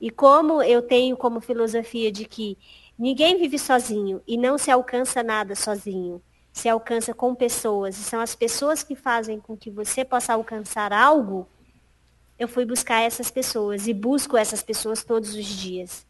E 0.00 0.10
como 0.10 0.62
eu 0.62 0.80
tenho 0.80 1.18
como 1.18 1.40
filosofia 1.40 2.10
de 2.10 2.24
que 2.24 2.56
ninguém 2.98 3.36
vive 3.36 3.58
sozinho 3.58 4.22
e 4.26 4.38
não 4.38 4.56
se 4.56 4.70
alcança 4.70 5.22
nada 5.22 5.54
sozinho 5.54 6.22
se 6.52 6.68
alcança 6.68 7.14
com 7.14 7.34
pessoas, 7.34 7.98
e 7.98 8.02
são 8.02 8.20
as 8.20 8.34
pessoas 8.34 8.82
que 8.82 8.94
fazem 8.94 9.38
com 9.38 9.56
que 9.56 9.70
você 9.70 10.04
possa 10.04 10.32
alcançar 10.32 10.92
algo, 10.92 11.48
eu 12.38 12.48
fui 12.48 12.64
buscar 12.64 13.00
essas 13.00 13.30
pessoas 13.30 13.86
e 13.86 13.94
busco 13.94 14.36
essas 14.36 14.62
pessoas 14.62 15.04
todos 15.04 15.34
os 15.34 15.46
dias. 15.46 16.06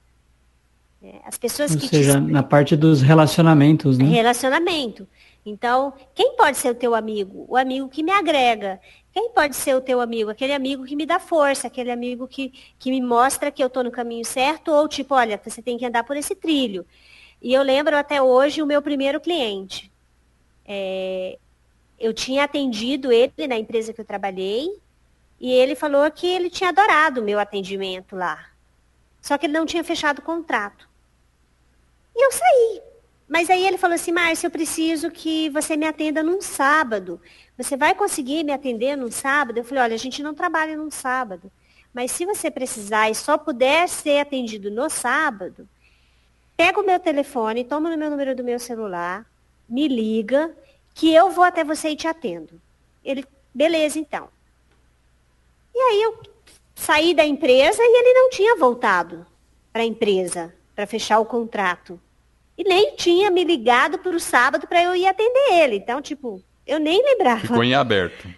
É, 1.03 1.15
as 1.25 1.39
pessoas 1.39 1.73
Ou 1.73 1.79
que 1.79 1.89
seja, 1.89 2.21
te... 2.21 2.21
na 2.21 2.43
parte 2.43 2.77
dos 2.77 3.01
relacionamentos, 3.01 3.99
né? 3.99 4.05
Relacionamento. 4.05 5.09
Então, 5.45 5.95
quem 6.15 6.37
pode 6.37 6.59
ser 6.59 6.71
o 6.71 6.75
teu 6.75 6.95
amigo? 6.95 7.47
O 7.49 7.57
amigo 7.57 7.89
que 7.89 8.03
me 8.03 8.13
agrega, 8.13 8.79
Quem 9.13 9.33
pode 9.33 9.57
ser 9.57 9.75
o 9.75 9.81
teu 9.81 10.01
amigo? 10.01 10.31
Aquele 10.31 10.53
amigo 10.53 10.85
que 10.85 10.95
me 10.95 11.05
dá 11.05 11.19
força, 11.19 11.67
aquele 11.67 11.91
amigo 11.91 12.29
que, 12.29 12.53
que 12.79 12.91
me 12.91 13.01
mostra 13.01 13.51
que 13.51 13.63
eu 13.63 13.67
estou 13.67 13.83
no 13.83 13.91
caminho 13.91 14.25
certo, 14.25 14.71
ou 14.71 14.87
tipo, 14.87 15.15
olha, 15.15 15.41
você 15.43 15.61
tem 15.61 15.77
que 15.77 15.85
andar 15.85 16.05
por 16.05 16.17
esse 16.17 16.35
trilho. 16.35 16.87
E 17.43 17.53
eu 17.53 17.63
lembro 17.63 17.97
até 17.97 18.23
hoje 18.23 18.63
o 18.63 18.67
meu 18.67 18.81
primeiro 18.81 19.21
cliente. 19.21 19.90
É, 20.73 21.37
eu 21.99 22.15
tinha 22.15 22.45
atendido 22.45 23.11
ele 23.11 23.49
na 23.49 23.59
empresa 23.59 23.93
que 23.93 24.01
eu 24.01 24.05
trabalhei, 24.05 24.81
e 25.41 25.51
ele 25.51 25.75
falou 25.75 26.09
que 26.13 26.29
ele 26.29 26.49
tinha 26.49 26.71
adorado 26.71 27.21
o 27.21 27.25
meu 27.25 27.41
atendimento 27.41 28.15
lá. 28.15 28.47
Só 29.21 29.37
que 29.37 29.47
ele 29.47 29.53
não 29.53 29.67
tinha 29.67 29.83
fechado 29.83 30.21
o 30.21 30.23
contrato. 30.23 30.89
E 32.15 32.25
eu 32.25 32.31
saí. 32.31 32.83
Mas 33.29 33.51
aí 33.51 33.67
ele 33.67 33.79
falou 33.79 33.97
assim, 33.97 34.13
Márcia, 34.13 34.47
eu 34.47 34.51
preciso 34.51 35.11
que 35.11 35.51
você 35.51 35.77
me 35.77 35.87
atenda 35.87 36.23
num 36.23 36.41
sábado. 36.41 37.21
Você 37.59 37.77
vai 37.77 37.93
conseguir 37.93 38.45
me 38.45 38.53
atender 38.53 38.97
num 38.97 39.11
sábado? 39.11 39.59
Eu 39.59 39.65
falei, 39.65 39.83
olha, 39.83 39.95
a 39.95 39.99
gente 39.99 40.23
não 40.23 40.35
trabalha 40.35 40.77
num 40.77 40.91
sábado. 40.91 41.51
Mas 41.93 42.13
se 42.13 42.25
você 42.25 42.49
precisar 42.49 43.11
e 43.11 43.15
só 43.15 43.37
puder 43.37 43.89
ser 43.89 44.21
atendido 44.21 44.71
no 44.71 44.89
sábado, 44.89 45.69
pega 46.57 46.81
o 46.81 46.87
meu 46.87 47.01
telefone, 47.01 47.65
toma 47.65 47.93
o 47.93 47.97
meu 47.97 48.11
número 48.11 48.37
do 48.37 48.45
meu 48.45 48.59
celular, 48.59 49.27
me 49.71 49.87
liga, 49.87 50.55
que 50.95 51.15
eu 51.15 51.31
vou 51.31 51.45
até 51.45 51.63
você 51.63 51.91
e 51.91 51.97
te 51.97 52.09
atendo. 52.09 52.61
Ele, 53.05 53.25
beleza, 53.55 53.99
então. 53.99 54.29
E 55.75 55.79
aí 55.79 56.03
eu 56.03 56.19
saí 56.75 57.15
da 57.15 57.25
empresa 57.25 57.81
e 57.81 57.99
ele 57.99 58.13
não 58.13 58.31
tinha 58.31 58.57
voltado 58.57 59.25
para 59.73 59.83
a 59.83 59.87
empresa 59.87 60.53
para 60.75 60.87
fechar 60.87 61.21
o 61.21 61.25
contrato. 61.25 62.01
E 62.59 62.65
nem 62.65 62.95
tinha 62.97 63.31
me 63.31 63.45
ligado 63.45 63.99
para 63.99 64.15
o 64.15 64.21
sábado 64.21 64.67
para 64.67 64.83
eu 64.83 64.95
ir 64.95 65.07
atender 65.07 65.53
ele. 65.53 65.77
Então, 65.77 66.03
tipo, 66.03 66.43
eu 66.67 66.79
nem 66.79 67.03
lembrava. 67.03 67.41
Ficou 67.41 67.65
em 67.65 67.75
aberto. 67.75 68.29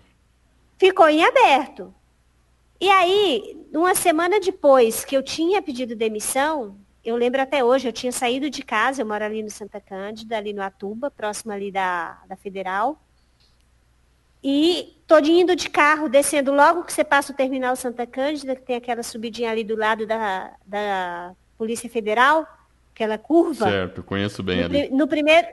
Ficou 0.79 1.09
em 1.09 1.25
aberto. 1.25 1.95
E 2.81 2.89
aí, 2.89 3.57
uma 3.73 3.95
semana 3.95 4.39
depois 4.41 5.05
que 5.05 5.17
eu 5.17 5.23
tinha 5.23 5.63
pedido 5.63 5.97
demissão, 5.97 6.77
eu 7.05 7.17
lembro 7.17 7.41
até 7.41 7.65
hoje, 7.65 7.89
eu 7.89 7.93
tinha 7.93 8.13
saído 8.13 8.49
de 8.49 8.63
casa, 8.63 9.03
eu 9.03 9.07
moro 9.07 9.25
ali 9.25 9.43
no 9.43 9.51
Santa 9.51 9.81
Cândida, 9.81 10.37
ali 10.37 10.53
no 10.53 10.63
Atuba, 10.63 11.11
próximo 11.11 11.53
ali 11.53 11.71
da, 11.71 12.19
da 12.29 12.37
Federal. 12.37 13.01
E 14.43 14.97
tô 15.07 15.19
indo 15.19 15.55
de 15.55 15.69
carro, 15.69 16.09
descendo 16.09 16.53
logo 16.53 16.85
que 16.85 16.93
você 16.93 17.05
passa 17.05 17.33
o 17.33 17.37
terminal 17.37 17.77
Santa 17.77 18.07
Cândida, 18.07 18.57
que 18.57 18.63
tem 18.63 18.77
aquela 18.77 19.03
subidinha 19.03 19.51
ali 19.51 19.65
do 19.65 19.77
lado 19.77 20.07
da, 20.07 20.53
da 20.67 21.33
Polícia 21.59 21.89
Federal, 21.89 22.47
aquela 22.93 23.19
curva. 23.19 23.69
Certo, 23.69 24.03
conheço 24.03 24.43
bem 24.43 24.59
no, 24.59 24.65
ali. 24.65 24.89
No 24.91 25.09
primeiro, 25.09 25.49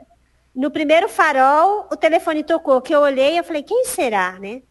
no 0.55 0.71
primeiro 0.71 1.09
farol, 1.09 1.87
o 1.91 1.95
telefone 1.95 2.43
tocou, 2.43 2.81
que 2.81 2.93
eu 2.93 3.01
olhei 3.01 3.39
eu 3.39 3.43
falei, 3.43 3.63
quem 3.63 3.85
será, 3.85 4.39
né? 4.39 4.61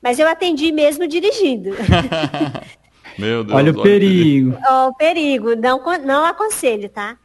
Mas 0.00 0.18
eu 0.18 0.28
atendi 0.28 0.70
mesmo 0.70 1.06
dirigindo. 1.08 1.70
Meu 3.18 3.42
Deus. 3.42 3.56
Olha 3.56 3.72
o 3.72 3.82
perigo. 3.82 4.56
Ó, 4.68 4.88
o 4.88 4.94
perigo, 4.94 5.56
não, 5.56 5.82
não 6.04 6.24
aconselho, 6.24 6.88
tá? 6.88 7.18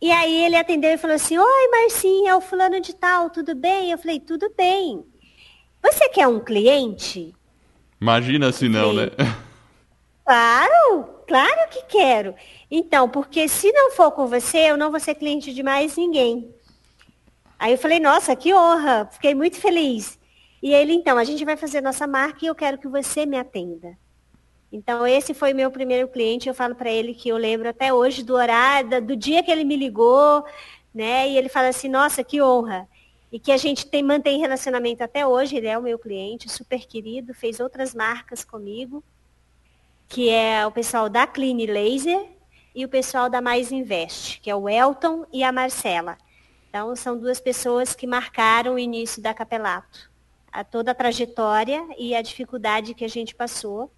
E 0.00 0.10
aí 0.10 0.44
ele 0.44 0.56
atendeu 0.56 0.90
e 0.90 0.98
falou 0.98 1.16
assim, 1.16 1.38
Oi, 1.38 1.68
Marcinha, 1.70 2.32
é 2.32 2.36
o 2.36 2.40
fulano 2.40 2.80
de 2.80 2.94
tal, 2.94 3.30
tudo 3.30 3.54
bem? 3.54 3.90
Eu 3.90 3.98
falei, 3.98 4.20
tudo 4.20 4.52
bem. 4.56 5.04
Você 5.82 6.08
quer 6.08 6.28
um 6.28 6.40
cliente? 6.40 7.34
Imagina 8.00 8.52
se 8.52 8.68
não, 8.68 8.92
né? 8.92 9.10
Claro, 10.24 11.08
claro 11.26 11.70
que 11.70 11.82
quero. 11.86 12.34
Então, 12.70 13.08
porque 13.08 13.48
se 13.48 13.72
não 13.72 13.90
for 13.92 14.12
com 14.12 14.26
você, 14.26 14.70
eu 14.70 14.76
não 14.76 14.90
vou 14.90 15.00
ser 15.00 15.14
cliente 15.14 15.52
de 15.52 15.62
mais 15.62 15.96
ninguém. 15.96 16.54
Aí 17.58 17.72
eu 17.72 17.78
falei, 17.78 17.98
nossa, 18.00 18.34
que 18.34 18.52
honra, 18.52 19.08
fiquei 19.10 19.34
muito 19.34 19.56
feliz. 19.56 20.18
E 20.62 20.72
ele, 20.72 20.92
então, 20.92 21.18
a 21.18 21.24
gente 21.24 21.44
vai 21.44 21.56
fazer 21.56 21.80
nossa 21.80 22.06
marca 22.06 22.44
e 22.44 22.48
eu 22.48 22.54
quero 22.54 22.78
que 22.78 22.88
você 22.88 23.26
me 23.26 23.36
atenda. 23.36 23.96
Então, 24.72 25.06
esse 25.06 25.34
foi 25.34 25.52
meu 25.52 25.70
primeiro 25.70 26.08
cliente. 26.08 26.48
Eu 26.48 26.54
falo 26.54 26.74
para 26.74 26.90
ele 26.90 27.14
que 27.14 27.28
eu 27.28 27.36
lembro 27.36 27.68
até 27.68 27.92
hoje 27.92 28.22
do 28.22 28.34
horário, 28.34 29.02
do 29.02 29.14
dia 29.14 29.42
que 29.42 29.50
ele 29.50 29.64
me 29.64 29.76
ligou, 29.76 30.42
né? 30.94 31.28
E 31.28 31.36
ele 31.36 31.50
fala 31.50 31.68
assim, 31.68 31.88
nossa, 31.88 32.24
que 32.24 32.40
honra 32.40 32.88
e 33.30 33.38
que 33.38 33.52
a 33.52 33.56
gente 33.58 33.86
tem, 33.86 34.02
mantém 34.02 34.40
relacionamento 34.40 35.04
até 35.04 35.26
hoje. 35.26 35.56
Ele 35.56 35.66
é 35.66 35.76
o 35.76 35.82
meu 35.82 35.98
cliente, 35.98 36.50
super 36.50 36.86
querido, 36.86 37.34
fez 37.34 37.60
outras 37.60 37.94
marcas 37.94 38.44
comigo, 38.44 39.04
que 40.08 40.30
é 40.30 40.66
o 40.66 40.72
pessoal 40.72 41.08
da 41.08 41.26
Clean 41.26 41.56
Laser 41.70 42.30
e 42.74 42.82
o 42.84 42.88
pessoal 42.88 43.28
da 43.28 43.42
Mais 43.42 43.70
Invest, 43.70 44.40
que 44.40 44.50
é 44.50 44.56
o 44.56 44.68
Elton 44.68 45.26
e 45.30 45.44
a 45.44 45.52
Marcela. 45.52 46.16
Então, 46.70 46.96
são 46.96 47.18
duas 47.18 47.38
pessoas 47.38 47.94
que 47.94 48.06
marcaram 48.06 48.74
o 48.74 48.78
início 48.78 49.20
da 49.20 49.34
Capelato, 49.34 50.10
a 50.50 50.64
toda 50.64 50.92
a 50.92 50.94
trajetória 50.94 51.86
e 51.98 52.14
a 52.14 52.22
dificuldade 52.22 52.94
que 52.94 53.04
a 53.04 53.08
gente 53.08 53.34
passou 53.34 53.90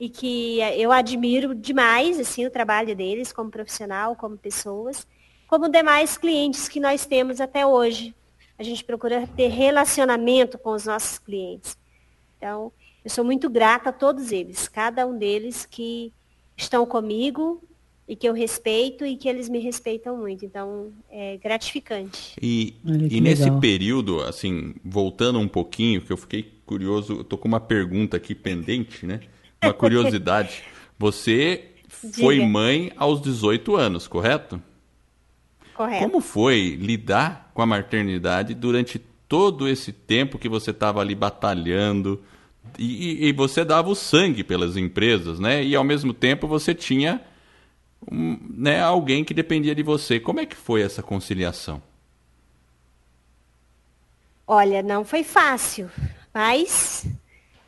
e 0.00 0.08
que 0.08 0.58
eu 0.78 0.90
admiro 0.90 1.54
demais 1.54 2.18
assim 2.18 2.46
o 2.46 2.50
trabalho 2.50 2.96
deles 2.96 3.34
como 3.34 3.50
profissional, 3.50 4.16
como 4.16 4.38
pessoas, 4.38 5.06
como 5.46 5.68
demais 5.68 6.16
clientes 6.16 6.70
que 6.70 6.80
nós 6.80 7.04
temos 7.04 7.38
até 7.38 7.66
hoje, 7.66 8.14
a 8.58 8.62
gente 8.62 8.82
procura 8.82 9.26
ter 9.36 9.48
relacionamento 9.48 10.56
com 10.56 10.70
os 10.70 10.86
nossos 10.86 11.18
clientes. 11.18 11.76
Então, 12.38 12.72
eu 13.04 13.10
sou 13.10 13.22
muito 13.22 13.50
grata 13.50 13.90
a 13.90 13.92
todos 13.92 14.32
eles, 14.32 14.68
cada 14.68 15.06
um 15.06 15.18
deles 15.18 15.66
que 15.66 16.12
estão 16.56 16.86
comigo 16.86 17.62
e 18.08 18.16
que 18.16 18.26
eu 18.26 18.32
respeito 18.32 19.04
e 19.04 19.16
que 19.16 19.28
eles 19.28 19.50
me 19.50 19.58
respeitam 19.58 20.16
muito. 20.16 20.46
Então, 20.46 20.92
é 21.10 21.36
gratificante. 21.36 22.36
E, 22.40 22.74
e 22.84 23.20
nesse 23.20 23.50
período, 23.60 24.22
assim, 24.22 24.74
voltando 24.82 25.38
um 25.38 25.48
pouquinho, 25.48 26.00
que 26.00 26.12
eu 26.12 26.16
fiquei 26.16 26.54
curioso, 26.64 27.18
eu 27.18 27.24
tô 27.24 27.36
com 27.36 27.48
uma 27.48 27.60
pergunta 27.60 28.16
aqui 28.16 28.34
pendente, 28.34 29.04
né? 29.04 29.20
Uma 29.62 29.74
curiosidade. 29.74 30.62
Você 30.98 31.64
foi 31.88 32.36
Diga. 32.36 32.46
mãe 32.46 32.92
aos 32.96 33.20
18 33.20 33.76
anos, 33.76 34.08
correto? 34.08 34.60
Correto. 35.74 36.02
Como 36.02 36.20
foi 36.20 36.76
lidar 36.80 37.50
com 37.54 37.62
a 37.62 37.66
maternidade 37.66 38.54
durante 38.54 38.98
todo 39.28 39.68
esse 39.68 39.92
tempo 39.92 40.38
que 40.38 40.48
você 40.48 40.70
estava 40.70 41.00
ali 41.00 41.14
batalhando 41.14 42.22
e, 42.78 43.28
e, 43.28 43.32
você 43.32 43.64
dava 43.64 43.88
o 43.88 43.94
sangue 43.94 44.44
pelas 44.44 44.76
empresas, 44.76 45.38
né? 45.40 45.64
E 45.64 45.74
ao 45.74 45.84
mesmo 45.84 46.12
tempo 46.12 46.46
você 46.46 46.74
tinha 46.74 47.20
um, 48.10 48.38
né, 48.50 48.80
alguém 48.80 49.24
que 49.24 49.34
dependia 49.34 49.74
de 49.74 49.82
você. 49.82 50.20
Como 50.20 50.40
é 50.40 50.46
que 50.46 50.56
foi 50.56 50.82
essa 50.82 51.02
conciliação? 51.02 51.82
Olha, 54.46 54.82
não 54.82 55.04
foi 55.04 55.22
fácil, 55.22 55.90
mas 56.34 57.06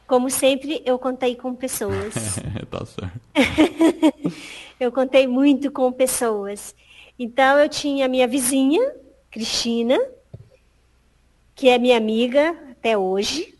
como 0.06 0.28
sempre 0.30 0.82
eu 0.84 0.98
contei 0.98 1.36
com 1.36 1.54
pessoas. 1.54 2.14
tá 2.70 2.84
certo. 2.84 3.20
eu 4.78 4.92
contei 4.92 5.26
muito 5.26 5.70
com 5.70 5.90
pessoas. 5.92 6.74
Então 7.18 7.58
eu 7.58 7.68
tinha 7.68 8.08
minha 8.08 8.26
vizinha, 8.26 8.94
Cristina, 9.30 9.98
que 11.54 11.68
é 11.68 11.78
minha 11.78 11.96
amiga 11.96 12.56
até 12.70 12.96
hoje, 12.96 13.54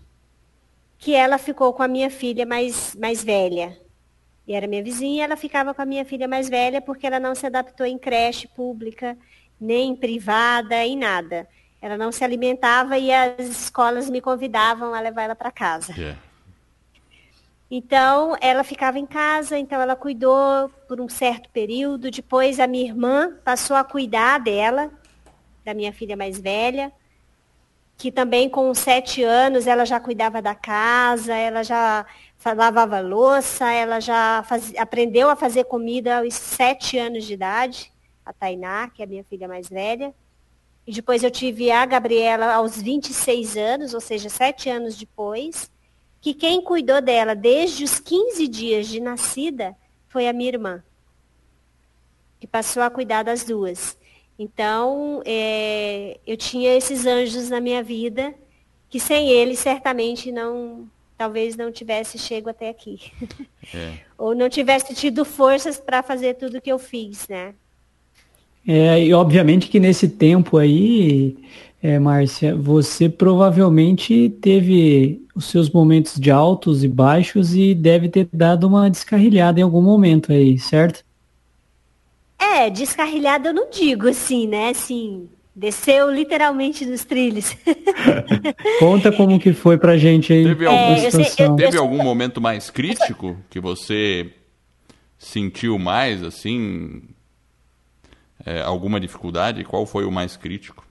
que 0.98 1.14
ela 1.14 1.38
ficou 1.38 1.72
com 1.72 1.82
a 1.82 1.88
minha 1.88 2.10
filha 2.10 2.44
mais, 2.44 2.94
mais 2.96 3.22
velha. 3.22 3.78
E 4.46 4.54
era 4.54 4.66
minha 4.66 4.82
vizinha, 4.82 5.24
ela 5.24 5.36
ficava 5.36 5.72
com 5.72 5.80
a 5.80 5.86
minha 5.86 6.04
filha 6.04 6.26
mais 6.26 6.48
velha 6.48 6.80
porque 6.80 7.06
ela 7.06 7.20
não 7.20 7.34
se 7.34 7.46
adaptou 7.46 7.86
em 7.86 7.96
creche 7.96 8.48
pública, 8.48 9.16
nem 9.60 9.94
privada, 9.94 10.84
em 10.84 10.96
nada. 10.96 11.48
Ela 11.80 11.96
não 11.96 12.12
se 12.12 12.24
alimentava 12.24 12.98
e 12.98 13.12
as 13.12 13.40
escolas 13.40 14.10
me 14.10 14.20
convidavam 14.20 14.94
a 14.94 15.00
levar 15.00 15.22
ela 15.22 15.34
para 15.34 15.50
casa. 15.50 15.92
Yeah. 15.92 16.18
Então, 17.74 18.36
ela 18.42 18.62
ficava 18.62 18.98
em 18.98 19.06
casa, 19.06 19.56
então 19.56 19.80
ela 19.80 19.96
cuidou 19.96 20.68
por 20.86 21.00
um 21.00 21.08
certo 21.08 21.48
período. 21.48 22.10
Depois, 22.10 22.60
a 22.60 22.66
minha 22.66 22.84
irmã 22.84 23.34
passou 23.42 23.74
a 23.74 23.82
cuidar 23.82 24.38
dela, 24.40 24.90
da 25.64 25.72
minha 25.72 25.90
filha 25.90 26.14
mais 26.14 26.38
velha, 26.38 26.92
que 27.96 28.12
também 28.12 28.50
com 28.50 28.74
sete 28.74 29.22
anos 29.24 29.66
ela 29.66 29.86
já 29.86 29.98
cuidava 29.98 30.42
da 30.42 30.54
casa, 30.54 31.34
ela 31.34 31.62
já 31.62 32.04
lavava 32.44 33.00
louça, 33.00 33.72
ela 33.72 34.00
já 34.00 34.44
faz... 34.46 34.74
aprendeu 34.76 35.30
a 35.30 35.34
fazer 35.34 35.64
comida 35.64 36.18
aos 36.18 36.34
sete 36.34 36.98
anos 36.98 37.24
de 37.24 37.32
idade, 37.32 37.90
a 38.22 38.34
Tainá, 38.34 38.90
que 38.90 39.00
é 39.00 39.06
a 39.06 39.08
minha 39.08 39.24
filha 39.24 39.48
mais 39.48 39.70
velha. 39.70 40.14
E 40.86 40.92
depois 40.92 41.22
eu 41.22 41.30
tive 41.30 41.70
a 41.70 41.86
Gabriela 41.86 42.52
aos 42.52 42.82
26 42.82 43.56
anos, 43.56 43.94
ou 43.94 44.00
seja, 44.00 44.28
sete 44.28 44.68
anos 44.68 44.94
depois 44.94 45.72
que 46.22 46.32
quem 46.32 46.62
cuidou 46.62 47.02
dela 47.02 47.34
desde 47.34 47.82
os 47.82 47.98
15 47.98 48.46
dias 48.46 48.86
de 48.86 49.00
nascida 49.00 49.74
foi 50.08 50.28
a 50.28 50.32
minha 50.32 50.50
irmã, 50.50 50.82
que 52.38 52.46
passou 52.46 52.80
a 52.80 52.88
cuidar 52.88 53.24
das 53.24 53.42
duas. 53.42 53.98
Então, 54.38 55.20
é, 55.26 56.20
eu 56.24 56.36
tinha 56.36 56.74
esses 56.76 57.06
anjos 57.06 57.50
na 57.50 57.60
minha 57.60 57.82
vida, 57.82 58.32
que 58.88 59.00
sem 59.00 59.30
eles 59.30 59.58
certamente 59.58 60.30
não, 60.30 60.88
talvez 61.18 61.56
não 61.56 61.72
tivesse 61.72 62.16
chego 62.18 62.48
até 62.48 62.68
aqui. 62.70 63.00
É. 63.72 63.92
Ou 64.18 64.34
não 64.34 64.50
tivesse 64.50 64.92
tido 64.92 65.24
forças 65.24 65.78
para 65.78 66.02
fazer 66.02 66.34
tudo 66.34 66.60
que 66.60 66.70
eu 66.70 66.80
fiz, 66.80 67.28
né? 67.28 67.54
É, 68.66 69.00
e 69.00 69.14
obviamente 69.14 69.68
que 69.68 69.78
nesse 69.78 70.08
tempo 70.08 70.58
aí, 70.58 71.36
é, 71.80 71.96
Márcia, 71.96 72.56
você 72.56 73.08
provavelmente 73.08 74.30
teve 74.40 75.21
os 75.34 75.46
seus 75.46 75.70
momentos 75.70 76.18
de 76.20 76.30
altos 76.30 76.84
e 76.84 76.88
baixos 76.88 77.54
e 77.54 77.74
deve 77.74 78.08
ter 78.08 78.28
dado 78.32 78.66
uma 78.66 78.90
descarrilhada 78.90 79.60
em 79.60 79.62
algum 79.62 79.82
momento 79.82 80.32
aí, 80.32 80.58
certo? 80.58 81.04
É, 82.38 82.68
descarrilhada 82.68 83.48
eu 83.48 83.54
não 83.54 83.70
digo 83.70 84.08
assim, 84.08 84.46
né? 84.46 84.70
Assim, 84.70 85.28
desceu 85.54 86.10
literalmente 86.10 86.84
nos 86.84 87.04
trilhos. 87.04 87.56
Conta 88.78 89.12
como 89.12 89.38
que 89.38 89.52
foi 89.52 89.78
pra 89.78 89.96
gente 89.96 90.32
aí. 90.32 90.44
Teve 90.44 90.66
algum, 90.66 90.92
é, 90.92 91.10
sei, 91.10 91.46
eu, 91.46 91.56
teve 91.56 91.76
eu, 91.78 91.82
algum 91.82 92.02
momento 92.02 92.40
mais 92.40 92.68
crítico 92.68 93.36
que 93.48 93.60
você 93.60 94.32
sentiu 95.18 95.78
mais, 95.78 96.22
assim, 96.22 97.02
é, 98.44 98.60
alguma 98.60 98.98
dificuldade? 98.98 99.64
Qual 99.64 99.86
foi 99.86 100.04
o 100.04 100.10
mais 100.10 100.36
crítico? 100.36 100.84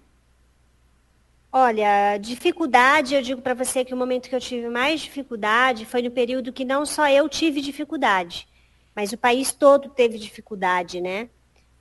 Olha, 1.54 2.18
dificuldade, 2.18 3.14
eu 3.14 3.22
digo 3.22 3.41
para 3.41 3.54
você 3.54 3.84
que 3.84 3.93
o 3.93 3.97
momento 3.97 4.30
que 4.30 4.36
eu 4.36 4.39
tive 4.39 4.70
mais 4.70 5.02
dificuldade 5.02 5.86
foi 5.86 6.02
no 6.02 6.10
período 6.10 6.54
que 6.54 6.64
não 6.64 6.86
só 6.86 7.10
eu 7.10 7.28
tive 7.28 7.60
dificuldade, 7.60 8.47
mas 8.95 9.12
o 9.12 9.18
país 9.18 9.52
todo 9.52 9.89
teve 9.89 10.18
dificuldade, 10.18 11.02
né? 11.02 11.30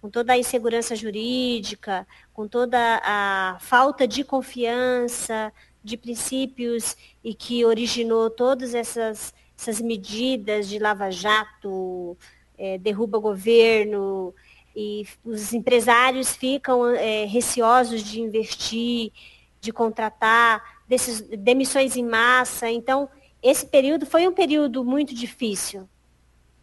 Com 0.00 0.10
toda 0.10 0.32
a 0.32 0.38
insegurança 0.38 0.96
jurídica, 0.96 2.04
com 2.32 2.48
toda 2.48 3.00
a 3.04 3.58
falta 3.60 4.08
de 4.08 4.24
confiança, 4.24 5.52
de 5.84 5.96
princípios 5.96 6.96
e 7.22 7.32
que 7.32 7.64
originou 7.64 8.28
todas 8.28 8.74
essas, 8.74 9.32
essas 9.56 9.80
medidas 9.80 10.68
de 10.68 10.80
lava-jato, 10.80 12.18
é, 12.58 12.76
derruba 12.76 13.18
governo, 13.20 14.34
e 14.74 15.06
os 15.24 15.52
empresários 15.52 16.34
ficam 16.34 16.88
é, 16.88 17.24
receosos 17.24 18.02
de 18.02 18.20
investir, 18.20 19.12
de 19.60 19.72
contratar, 19.72 20.80
desses, 20.88 21.20
demissões 21.20 21.96
em 21.96 22.04
massa. 22.04 22.70
Então, 22.70 23.08
esse 23.42 23.66
período 23.66 24.06
foi 24.06 24.26
um 24.26 24.32
período 24.32 24.84
muito 24.84 25.14
difícil. 25.14 25.88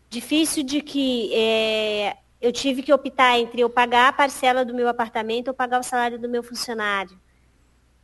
Difícil 0.10 0.64
de 0.64 0.82
que 0.82 1.34
é, 1.34 2.18
eu 2.42 2.52
tive 2.52 2.82
que 2.82 2.94
optar 2.94 3.38
entre 3.40 3.62
eu 3.62 3.70
pagar 3.70 4.10
a 4.10 4.14
parcela 4.14 4.64
do 4.64 4.74
meu 4.74 4.88
apartamento 4.88 5.50
ou 5.50 5.54
pagar 5.54 5.80
o 5.80 5.84
salário 5.84 6.20
do 6.20 6.30
meu 6.30 6.44
funcionário. 6.44 7.20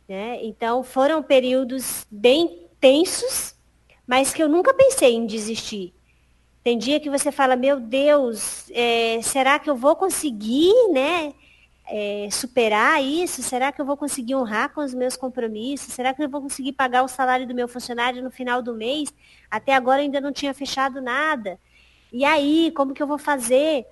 Né? 0.08 0.38
Então, 0.42 0.82
foram 0.82 1.22
períodos 1.22 2.06
bem 2.10 2.68
tensos, 2.78 3.54
mas 4.06 4.34
que 4.34 4.42
eu 4.42 4.48
nunca 4.48 4.74
pensei 4.74 5.14
em 5.14 5.26
desistir. 5.26 5.94
Tem 6.62 6.78
dia 6.78 7.00
que 7.00 7.10
você 7.10 7.30
fala, 7.30 7.56
meu 7.56 7.78
Deus, 7.78 8.70
é, 8.70 9.20
será 9.22 9.58
que 9.58 9.68
eu 9.68 9.76
vou 9.76 9.96
conseguir, 9.96 10.72
né? 10.92 11.34
É, 11.86 12.28
superar 12.30 13.02
isso? 13.02 13.42
Será 13.42 13.70
que 13.70 13.80
eu 13.80 13.84
vou 13.84 13.96
conseguir 13.96 14.34
honrar 14.34 14.72
com 14.72 14.80
os 14.80 14.94
meus 14.94 15.16
compromissos? 15.16 15.92
Será 15.92 16.14
que 16.14 16.22
eu 16.22 16.28
vou 16.28 16.40
conseguir 16.40 16.72
pagar 16.72 17.02
o 17.02 17.08
salário 17.08 17.46
do 17.46 17.54
meu 17.54 17.68
funcionário 17.68 18.22
no 18.22 18.30
final 18.30 18.62
do 18.62 18.74
mês? 18.74 19.12
Até 19.50 19.74
agora 19.74 20.00
ainda 20.00 20.20
não 20.20 20.32
tinha 20.32 20.54
fechado 20.54 21.00
nada. 21.02 21.58
E 22.12 22.24
aí, 22.24 22.72
como 22.74 22.94
que 22.94 23.02
eu 23.02 23.06
vou 23.06 23.18
fazer? 23.18 23.86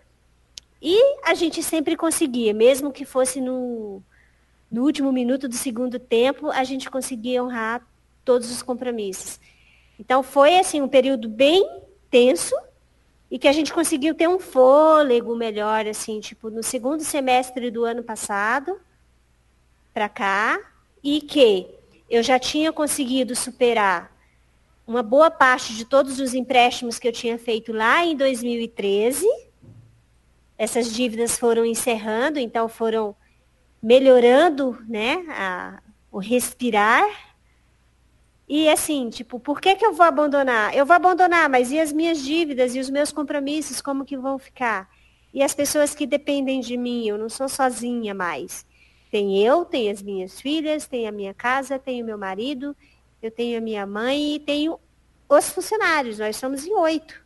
E 0.81 0.97
a 1.25 1.35
gente 1.35 1.63
sempre 1.63 1.97
conseguia, 1.97 2.55
mesmo 2.55 2.91
que 2.91 3.05
fosse 3.05 3.41
no, 3.41 4.03
no 4.71 4.83
último 4.83 5.13
minuto 5.13 5.47
do 5.47 5.55
segundo 5.55 5.99
tempo, 5.99 6.51
a 6.51 6.65
gente 6.65 6.91
conseguia 6.91 7.45
honrar 7.45 7.87
todos 8.25 8.51
os 8.51 8.63
compromissos. 8.63 9.39
Então 9.99 10.23
foi 10.23 10.59
assim 10.59 10.81
um 10.81 10.89
período 10.89 11.29
bem 11.29 11.65
tenso 12.11 12.55
e 13.33 13.39
que 13.39 13.49
a 13.49 13.53
gente 13.53 13.73
conseguiu 13.73 14.15
ter 14.15 14.29
um 14.29 14.39
fôlego 14.39 15.35
melhor, 15.35 15.87
assim, 15.87 16.21
tipo, 16.21 16.51
no 16.51 16.63
segundo 16.63 17.03
semestre 17.03 17.71
do 17.71 17.83
ano 17.83 18.03
passado 18.03 18.79
para 19.95 20.07
cá, 20.07 20.61
e 21.03 21.19
que 21.23 21.67
eu 22.11 22.23
já 22.23 22.39
tinha 22.39 22.71
conseguido 22.71 23.35
superar 23.35 24.15
uma 24.87 25.03
boa 25.03 25.31
parte 25.31 25.75
de 25.75 25.87
todos 25.87 26.21
os 26.21 26.35
empréstimos 26.35 26.99
que 26.99 27.09
eu 27.09 27.13
tinha 27.13 27.39
feito 27.39 27.73
lá 27.73 28.05
em 28.05 28.15
2013. 28.15 29.27
Essas 30.59 30.93
dívidas 30.93 31.39
foram 31.39 31.65
encerrando, 31.65 32.39
então 32.39 32.69
foram 32.69 33.17
melhorando 33.83 34.79
né, 34.87 35.25
a, 35.31 35.83
o 36.11 36.19
respirar 36.19 37.32
e 38.49 38.69
assim, 38.69 39.09
tipo, 39.09 39.39
por 39.41 39.61
que, 39.61 39.77
que 39.77 39.85
eu 39.85 39.93
vou 39.93 40.05
abandonar? 40.05 40.75
Eu 40.77 40.85
vou 40.85 40.95
abandonar, 40.97 41.49
mas 41.49 41.71
e 41.71 41.81
as 41.81 41.93
minhas 41.93 42.23
dívidas 42.23 42.75
e 42.75 42.81
os 42.81 42.91
meus 42.91 43.13
compromissos, 43.13 43.81
como 43.81 44.05
que 44.05 44.17
vão 44.17 44.39
ficar? 44.39 44.91
E 45.33 45.43
as 45.43 45.55
pessoas 45.55 45.95
que 45.95 46.07
dependem 46.07 46.61
de 46.61 46.77
mim, 46.77 47.07
eu 47.07 47.17
não 47.17 47.29
sou 47.29 47.49
sozinha 47.49 48.15
mais. 48.15 48.67
Tem 49.11 49.39
eu, 49.43 49.65
tem 49.65 49.91
as 49.91 50.03
minhas 50.03 50.41
filhas, 50.41 50.87
tem 50.87 51.07
a 51.07 51.13
minha 51.13 51.33
casa, 51.33 51.79
tenho 51.79 52.05
meu 52.05 52.19
marido, 52.19 52.77
eu 53.23 53.31
tenho 53.31 53.59
a 53.59 53.61
minha 53.61 53.87
mãe 53.87 54.35
e 54.35 54.41
tenho 54.41 54.79
os 55.29 55.51
funcionários. 55.51 56.19
Nós 56.19 56.37
somos 56.37 56.67
em 56.67 56.75
oito. 56.75 57.23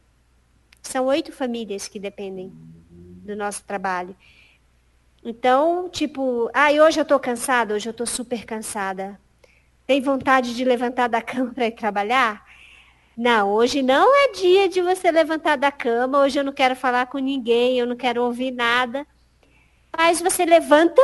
São 0.82 1.06
oito 1.06 1.32
famílias 1.32 1.88
que 1.88 1.98
dependem 1.98 2.52
do 2.90 3.34
nosso 3.34 3.64
trabalho. 3.64 4.14
Então, 5.24 5.88
tipo, 5.88 6.48
ah, 6.54 6.70
hoje 6.70 7.00
eu 7.00 7.02
estou 7.02 7.18
cansada, 7.18 7.74
hoje 7.74 7.88
eu 7.88 7.92
estou 7.92 8.06
super 8.06 8.44
cansada. 8.44 9.18
Tem 9.86 10.00
vontade 10.00 10.54
de 10.54 10.64
levantar 10.64 11.08
da 11.08 11.22
cama 11.22 11.52
para 11.54 11.66
ir 11.66 11.72
trabalhar? 11.72 12.44
Não, 13.16 13.52
hoje 13.52 13.82
não 13.82 14.14
é 14.14 14.32
dia 14.32 14.68
de 14.68 14.82
você 14.82 15.10
levantar 15.10 15.56
da 15.56 15.70
cama, 15.70 16.18
hoje 16.18 16.38
eu 16.38 16.44
não 16.44 16.52
quero 16.52 16.74
falar 16.74 17.06
com 17.06 17.18
ninguém, 17.18 17.78
eu 17.78 17.86
não 17.86 17.96
quero 17.96 18.22
ouvir 18.22 18.50
nada. 18.50 19.06
Mas 19.96 20.20
você 20.20 20.44
levanta 20.44 21.00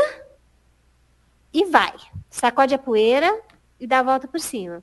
e 1.55 1.65
vai. 1.65 1.95
Sacode 2.29 2.75
a 2.75 2.79
poeira 2.79 3.41
e 3.79 3.87
dá 3.87 4.01
a 4.01 4.03
volta 4.03 4.27
por 4.27 4.41
cima. 4.41 4.83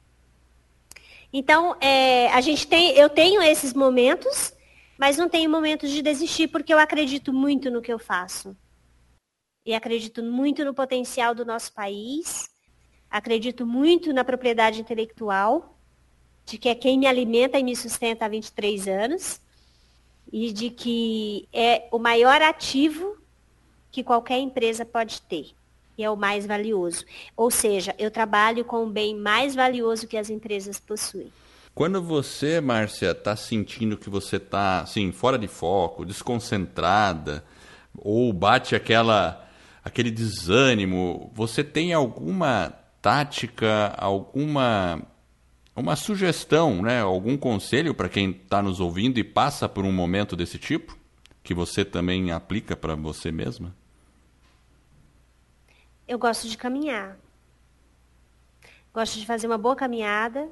Então, 1.31 1.75
é, 1.79 2.31
a 2.31 2.41
gente 2.41 2.65
tem, 2.65 2.91
eu 2.97 3.09
tenho 3.09 3.41
esses 3.43 3.73
momentos, 3.73 4.53
mas 4.97 5.17
não 5.17 5.29
tenho 5.29 5.49
momentos 5.49 5.91
de 5.91 6.01
desistir, 6.01 6.47
porque 6.47 6.73
eu 6.73 6.79
acredito 6.79 7.31
muito 7.31 7.69
no 7.69 7.81
que 7.81 7.93
eu 7.93 7.99
faço. 7.99 8.57
E 9.63 9.75
acredito 9.75 10.23
muito 10.23 10.65
no 10.65 10.73
potencial 10.73 11.35
do 11.35 11.45
nosso 11.45 11.71
país 11.73 12.49
Acredito 13.09 13.65
muito 13.65 14.13
na 14.13 14.23
propriedade 14.23 14.79
intelectual, 14.79 15.75
de 16.45 16.57
que 16.57 16.69
é 16.69 16.75
quem 16.75 16.97
me 16.97 17.07
alimenta 17.07 17.57
e 17.57 17.63
me 17.63 17.75
sustenta 17.75 18.25
há 18.25 18.27
23 18.27 18.87
anos, 18.87 19.41
e 20.31 20.51
de 20.51 20.69
que 20.69 21.47
é 21.51 21.87
o 21.91 21.97
maior 21.97 22.41
ativo 22.41 23.17
que 23.91 24.03
qualquer 24.03 24.37
empresa 24.37 24.85
pode 24.85 25.21
ter, 25.23 25.51
e 25.97 26.03
é 26.03 26.09
o 26.09 26.15
mais 26.15 26.45
valioso. 26.45 27.03
Ou 27.35 27.49
seja, 27.49 27.95
eu 27.97 28.11
trabalho 28.11 28.63
com 28.63 28.85
o 28.85 28.89
bem 28.89 29.15
mais 29.15 29.55
valioso 29.55 30.07
que 30.07 30.17
as 30.17 30.29
empresas 30.29 30.79
possuem. 30.79 31.31
Quando 31.73 32.01
você, 32.01 32.59
Márcia, 32.59 33.11
está 33.11 33.35
sentindo 33.35 33.97
que 33.97 34.09
você 34.09 34.35
está 34.35 34.81
assim, 34.81 35.11
fora 35.11 35.37
de 35.37 35.47
foco, 35.47 36.05
desconcentrada, 36.05 37.43
ou 37.97 38.31
bate 38.33 38.75
aquela 38.75 39.47
aquele 39.83 40.11
desânimo, 40.11 41.31
você 41.33 41.63
tem 41.63 41.93
alguma 41.93 42.73
tática, 43.01 43.93
alguma 43.97 45.01
uma 45.79 45.95
sugestão, 45.95 46.81
né? 46.81 47.01
algum 47.01 47.37
conselho 47.37 47.95
para 47.95 48.09
quem 48.09 48.31
está 48.31 48.61
nos 48.61 48.79
ouvindo 48.79 49.17
e 49.17 49.23
passa 49.23 49.69
por 49.69 49.85
um 49.85 49.91
momento 49.91 50.35
desse 50.35 50.59
tipo, 50.59 50.97
que 51.41 51.53
você 51.53 51.85
também 51.85 52.31
aplica 52.31 52.75
para 52.75 52.95
você 52.95 53.31
mesma? 53.31 53.73
Eu 56.07 56.19
gosto 56.19 56.49
de 56.49 56.57
caminhar. 56.57 57.17
Gosto 58.93 59.19
de 59.19 59.25
fazer 59.25 59.47
uma 59.47 59.57
boa 59.57 59.75
caminhada. 59.75 60.49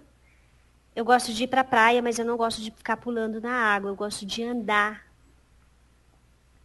Eu 0.95 1.03
gosto 1.03 1.33
de 1.33 1.43
ir 1.43 1.47
para 1.47 1.61
a 1.61 1.65
praia, 1.65 2.01
mas 2.01 2.17
eu 2.17 2.25
não 2.25 2.37
gosto 2.37 2.61
de 2.61 2.71
ficar 2.71 2.95
pulando 2.97 3.41
na 3.41 3.51
água. 3.51 3.89
Eu 3.89 3.95
gosto 3.95 4.25
de 4.25 4.43
andar 4.43 5.05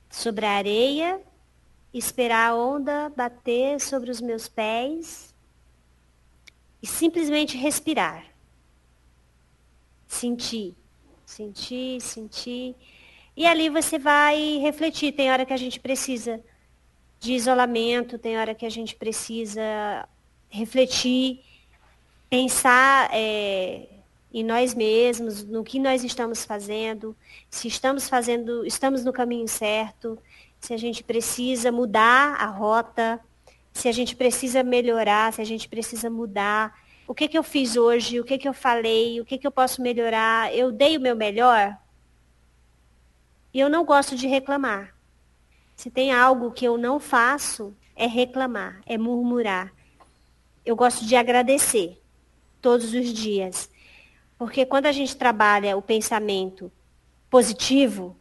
sobre 0.09 0.47
a 0.47 0.53
areia, 0.53 1.21
esperar 1.93 2.51
a 2.51 2.55
onda 2.55 3.11
bater 3.17 3.81
sobre 3.81 4.11
os 4.11 4.21
meus 4.21 4.47
pés 4.47 5.32
e 6.83 6.87
simplesmente 6.87 7.57
respirar. 7.57 8.27
Sentir, 10.07 10.75
sentir, 11.25 12.01
sentir. 12.01 12.75
E 13.37 13.47
ali 13.47 13.71
você 13.71 13.99
vai 13.99 14.59
refletir. 14.59 15.13
Tem 15.13 15.31
hora 15.31 15.47
que 15.47 15.53
a 15.53 15.57
gente 15.57 15.79
precisa 15.81 16.43
de 17.21 17.35
isolamento, 17.35 18.19
tem 18.19 18.37
hora 18.37 18.55
que 18.55 18.67
a 18.67 18.71
gente 18.71 18.97
precisa 18.97 20.09
refletir, 20.51 21.41
pensar 22.29 23.09
é, 23.13 23.89
em 24.35 24.43
nós 24.43 24.75
mesmos, 24.75 25.45
no 25.45 25.63
que 25.63 25.79
nós 25.79 26.03
estamos 26.03 26.45
fazendo, 26.45 27.17
se 27.49 27.69
estamos 27.69 28.09
fazendo, 28.09 28.67
estamos 28.67 29.05
no 29.05 29.13
caminho 29.13 29.47
certo, 29.47 30.19
se 30.59 30.75
a 30.75 30.77
gente 30.77 31.05
precisa 31.05 31.71
mudar 31.71 32.35
a 32.41 32.47
rota, 32.47 33.21
se 33.73 33.89
a 33.89 33.93
gente 33.93 34.15
precisa 34.15 34.63
melhorar, 34.63 35.33
se 35.33 35.41
a 35.41 35.45
gente 35.45 35.69
precisa 35.69 36.11
mudar. 36.11 36.79
O 37.07 37.15
que, 37.15 37.29
que 37.29 37.39
eu 37.39 37.43
fiz 37.43 37.77
hoje? 37.77 38.21
O 38.21 38.25
que, 38.25 38.39
que 38.39 38.49
eu 38.49 38.55
falei? 38.55 39.21
O 39.21 39.25
que, 39.25 39.39
que 39.39 39.47
eu 39.47 39.51
posso 39.51 39.83
melhorar? 39.83 40.55
Eu 40.55 40.71
dei 40.71 40.97
o 40.97 41.01
meu 41.01 41.17
melhor? 41.17 41.77
E 43.53 43.61
eu 43.61 43.69
não 43.69 43.85
gosto 43.85 44.17
de 44.17 44.27
reclamar. 44.27 44.95
Se 45.77 45.91
tem 45.91 46.13
algo 46.13 46.53
que 46.53 46.65
eu 46.65 46.79
não 46.79 47.01
faço, 47.01 47.77
é 47.97 48.07
reclamar, 48.07 48.81
é 48.87 48.97
murmurar. 48.97 49.73
Eu 50.65 50.77
gosto 50.77 51.05
de 51.05 51.17
agradecer. 51.17 51.99
todos 52.61 52.95
os 52.95 53.13
dias. 53.13 53.69
Porque 54.39 54.65
quando 54.65 54.87
a 54.87 54.93
gente 54.93 55.17
trabalha 55.17 55.77
o 55.77 55.83
pensamento 55.83 56.71
positivo, 57.29 58.17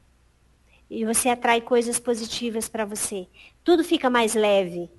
e 0.89 1.05
você 1.05 1.29
atrai 1.29 1.61
coisas 1.61 1.99
positivas 1.99 2.67
para 2.67 2.83
você, 2.83 3.27
tudo 3.63 3.83
fica 3.83 4.09
mais 4.09 4.33
leve. 4.33 4.89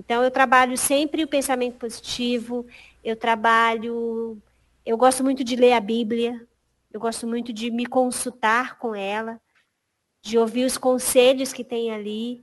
Então 0.00 0.24
eu 0.24 0.30
trabalho 0.30 0.78
sempre 0.78 1.22
o 1.22 1.28
pensamento 1.28 1.76
positivo, 1.76 2.66
eu 3.04 3.14
trabalho, 3.14 4.40
eu 4.84 4.96
gosto 4.96 5.22
muito 5.22 5.44
de 5.44 5.54
ler 5.56 5.74
a 5.74 5.80
Bíblia, 5.80 6.48
eu 6.90 6.98
gosto 6.98 7.26
muito 7.26 7.52
de 7.52 7.70
me 7.70 7.84
consultar 7.84 8.78
com 8.78 8.94
ela, 8.94 9.38
de 10.22 10.38
ouvir 10.38 10.64
os 10.64 10.78
conselhos 10.78 11.52
que 11.52 11.62
tem 11.62 11.92
ali, 11.92 12.42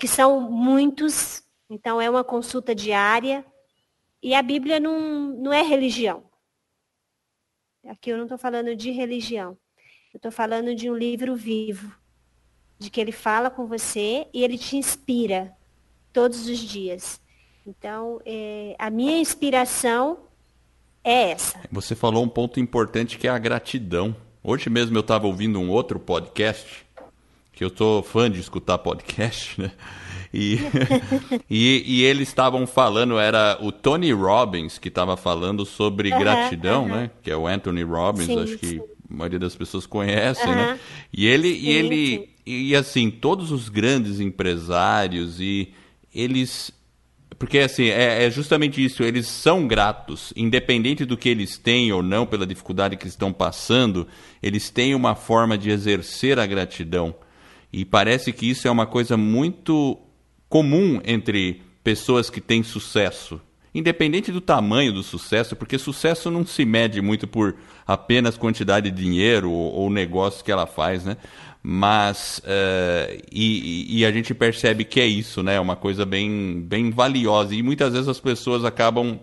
que 0.00 0.08
são 0.08 0.50
muitos, 0.50 1.46
então 1.68 2.00
é 2.00 2.08
uma 2.08 2.24
consulta 2.24 2.74
diária. 2.74 3.44
E 4.22 4.34
a 4.34 4.40
Bíblia 4.40 4.80
não, 4.80 4.98
não 5.28 5.52
é 5.52 5.60
religião. 5.60 6.24
Aqui 7.86 8.08
eu 8.08 8.16
não 8.16 8.24
estou 8.24 8.38
falando 8.38 8.74
de 8.74 8.90
religião. 8.92 9.58
Eu 10.14 10.16
estou 10.16 10.32
falando 10.32 10.74
de 10.74 10.88
um 10.88 10.96
livro 10.96 11.36
vivo, 11.36 11.94
de 12.78 12.88
que 12.88 12.98
ele 12.98 13.12
fala 13.12 13.50
com 13.50 13.66
você 13.66 14.26
e 14.32 14.42
ele 14.42 14.56
te 14.56 14.78
inspira 14.78 15.54
todos 16.12 16.46
os 16.46 16.58
dias. 16.58 17.20
Então, 17.66 18.20
é, 18.26 18.74
a 18.78 18.90
minha 18.90 19.18
inspiração 19.18 20.18
é 21.04 21.30
essa. 21.30 21.60
Você 21.70 21.94
falou 21.94 22.22
um 22.22 22.28
ponto 22.28 22.60
importante 22.60 23.18
que 23.18 23.26
é 23.26 23.30
a 23.30 23.38
gratidão. 23.38 24.14
Hoje 24.42 24.68
mesmo 24.68 24.96
eu 24.96 25.00
estava 25.00 25.26
ouvindo 25.26 25.58
um 25.60 25.70
outro 25.70 25.98
podcast, 25.98 26.84
que 27.52 27.64
eu 27.64 27.70
sou 27.74 28.02
fã 28.02 28.30
de 28.30 28.40
escutar 28.40 28.78
podcast, 28.78 29.60
né? 29.60 29.72
E, 30.34 30.58
e, 31.48 31.84
e, 31.86 32.02
eles 32.04 32.28
estavam 32.28 32.66
falando, 32.66 33.18
era 33.18 33.58
o 33.60 33.70
Tony 33.70 34.12
Robbins 34.12 34.78
que 34.78 34.88
estava 34.88 35.16
falando 35.16 35.66
sobre 35.66 36.10
gratidão, 36.10 36.88
né? 36.88 37.10
Que 37.22 37.30
é 37.30 37.36
o 37.36 37.46
Anthony 37.46 37.82
Robbins, 37.82 38.26
sim, 38.26 38.42
acho 38.42 38.58
que 38.58 38.66
sim. 38.66 38.80
a 39.10 39.14
maioria 39.14 39.38
das 39.38 39.54
pessoas 39.54 39.86
conhecem, 39.86 40.50
né? 40.50 40.80
E 41.12 41.26
ele, 41.26 41.54
sim, 41.54 41.60
e 41.60 41.70
ele, 41.70 42.30
e 42.46 42.74
assim, 42.74 43.10
todos 43.10 43.52
os 43.52 43.68
grandes 43.68 44.20
empresários 44.20 45.38
e 45.38 45.72
eles 46.14 46.72
porque 47.38 47.58
assim, 47.58 47.86
é, 47.86 48.24
é, 48.24 48.30
justamente 48.30 48.84
isso, 48.84 49.02
eles 49.02 49.26
são 49.26 49.66
gratos, 49.66 50.32
independente 50.36 51.04
do 51.04 51.16
que 51.16 51.28
eles 51.28 51.58
têm 51.58 51.92
ou 51.92 52.00
não, 52.00 52.24
pela 52.24 52.46
dificuldade 52.46 52.96
que 52.96 53.08
estão 53.08 53.32
passando, 53.32 54.06
eles 54.40 54.70
têm 54.70 54.94
uma 54.94 55.16
forma 55.16 55.58
de 55.58 55.68
exercer 55.68 56.38
a 56.38 56.46
gratidão. 56.46 57.12
E 57.72 57.84
parece 57.84 58.32
que 58.32 58.48
isso 58.48 58.68
é 58.68 58.70
uma 58.70 58.86
coisa 58.86 59.16
muito 59.16 59.98
comum 60.48 61.00
entre 61.04 61.62
pessoas 61.82 62.30
que 62.30 62.40
têm 62.40 62.62
sucesso. 62.62 63.40
Independente 63.74 64.30
do 64.30 64.40
tamanho 64.40 64.92
do 64.92 65.02
sucesso, 65.02 65.56
porque 65.56 65.78
sucesso 65.78 66.30
não 66.30 66.46
se 66.46 66.64
mede 66.64 67.00
muito 67.00 67.26
por 67.26 67.56
apenas 67.86 68.36
quantidade 68.36 68.90
de 68.90 69.02
dinheiro 69.02 69.50
ou, 69.50 69.72
ou 69.72 69.90
negócio 69.90 70.44
que 70.44 70.52
ela 70.52 70.66
faz, 70.66 71.04
né? 71.04 71.16
Mas 71.62 72.38
uh, 72.38 73.22
e, 73.30 74.00
e, 74.00 74.04
a 74.04 74.10
gente 74.10 74.34
percebe 74.34 74.84
que 74.84 75.00
é 75.00 75.06
isso, 75.06 75.42
né? 75.42 75.60
Uma 75.60 75.76
coisa 75.76 76.04
bem, 76.04 76.60
bem 76.60 76.90
valiosa 76.90 77.54
e 77.54 77.62
muitas 77.62 77.92
vezes 77.92 78.08
as 78.08 78.18
pessoas 78.18 78.64
acabam 78.64 79.20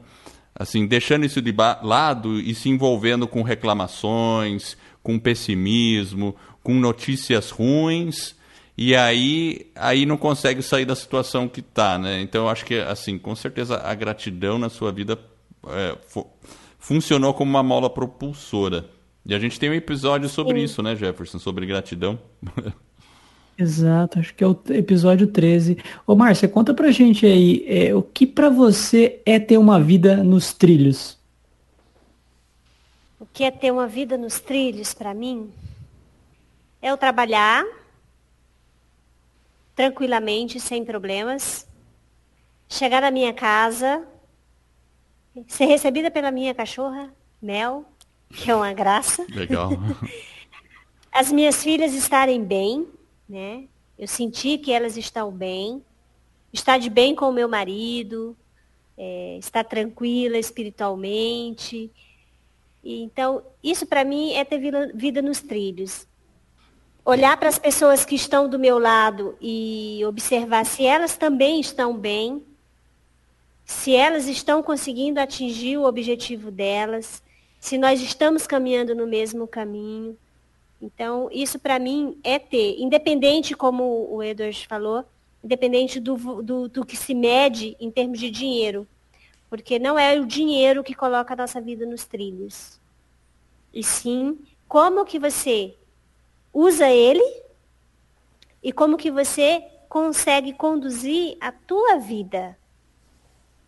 assim 0.55 0.87
deixando 0.87 1.25
isso 1.25 1.41
de 1.41 1.53
lado 1.83 2.39
e 2.39 2.55
se 2.55 2.69
envolvendo 2.69 3.27
com 3.27 3.41
reclamações, 3.41 4.77
com 5.03 5.19
pessimismo, 5.19 6.33
com 6.63 6.75
notícias 6.75 7.49
ruins 7.49 8.39
e 8.81 8.95
aí, 8.95 9.69
aí 9.75 10.05
não 10.05 10.15
consegue 10.15 10.61
sair 10.61 10.85
da 10.85 10.95
situação 10.95 11.49
que 11.49 11.59
está, 11.59 11.97
né? 11.99 12.21
Então 12.21 12.43
eu 12.43 12.49
acho 12.49 12.63
que, 12.63 12.75
assim, 12.75 13.17
com 13.17 13.35
certeza 13.35 13.75
a 13.83 13.93
gratidão 13.93 14.57
na 14.57 14.69
sua 14.69 14.89
vida 14.89 15.19
é, 15.67 15.97
funcionou 16.79 17.33
como 17.33 17.49
uma 17.49 17.61
mola 17.61 17.89
propulsora. 17.89 18.89
E 19.29 19.35
a 19.35 19.37
gente 19.37 19.59
tem 19.59 19.69
um 19.69 19.75
episódio 19.75 20.27
sobre 20.27 20.57
Sim. 20.57 20.63
isso, 20.63 20.81
né, 20.81 20.95
Jefferson? 20.95 21.37
Sobre 21.37 21.63
gratidão. 21.67 22.17
Exato, 23.55 24.17
acho 24.17 24.33
que 24.33 24.43
é 24.43 24.47
o 24.47 24.59
episódio 24.69 25.27
13. 25.27 25.77
Ô, 26.07 26.15
Márcia, 26.15 26.49
conta 26.49 26.73
pra 26.73 26.89
gente 26.89 27.27
aí, 27.27 27.63
é, 27.67 27.93
o 27.93 28.01
que 28.01 28.25
para 28.25 28.49
você 28.49 29.21
é 29.27 29.37
ter 29.37 29.59
uma 29.59 29.79
vida 29.79 30.23
nos 30.23 30.51
trilhos? 30.51 31.15
O 33.19 33.25
que 33.31 33.43
é 33.43 33.51
ter 33.51 33.69
uma 33.69 33.85
vida 33.85 34.17
nos 34.17 34.39
trilhos 34.39 34.95
para 34.95 35.13
mim? 35.13 35.51
É 36.81 36.89
eu 36.89 36.97
trabalhar, 36.97 37.63
tranquilamente, 39.75 40.59
sem 40.59 40.83
problemas. 40.83 41.67
Chegar 42.67 43.01
na 43.01 43.11
minha 43.11 43.31
casa, 43.31 44.07
ser 45.47 45.65
recebida 45.65 46.09
pela 46.09 46.31
minha 46.31 46.55
cachorra, 46.55 47.13
Mel, 47.39 47.85
que 48.33 48.49
é 48.49 48.55
uma 48.55 48.73
graça. 48.73 49.25
Legal. 49.29 49.71
As 51.11 51.31
minhas 51.31 51.63
filhas 51.63 51.93
estarem 51.93 52.43
bem, 52.43 52.87
né? 53.27 53.65
Eu 53.97 54.07
senti 54.07 54.57
que 54.57 54.71
elas 54.71 54.95
estão 54.95 55.31
bem. 55.31 55.83
Estar 56.53 56.77
de 56.77 56.89
bem 56.89 57.15
com 57.15 57.29
o 57.29 57.33
meu 57.33 57.47
marido, 57.47 58.35
é, 58.97 59.37
estar 59.37 59.63
tranquila 59.63 60.37
espiritualmente. 60.37 61.91
Então, 62.83 63.43
isso 63.63 63.85
para 63.85 64.03
mim 64.03 64.33
é 64.33 64.43
ter 64.45 64.59
vida, 64.59 64.91
vida 64.95 65.21
nos 65.21 65.41
trilhos 65.41 66.07
olhar 67.09 67.35
para 67.37 67.49
as 67.49 67.57
pessoas 67.57 68.05
que 68.05 68.15
estão 68.15 68.47
do 68.47 68.59
meu 68.59 68.77
lado 68.77 69.35
e 69.41 70.01
observar 70.05 70.63
se 70.65 70.85
elas 70.85 71.17
também 71.17 71.59
estão 71.59 71.97
bem, 71.97 72.43
se 73.65 73.95
elas 73.95 74.27
estão 74.27 74.61
conseguindo 74.61 75.19
atingir 75.19 75.77
o 75.77 75.85
objetivo 75.85 76.51
delas, 76.51 77.23
se 77.59 77.77
nós 77.77 78.01
estamos 78.01 78.47
caminhando 78.47 78.95
no 78.95 79.05
mesmo 79.05 79.47
caminho. 79.47 80.17
Então, 80.81 81.29
isso 81.31 81.59
para 81.59 81.77
mim 81.77 82.17
é 82.23 82.39
ter, 82.39 82.79
independente, 82.79 83.55
como 83.55 84.07
o 84.09 84.23
Edward 84.23 84.65
falou, 84.67 85.03
independente 85.43 85.99
do, 85.99 86.41
do, 86.41 86.69
do 86.69 86.85
que 86.85 86.95
se 86.95 87.13
mede 87.13 87.75
em 87.79 87.91
termos 87.91 88.19
de 88.19 88.31
dinheiro. 88.31 88.87
Porque 89.49 89.77
não 89.77 89.99
é 89.99 90.17
o 90.19 90.25
dinheiro 90.25 90.83
que 90.83 90.95
coloca 90.95 91.33
a 91.33 91.37
nossa 91.37 91.59
vida 91.59 91.85
nos 91.85 92.05
trilhos. 92.05 92.79
E 93.73 93.83
sim, 93.83 94.39
como 94.67 95.05
que 95.05 95.19
você 95.19 95.75
usa 96.53 96.89
ele 96.89 97.23
e 98.63 98.71
como 98.71 98.97
que 98.97 99.11
você 99.11 99.63
consegue 99.89 100.53
conduzir 100.53 101.35
a 101.41 101.51
tua 101.51 101.97
vida. 101.97 102.57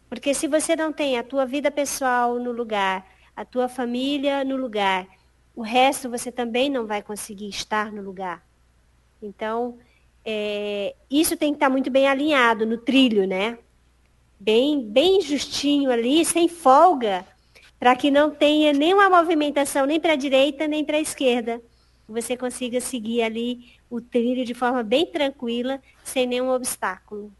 Porque 0.08 0.34
se 0.34 0.48
você 0.48 0.76
não 0.76 0.94
tem 0.94 1.18
a 1.18 1.24
tua 1.24 1.46
vida 1.46 1.72
pessoal 1.72 2.38
no 2.38 2.52
lugar, 2.52 3.06
a 3.36 3.46
tua 3.46 3.68
família 3.68 4.44
no 4.44 4.56
lugar, 4.56 5.08
o 5.56 5.62
resto 5.62 6.10
você 6.10 6.32
também 6.32 6.70
não 6.70 6.86
vai 6.86 7.02
conseguir 7.02 7.50
estar 7.50 7.92
no 7.92 8.02
lugar. 8.02 8.46
Então, 9.22 9.78
é, 10.24 10.96
isso 11.10 11.36
tem 11.38 11.52
que 11.52 11.58
estar 11.58 11.70
muito 11.70 11.90
bem 11.90 12.08
alinhado 12.08 12.66
no 12.66 12.78
trilho, 12.78 13.28
né? 13.28 13.58
Bem, 14.40 14.82
bem 14.84 15.22
justinho 15.22 15.92
ali, 15.92 16.26
sem 16.26 16.48
folga, 16.48 17.26
para 17.80 17.96
que 17.96 18.10
não 18.10 18.32
tenha 18.32 18.74
nenhuma 18.74 19.10
movimentação 19.10 19.86
nem 19.86 20.00
para 20.00 20.14
a 20.14 20.16
direita 20.16 20.68
nem 20.68 20.84
para 20.84 20.98
a 20.98 21.02
esquerda 21.02 21.62
você 22.12 22.36
consiga 22.36 22.82
seguir 22.82 23.24
ali 23.24 23.74
o 23.90 24.02
trilho 24.02 24.46
de 24.46 24.54
forma 24.54 24.84
bem 24.84 25.06
tranquila, 25.06 25.82
sem 26.04 26.28
nenhum 26.28 26.50
obstáculo. 26.50 27.32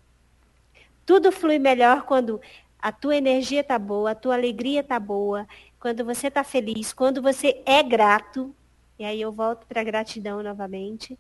Tudo 1.06 1.32
flui 1.32 1.60
melhor 1.60 2.04
quando 2.04 2.42
a 2.80 2.92
tua 2.92 3.16
energia 3.16 3.62
está 3.62 3.78
boa, 3.78 4.12
a 4.12 4.16
tua 4.16 4.36
alegria 4.36 4.80
está 4.82 5.00
boa, 5.00 5.48
quando 5.82 6.06
você 6.06 6.28
está 6.28 6.44
feliz, 6.44 6.94
quando 6.94 7.22
você 7.22 7.62
é 7.66 7.84
grato. 7.84 8.56
E 8.98 9.04
aí 9.04 9.20
eu 9.20 9.34
volto 9.34 9.68
para 9.68 9.82
a 9.82 9.84
gratidão 9.84 10.42
novamente. 10.42 11.20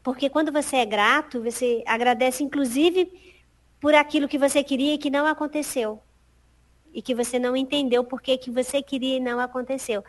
Porque 0.00 0.30
quando 0.30 0.52
você 0.52 0.76
é 0.76 0.86
grato, 0.86 1.42
você 1.42 1.82
agradece 1.84 2.44
inclusive 2.44 3.10
por 3.80 3.94
aquilo 3.94 4.28
que 4.28 4.38
você 4.38 4.62
queria 4.62 4.94
e 4.94 4.98
que 4.98 5.10
não 5.10 5.26
aconteceu. 5.26 6.00
E 6.94 7.02
que 7.02 7.14
você 7.14 7.38
não 7.38 7.56
entendeu 7.56 8.04
por 8.04 8.22
que, 8.22 8.38
que 8.38 8.50
você 8.50 8.80
queria 8.80 9.16
e 9.16 9.20
não 9.20 9.40
aconteceu 9.40 10.04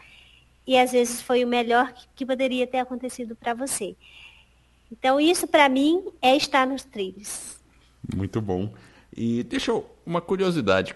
e 0.66 0.78
às 0.78 0.92
vezes 0.92 1.22
foi 1.22 1.44
o 1.44 1.48
melhor 1.48 1.94
que 2.16 2.26
poderia 2.26 2.68
ter 2.68 2.78
acontecido 2.78 3.36
para 3.36 3.54
você. 3.54 3.96
Então, 4.92 5.20
isso 5.20 5.48
para 5.48 5.70
mim 5.70 6.04
é 6.22 6.36
estar 6.36 6.68
nos 6.68 6.84
trilhos. 6.84 7.60
Muito 8.16 8.42
bom. 8.42 8.74
E 9.16 9.44
deixa 9.44 9.72
eu, 9.72 9.90
uma 10.06 10.22
curiosidade. 10.22 10.96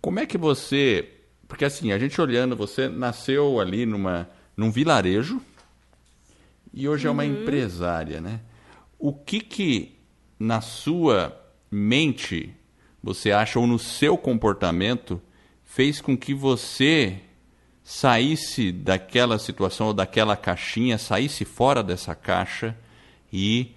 Como 0.00 0.20
é 0.20 0.26
que 0.26 0.38
você. 0.38 1.10
Porque 1.46 1.64
assim, 1.64 1.92
a 1.92 1.98
gente 1.98 2.20
olhando, 2.20 2.56
você 2.56 2.88
nasceu 2.88 3.60
ali 3.60 3.86
numa, 3.86 4.28
num 4.56 4.70
vilarejo 4.70 5.40
e 6.72 6.88
hoje 6.88 7.06
uhum. 7.06 7.10
é 7.10 7.12
uma 7.12 7.22
uhum. 7.24 7.42
empresária, 7.42 8.20
né? 8.20 8.40
O 8.98 9.12
que 9.12 9.40
que 9.40 9.98
na 10.38 10.60
sua 10.60 11.38
mente 11.70 12.54
você 13.02 13.32
acha, 13.32 13.58
ou 13.58 13.66
no 13.66 13.78
seu 13.78 14.16
comportamento, 14.16 15.20
fez 15.62 16.00
com 16.00 16.16
que 16.16 16.32
você 16.32 17.20
saísse 17.82 18.72
daquela 18.72 19.38
situação 19.38 19.88
ou 19.88 19.94
daquela 19.94 20.36
caixinha, 20.36 20.96
saísse 20.96 21.44
fora 21.44 21.82
dessa 21.82 22.14
caixa 22.14 22.74
e 23.30 23.74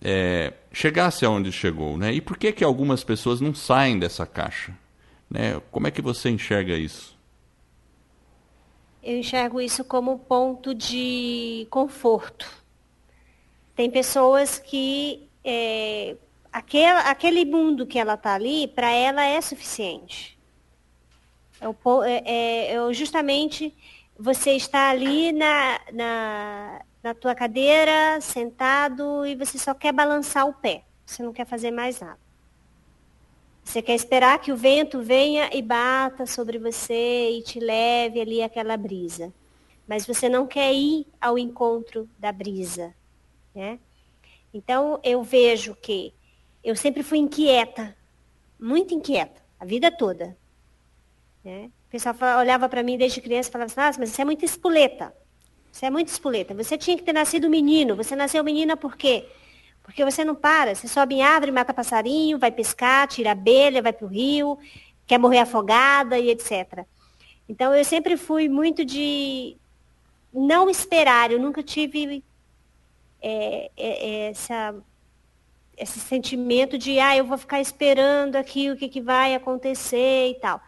é, 0.00 0.52
chegasse 0.72 1.24
aonde 1.24 1.50
chegou, 1.50 1.98
né? 1.98 2.12
E 2.12 2.20
por 2.20 2.36
que 2.36 2.52
que 2.52 2.62
algumas 2.62 3.02
pessoas 3.02 3.40
não 3.40 3.52
saem 3.52 3.98
dessa 3.98 4.24
caixa? 4.24 4.72
Né? 5.30 5.60
Como 5.70 5.86
é 5.86 5.90
que 5.90 6.00
você 6.00 6.30
enxerga 6.30 6.74
isso? 6.74 7.18
Eu 9.02 9.18
enxergo 9.18 9.60
isso 9.60 9.84
como 9.84 10.18
ponto 10.18 10.74
de 10.74 11.66
conforto. 11.70 12.50
Tem 13.74 13.90
pessoas 13.90 14.58
que 14.58 15.28
é, 15.44 16.16
aquele, 16.52 16.86
aquele 16.86 17.44
mundo 17.44 17.86
que 17.86 17.98
ela 17.98 18.14
está 18.14 18.34
ali, 18.34 18.66
para 18.68 18.90
ela 18.90 19.24
é 19.24 19.40
suficiente. 19.40 20.38
É, 21.60 21.66
é, 22.24 22.74
é, 22.74 22.92
justamente 22.92 23.74
você 24.18 24.52
está 24.52 24.90
ali 24.90 25.32
na, 25.32 25.80
na, 25.92 26.82
na 27.02 27.14
tua 27.14 27.34
cadeira, 27.34 28.20
sentado, 28.20 29.24
e 29.24 29.34
você 29.36 29.58
só 29.58 29.74
quer 29.74 29.92
balançar 29.92 30.46
o 30.46 30.52
pé. 30.52 30.84
Você 31.06 31.22
não 31.22 31.32
quer 31.32 31.46
fazer 31.46 31.70
mais 31.70 32.00
nada. 32.00 32.27
Você 33.68 33.82
quer 33.82 33.94
esperar 33.94 34.40
que 34.40 34.50
o 34.50 34.56
vento 34.56 35.02
venha 35.02 35.50
e 35.52 35.60
bata 35.60 36.24
sobre 36.24 36.58
você 36.58 37.32
e 37.32 37.42
te 37.42 37.60
leve 37.60 38.18
ali 38.18 38.40
aquela 38.40 38.78
brisa. 38.78 39.30
Mas 39.86 40.06
você 40.06 40.26
não 40.26 40.46
quer 40.46 40.72
ir 40.72 41.06
ao 41.20 41.38
encontro 41.38 42.08
da 42.18 42.32
brisa. 42.32 42.94
Né? 43.54 43.78
Então, 44.54 44.98
eu 45.04 45.22
vejo 45.22 45.74
que 45.74 46.14
eu 46.64 46.74
sempre 46.74 47.02
fui 47.02 47.18
inquieta, 47.18 47.94
muito 48.58 48.94
inquieta, 48.94 49.42
a 49.60 49.66
vida 49.66 49.90
toda. 49.90 50.34
Né? 51.44 51.70
O 51.88 51.90
pessoal 51.90 52.16
olhava 52.38 52.70
para 52.70 52.82
mim 52.82 52.96
desde 52.96 53.20
criança 53.20 53.50
e 53.50 53.52
falava 53.52 53.70
assim, 53.70 53.80
Nossa, 53.80 54.00
mas 54.00 54.08
você 54.08 54.22
é 54.22 54.24
muito 54.24 54.46
espoleta. 54.46 55.14
Você 55.70 55.84
é 55.84 55.90
muito 55.90 56.08
espoleta. 56.08 56.54
Você 56.54 56.78
tinha 56.78 56.96
que 56.96 57.02
ter 57.02 57.12
nascido 57.12 57.50
menino. 57.50 57.94
Você 57.96 58.16
nasceu 58.16 58.42
menina 58.42 58.78
por 58.78 58.96
quê? 58.96 59.28
Porque 59.88 60.04
você 60.04 60.22
não 60.22 60.34
para. 60.34 60.74
Você 60.74 60.86
sobe 60.86 61.14
em 61.14 61.22
árvore, 61.22 61.50
mata 61.50 61.72
passarinho, 61.72 62.38
vai 62.38 62.52
pescar, 62.52 63.08
tira 63.08 63.32
abelha, 63.32 63.80
vai 63.80 63.90
para 63.90 64.04
o 64.04 64.08
rio, 64.08 64.58
quer 65.06 65.16
morrer 65.16 65.38
afogada 65.38 66.18
e 66.18 66.28
etc. 66.28 66.84
Então, 67.48 67.74
eu 67.74 67.82
sempre 67.82 68.18
fui 68.18 68.50
muito 68.50 68.84
de 68.84 69.56
não 70.30 70.68
esperar. 70.68 71.32
Eu 71.32 71.38
nunca 71.40 71.62
tive 71.62 72.22
é, 73.22 73.70
é, 73.78 74.28
essa, 74.28 74.74
esse 75.74 75.98
sentimento 76.00 76.76
de, 76.76 77.00
ah, 77.00 77.16
eu 77.16 77.24
vou 77.24 77.38
ficar 77.38 77.58
esperando 77.58 78.36
aqui 78.36 78.70
o 78.70 78.76
que, 78.76 78.90
que 78.90 79.00
vai 79.00 79.34
acontecer 79.34 80.32
e 80.32 80.34
tal. 80.34 80.60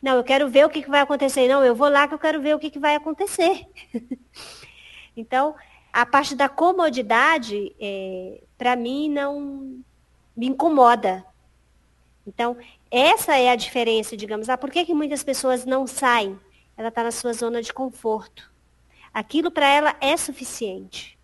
Não, 0.00 0.14
eu 0.14 0.22
quero 0.22 0.48
ver 0.48 0.64
o 0.64 0.70
que, 0.70 0.82
que 0.82 0.90
vai 0.90 1.00
acontecer. 1.00 1.48
Não, 1.48 1.64
eu 1.64 1.74
vou 1.74 1.88
lá 1.88 2.06
que 2.06 2.14
eu 2.14 2.20
quero 2.20 2.40
ver 2.40 2.54
o 2.54 2.58
que, 2.60 2.70
que 2.70 2.78
vai 2.78 2.94
acontecer. 2.94 3.66
então, 5.16 5.56
a 5.92 6.06
parte 6.06 6.36
da 6.36 6.48
comodidade, 6.48 7.74
é, 7.80 8.40
para 8.60 8.76
mim, 8.76 9.08
não 9.08 9.80
me 10.36 10.46
incomoda. 10.48 11.24
Então, 12.26 12.58
essa 12.90 13.34
é 13.34 13.48
a 13.48 13.56
diferença, 13.56 14.14
digamos. 14.14 14.50
Ah, 14.50 14.58
por 14.58 14.70
que, 14.70 14.84
que 14.84 14.92
muitas 14.92 15.24
pessoas 15.24 15.64
não 15.64 15.86
saem? 15.86 16.38
Ela 16.76 16.88
está 16.88 17.02
na 17.02 17.10
sua 17.10 17.32
zona 17.32 17.62
de 17.62 17.72
conforto. 17.72 18.52
Aquilo 19.14 19.50
para 19.50 19.66
ela 19.66 19.96
é 19.98 20.14
suficiente. 20.14 21.18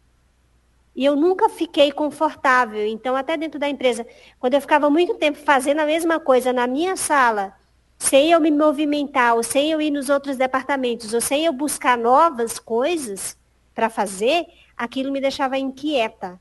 E 0.95 1.05
eu 1.05 1.15
nunca 1.15 1.51
fiquei 1.51 1.93
confortável. 1.93 2.87
Então, 2.87 3.15
até 3.15 3.37
dentro 3.37 3.61
da 3.61 3.69
empresa, 3.69 4.07
quando 4.41 4.55
eu 4.55 4.61
ficava 4.63 4.89
muito 4.89 5.17
tempo 5.17 5.37
fazendo 5.37 5.81
a 5.81 5.87
mesma 5.87 6.19
coisa 6.19 6.55
na 6.55 6.67
minha 6.67 6.97
sala, 6.97 7.55
sem 7.99 8.31
eu 8.31 8.41
me 8.41 8.51
movimentar, 8.51 9.35
ou 9.35 9.43
sem 9.43 9.71
eu 9.71 9.79
ir 9.83 9.91
nos 9.91 10.09
outros 10.09 10.39
departamentos, 10.39 11.13
ou 11.13 11.21
sem 11.21 11.45
eu 11.45 11.53
buscar 11.53 11.99
novas 11.99 12.59
coisas 12.59 13.37
para 13.75 13.91
fazer, 13.91 14.47
aquilo 14.75 15.13
me 15.13 15.21
deixava 15.21 15.59
inquieta. 15.59 16.41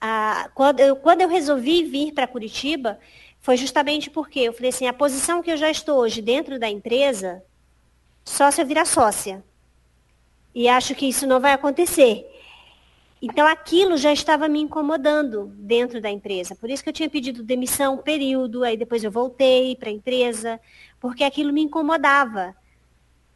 Ah, 0.00 0.50
quando, 0.54 0.80
eu, 0.80 0.96
quando 0.96 1.20
eu 1.20 1.28
resolvi 1.28 1.84
vir 1.84 2.12
para 2.12 2.26
Curitiba, 2.26 2.98
foi 3.40 3.56
justamente 3.56 4.08
porque 4.10 4.40
eu 4.40 4.52
falei 4.52 4.70
assim, 4.70 4.86
a 4.86 4.92
posição 4.92 5.42
que 5.42 5.50
eu 5.50 5.56
já 5.56 5.70
estou 5.70 5.98
hoje 5.98 6.22
dentro 6.22 6.58
da 6.58 6.68
empresa, 6.68 7.42
só 8.24 8.50
se 8.50 8.62
eu 8.62 8.66
virar 8.66 8.84
sócia. 8.84 9.44
E 10.54 10.68
acho 10.68 10.94
que 10.94 11.06
isso 11.06 11.26
não 11.26 11.40
vai 11.40 11.52
acontecer. 11.52 12.26
Então 13.22 13.46
aquilo 13.46 13.98
já 13.98 14.12
estava 14.12 14.48
me 14.48 14.60
incomodando 14.60 15.52
dentro 15.56 16.00
da 16.00 16.10
empresa. 16.10 16.56
Por 16.56 16.70
isso 16.70 16.82
que 16.82 16.88
eu 16.88 16.94
tinha 16.94 17.10
pedido 17.10 17.42
demissão 17.42 17.98
período, 17.98 18.64
aí 18.64 18.76
depois 18.76 19.04
eu 19.04 19.10
voltei 19.10 19.76
para 19.76 19.90
a 19.90 19.92
empresa, 19.92 20.58
porque 20.98 21.22
aquilo 21.22 21.52
me 21.52 21.60
incomodava. 21.60 22.56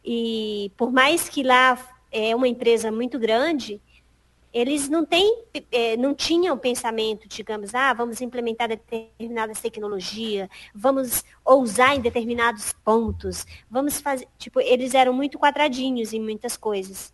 E 0.03 0.71
por 0.75 0.91
mais 0.91 1.29
que 1.29 1.43
lá 1.43 1.77
é 2.11 2.35
uma 2.35 2.47
empresa 2.47 2.91
muito 2.91 3.19
grande, 3.19 3.79
eles 4.55 4.87
não 4.87 5.05
têm, 5.05 5.43
é, 5.69 5.97
não 5.97 6.15
tinham 6.15 6.57
pensamento, 6.57 7.27
digamos, 7.27 7.75
ah, 7.75 7.93
vamos 7.93 8.21
implementar 8.21 8.69
determinadas 8.69 9.59
tecnologias, 9.59 10.47
vamos 10.73 11.25
ousar 11.43 11.97
em 11.97 11.99
determinados 11.99 12.71
pontos, 12.71 13.45
vamos 13.69 13.99
fazer, 13.99 14.25
tipo, 14.37 14.61
eles 14.61 14.93
eram 14.93 15.11
muito 15.11 15.37
quadradinhos 15.37 16.13
em 16.13 16.21
muitas 16.21 16.55
coisas. 16.55 17.13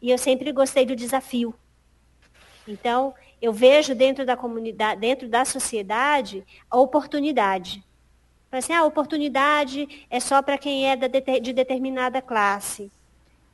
E 0.00 0.12
eu 0.12 0.16
sempre 0.16 0.52
gostei 0.52 0.86
do 0.86 0.94
desafio. 0.94 1.52
Então, 2.68 3.12
eu 3.42 3.52
vejo 3.52 3.92
dentro 3.92 4.24
da 4.24 4.36
comunidade, 4.36 5.00
dentro 5.00 5.28
da 5.28 5.44
sociedade, 5.44 6.46
a 6.70 6.78
oportunidade. 6.78 7.84
Assim, 8.52 8.72
ah, 8.74 8.80
a 8.80 8.84
oportunidade 8.84 10.06
é 10.08 10.20
só 10.20 10.40
para 10.40 10.56
quem 10.56 10.88
é 10.88 10.94
de 10.94 11.52
determinada 11.52 12.22
classe. 12.22 12.92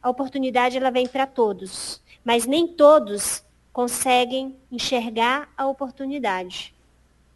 A 0.02 0.10
oportunidade 0.10 0.76
ela 0.76 0.90
vem 0.90 1.08
para 1.08 1.26
todos, 1.26 2.02
mas 2.26 2.44
nem 2.44 2.66
todos 2.66 3.44
conseguem 3.72 4.56
enxergar 4.68 5.48
a 5.56 5.64
oportunidade. 5.68 6.74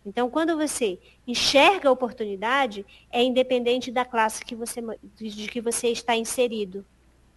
Então, 0.05 0.28
quando 0.28 0.57
você 0.57 0.99
enxerga 1.24 1.88
a 1.88 1.93
oportunidade, 1.93 2.84
é 3.09 3.22
independente 3.22 3.93
da 3.93 4.05
classe 4.05 4.45
que 4.45 4.57
você, 4.57 4.82
de 5.14 5.47
que 5.47 5.61
você 5.61 5.91
está 5.91 6.16
inserido. 6.16 6.84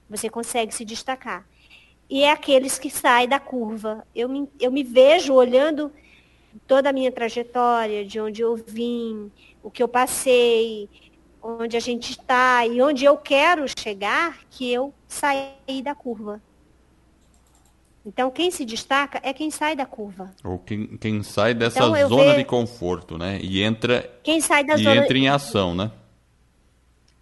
Você 0.10 0.32
consegue 0.32 0.74
se 0.74 0.84
destacar 0.84 1.47
e 2.10 2.24
é 2.24 2.32
aqueles 2.32 2.80
que 2.80 2.89
saem 2.89 3.28
da 3.28 3.39
curva. 3.39 4.04
Eu 4.16 4.28
me, 4.28 4.49
eu 4.60 4.72
me 4.72 4.84
vejo 4.84 5.34
olhando 5.34 5.91
toda 6.66 6.89
a 6.89 6.93
minha 6.93 7.12
trajetória, 7.12 8.04
de 8.04 8.20
onde 8.20 8.41
eu 8.41 8.56
vim, 8.56 9.32
o 9.62 9.70
que 9.70 9.84
eu 9.84 9.88
passei, 9.88 10.89
onde 11.39 11.78
a 11.78 11.80
gente 11.80 12.12
está 12.14 12.66
e 12.66 12.82
onde 12.82 13.06
eu 13.06 13.16
quero 13.16 13.66
chegar, 13.78 14.39
que 14.49 14.72
eu 14.72 14.91
saí 15.08 15.84
da 15.84 15.93
curva. 15.93 16.41
Então, 18.06 18.30
quem 18.30 18.51
se 18.51 18.66
destaca 18.66 19.20
é 19.24 19.32
quem 19.34 19.49
sai 19.49 19.76
da 19.76 19.86
curva. 19.86 20.32
Ou 20.43 20.60
quem, 20.60 20.97
quem 20.97 21.24
sai 21.24 21.54
dessa 21.54 21.80
então, 21.80 22.10
zona 22.10 22.24
vejo... 22.24 22.38
de 22.38 22.45
conforto, 22.45 23.18
né? 23.18 23.39
E 23.41 23.64
entra, 23.64 24.10
quem 24.22 24.41
sai 24.41 24.64
da 24.64 24.76
e 24.76 24.84
zona... 24.84 24.95
entra 24.97 25.18
em 25.18 25.30
ação, 25.30 25.74
né? 25.74 25.91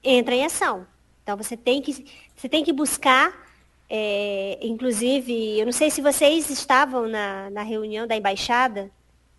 Entra 0.03 0.33
em 0.33 0.43
ação. 0.43 0.87
Então, 1.21 1.37
você 1.37 1.55
tem 1.55 1.81
que, 1.81 2.05
você 2.35 2.49
tem 2.49 2.63
que 2.63 2.73
buscar 2.73 3.31
é, 3.93 4.57
inclusive, 4.61 5.59
eu 5.59 5.65
não 5.65 5.73
sei 5.73 5.91
se 5.91 6.01
vocês 6.01 6.49
estavam 6.49 7.09
na, 7.09 7.49
na 7.49 7.61
reunião 7.61 8.07
da 8.07 8.15
embaixada, 8.15 8.89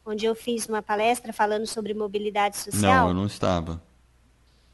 onde 0.04 0.26
eu 0.26 0.34
fiz 0.34 0.66
uma 0.68 0.82
palestra 0.82 1.32
falando 1.32 1.66
sobre 1.66 1.94
mobilidade 1.94 2.58
social. 2.58 3.04
Não, 3.04 3.08
eu 3.08 3.14
não 3.14 3.24
estava. 3.24 3.82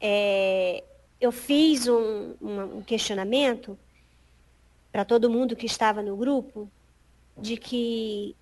É, 0.01 0.83
eu 1.21 1.31
fiz 1.31 1.87
um, 1.87 2.33
um 2.41 2.81
questionamento 2.81 3.79
para 4.91 5.05
todo 5.05 5.29
mundo 5.29 5.55
que 5.55 5.65
estava 5.65 6.01
no 6.01 6.15
grupo, 6.15 6.69
de 7.37 7.57
que 7.57 8.35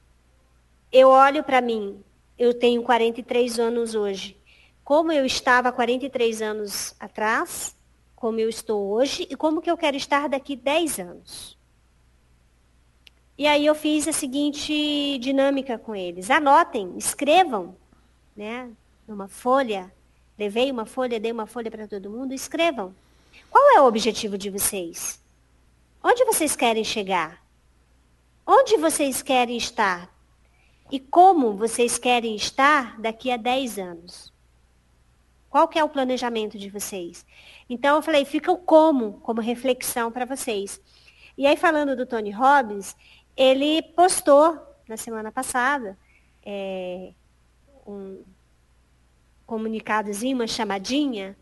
eu 0.92 1.10
olho 1.10 1.44
para 1.44 1.62
mim, 1.62 2.02
eu 2.38 2.54
tenho 2.54 2.82
43 2.84 3.60
anos 3.60 3.96
hoje, 3.96 4.38
como 4.84 5.12
eu 5.12 5.26
estava 5.26 5.72
43 5.72 6.42
anos 6.42 6.96
atrás, 7.00 7.76
como 8.16 8.40
eu 8.40 8.50
estou 8.50 8.92
hoje 8.92 9.28
e 9.30 9.36
como 9.36 9.62
que 9.62 9.70
eu 9.70 9.78
quero 9.78 9.98
estar 9.98 10.28
daqui 10.28 10.56
10 10.56 11.00
anos. 11.00 11.58
E 13.38 13.46
aí 13.46 13.66
eu 13.66 13.76
fiz 13.76 14.08
a 14.08 14.12
seguinte 14.12 15.20
dinâmica 15.20 15.78
com 15.78 15.96
eles. 15.96 16.32
Anotem, 16.32 16.98
escrevam, 16.98 17.76
né, 18.36 18.72
numa 19.08 19.28
folha. 19.28 19.94
Levei 20.40 20.72
uma 20.72 20.86
folha, 20.86 21.20
dei 21.20 21.32
uma 21.32 21.46
folha 21.46 21.70
para 21.70 21.88
todo 21.88 22.10
mundo, 22.10 22.34
escrevam. 22.34 22.96
Qual 23.50 23.78
é 23.78 23.82
o 23.82 23.86
objetivo 23.86 24.38
de 24.38 24.50
vocês? 24.50 25.22
Onde 26.04 26.26
vocês 26.26 26.56
querem 26.56 26.84
chegar? 26.84 27.44
Onde 28.46 28.78
vocês 28.78 29.22
querem 29.22 29.58
estar? 29.58 30.10
E 30.92 31.00
como 31.00 31.58
vocês 31.58 31.98
querem 31.98 32.36
estar 32.36 33.00
daqui 33.00 33.30
a 33.32 33.38
10 33.38 33.78
anos? 33.78 34.34
Qual 35.50 35.68
que 35.68 35.80
é 35.80 35.84
o 35.84 35.90
planejamento 35.90 36.58
de 36.58 36.70
vocês? 36.70 37.26
Então 37.70 37.96
eu 37.96 38.02
falei, 38.02 38.26
fica 38.26 38.52
o 38.52 38.58
como 38.58 39.20
como 39.22 39.42
reflexão 39.42 40.12
para 40.12 40.26
vocês. 40.26 40.80
E 41.38 41.46
aí 41.46 41.58
falando 41.58 41.96
do 41.96 42.06
Tony 42.06 42.32
Robbins, 42.32 42.96
ele 43.36 43.82
postou 43.82 44.58
na 44.88 44.98
semana 44.98 45.32
passada 45.32 45.98
é, 46.46 47.14
um 47.86 48.24
comunicadozinho, 49.46 50.36
uma 50.36 50.48
chamadinha, 50.48 51.38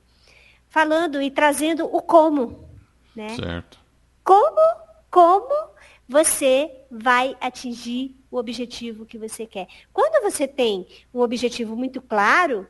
falando 0.67 1.21
e 1.21 1.29
trazendo 1.29 1.85
o 1.85 2.01
como, 2.01 2.67
né? 3.15 3.29
Certo. 3.29 3.84
Como, 4.25 4.59
como 5.09 5.69
você 6.09 6.71
vai 6.89 7.37
atingir 7.39 8.15
o 8.29 8.37
objetivo 8.37 9.05
que 9.05 9.17
você 9.17 9.45
quer. 9.45 9.67
Quando 9.93 10.21
você 10.23 10.47
tem 10.47 10.87
um 11.13 11.21
objetivo 11.21 11.75
muito 11.75 12.01
claro, 12.01 12.67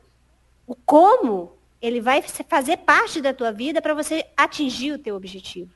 o 0.68 0.76
como 0.76 1.54
ele 1.82 2.02
vai 2.02 2.22
fazer 2.22 2.78
parte 2.78 3.22
da 3.22 3.34
tua 3.34 3.52
vida 3.52 3.82
para 3.82 3.94
você 3.94 4.26
atingir 4.36 4.92
o 4.92 5.00
teu 5.00 5.16
objetivo. 5.16 5.72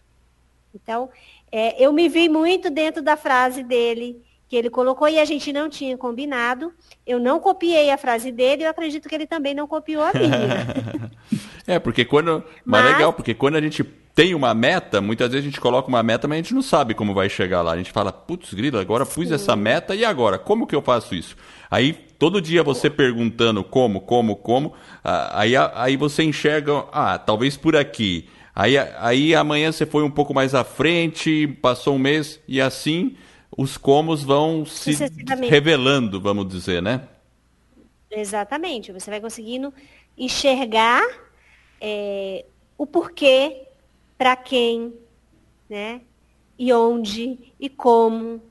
Então, 0.73 1.09
é, 1.51 1.83
eu 1.83 1.91
me 1.93 2.09
vi 2.09 2.27
muito 2.29 2.69
dentro 2.69 3.01
da 3.01 3.15
frase 3.17 3.63
dele, 3.63 4.21
que 4.47 4.55
ele 4.55 4.69
colocou 4.69 5.07
e 5.07 5.19
a 5.19 5.25
gente 5.25 5.53
não 5.53 5.69
tinha 5.69 5.97
combinado. 5.97 6.73
Eu 7.05 7.19
não 7.19 7.39
copiei 7.39 7.91
a 7.91 7.97
frase 7.97 8.31
dele, 8.31 8.63
eu 8.63 8.69
acredito 8.69 9.07
que 9.07 9.15
ele 9.15 9.27
também 9.27 9.53
não 9.53 9.67
copiou 9.67 10.03
a 10.03 10.11
minha. 10.13 11.11
é, 11.65 11.79
porque 11.79 12.03
quando. 12.03 12.43
Mas, 12.65 12.83
mas 12.83 12.93
legal, 12.93 13.13
porque 13.13 13.33
quando 13.33 13.55
a 13.55 13.61
gente 13.61 13.83
tem 14.19 14.35
uma 14.35 14.53
meta, 14.53 14.99
muitas 14.99 15.31
vezes 15.31 15.45
a 15.45 15.49
gente 15.49 15.61
coloca 15.61 15.87
uma 15.87 16.03
meta, 16.03 16.27
mas 16.27 16.35
a 16.35 16.41
gente 16.41 16.53
não 16.53 16.61
sabe 16.61 16.93
como 16.93 17.13
vai 17.13 17.29
chegar 17.29 17.61
lá. 17.61 17.71
A 17.71 17.77
gente 17.77 17.89
fala, 17.89 18.11
putz, 18.11 18.53
grila, 18.53 18.81
agora 18.81 19.05
pus 19.05 19.29
Sim. 19.29 19.33
essa 19.33 19.55
meta 19.55 19.95
e 19.95 20.03
agora? 20.03 20.37
Como 20.37 20.67
que 20.67 20.75
eu 20.75 20.81
faço 20.81 21.15
isso? 21.15 21.37
Aí 21.71 21.93
todo 21.93 22.41
dia 22.41 22.61
você 22.61 22.89
perguntando 22.89 23.63
como, 23.63 24.01
como, 24.01 24.35
como, 24.35 24.73
aí, 25.05 25.53
aí 25.55 25.95
você 25.95 26.21
enxerga, 26.21 26.83
ah, 26.91 27.17
talvez 27.17 27.55
por 27.55 27.77
aqui. 27.77 28.27
Aí, 28.53 28.77
aí 28.77 29.33
amanhã 29.33 29.71
você 29.71 29.85
foi 29.85 30.03
um 30.03 30.11
pouco 30.11 30.33
mais 30.33 30.53
à 30.53 30.65
frente, 30.65 31.47
passou 31.61 31.95
um 31.95 31.99
mês 31.99 32.41
e 32.45 32.59
assim 32.59 33.15
os 33.57 33.77
comos 33.77 34.21
vão 34.21 34.65
se 34.65 34.97
revelando, 35.49 36.19
vamos 36.19 36.45
dizer, 36.49 36.81
né? 36.81 37.03
Exatamente. 38.11 38.91
Você 38.91 39.09
vai 39.09 39.21
conseguindo 39.21 39.73
enxergar 40.17 41.03
é, 41.79 42.43
o 42.77 42.85
porquê, 42.85 43.68
para 44.19 44.35
quem, 44.35 44.93
né? 45.69 46.01
E 46.57 46.73
onde 46.73 47.53
e 47.57 47.69
como. 47.69 48.41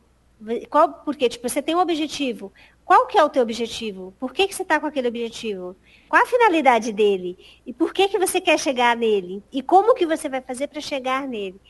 Qual, 0.71 0.95
porque, 1.05 1.29
tipo, 1.29 1.47
você 1.47 1.61
tem 1.61 1.77
um 1.77 1.81
objetivo. 1.81 2.51
Qual 2.87 3.07
que 3.07 3.19
é 3.19 3.23
o 3.23 3.29
teu 3.29 3.43
objetivo? 3.43 4.15
Por 4.19 4.33
que, 4.33 4.49
que 4.49 4.55
você 4.55 4.63
está 4.63 4.81
com 4.81 4.87
aquele 4.87 5.09
objetivo? 5.09 5.77
Qual 6.09 6.23
a 6.23 6.27
finalidade 6.27 6.91
dele? 6.91 7.39
E 7.67 7.73
por 7.75 7.93
que, 7.93 8.09
que 8.09 8.19
você 8.19 8.41
quer 8.41 8.59
chegar 8.59 8.97
nele? 8.97 9.43
E 9.53 9.61
como 9.63 9.95
que 9.95 10.07
você 10.07 10.27
vai 10.27 10.41
fazer 10.41 10.69
para 10.69 10.81
chegar 10.81 11.29
nele? 11.29 11.61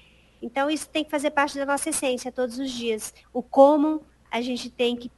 Então, 0.40 0.70
isso 0.70 0.88
tem 0.88 1.02
que 1.02 1.10
fazer 1.10 1.32
parte 1.32 1.58
da 1.58 1.66
nossa 1.66 1.90
essência 1.90 2.30
todos 2.30 2.56
os 2.56 2.70
dias. 2.70 3.12
O 3.32 3.42
como 3.42 4.02
a 4.30 4.40
gente 4.40 4.70
tem 4.70 4.94
que 4.94 5.10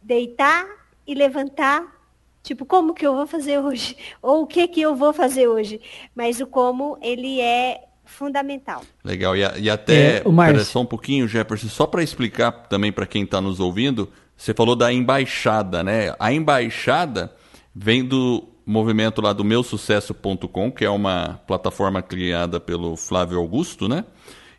deitar 0.00 0.64
e 1.04 1.12
levantar. 1.12 1.92
Tipo, 2.40 2.64
como 2.64 2.94
que 2.94 3.04
eu 3.04 3.16
vou 3.16 3.26
fazer 3.26 3.58
hoje? 3.58 3.96
Ou 4.22 4.42
o 4.42 4.46
que 4.46 4.68
que 4.68 4.80
eu 4.80 4.94
vou 4.94 5.12
fazer 5.12 5.48
hoje? 5.48 5.80
Mas 6.14 6.40
o 6.40 6.46
como, 6.46 6.96
ele 7.02 7.40
é 7.40 7.87
fundamental. 8.08 8.82
Legal. 9.04 9.36
E, 9.36 9.40
e 9.60 9.70
até, 9.70 10.22
é, 10.24 10.64
só 10.64 10.80
um 10.80 10.86
pouquinho, 10.86 11.28
Jefferson, 11.28 11.68
só 11.68 11.86
para 11.86 12.02
explicar 12.02 12.50
também 12.50 12.90
para 12.90 13.06
quem 13.06 13.22
está 13.22 13.40
nos 13.40 13.60
ouvindo, 13.60 14.08
você 14.36 14.54
falou 14.54 14.74
da 14.74 14.92
embaixada, 14.92 15.84
né? 15.84 16.14
A 16.18 16.32
embaixada 16.32 17.32
vem 17.74 18.04
do 18.04 18.48
movimento 18.64 19.20
lá 19.20 19.32
do 19.32 19.44
meusucesso.com, 19.44 20.70
que 20.72 20.84
é 20.84 20.90
uma 20.90 21.40
plataforma 21.46 22.02
criada 22.02 22.58
pelo 22.58 22.96
Flávio 22.96 23.38
Augusto, 23.38 23.88
né? 23.88 24.04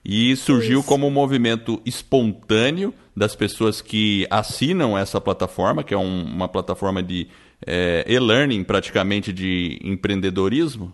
E 0.04 0.36
surgiu 0.36 0.80
Isso. 0.80 0.88
como 0.88 1.08
um 1.08 1.12
movimento 1.12 1.82
espontâneo 1.86 2.94
das 3.16 3.36
pessoas 3.36 3.82
que 3.82 4.26
assinam 4.30 4.98
essa 4.98 5.20
plataforma, 5.20 5.84
que 5.84 5.94
é 5.94 5.98
um, 5.98 6.24
uma 6.24 6.48
plataforma 6.48 7.04
de 7.04 7.28
é, 7.66 8.06
e-learning 8.08 8.64
praticamente 8.64 9.34
de 9.34 9.80
empreendedorismo. 9.84 10.94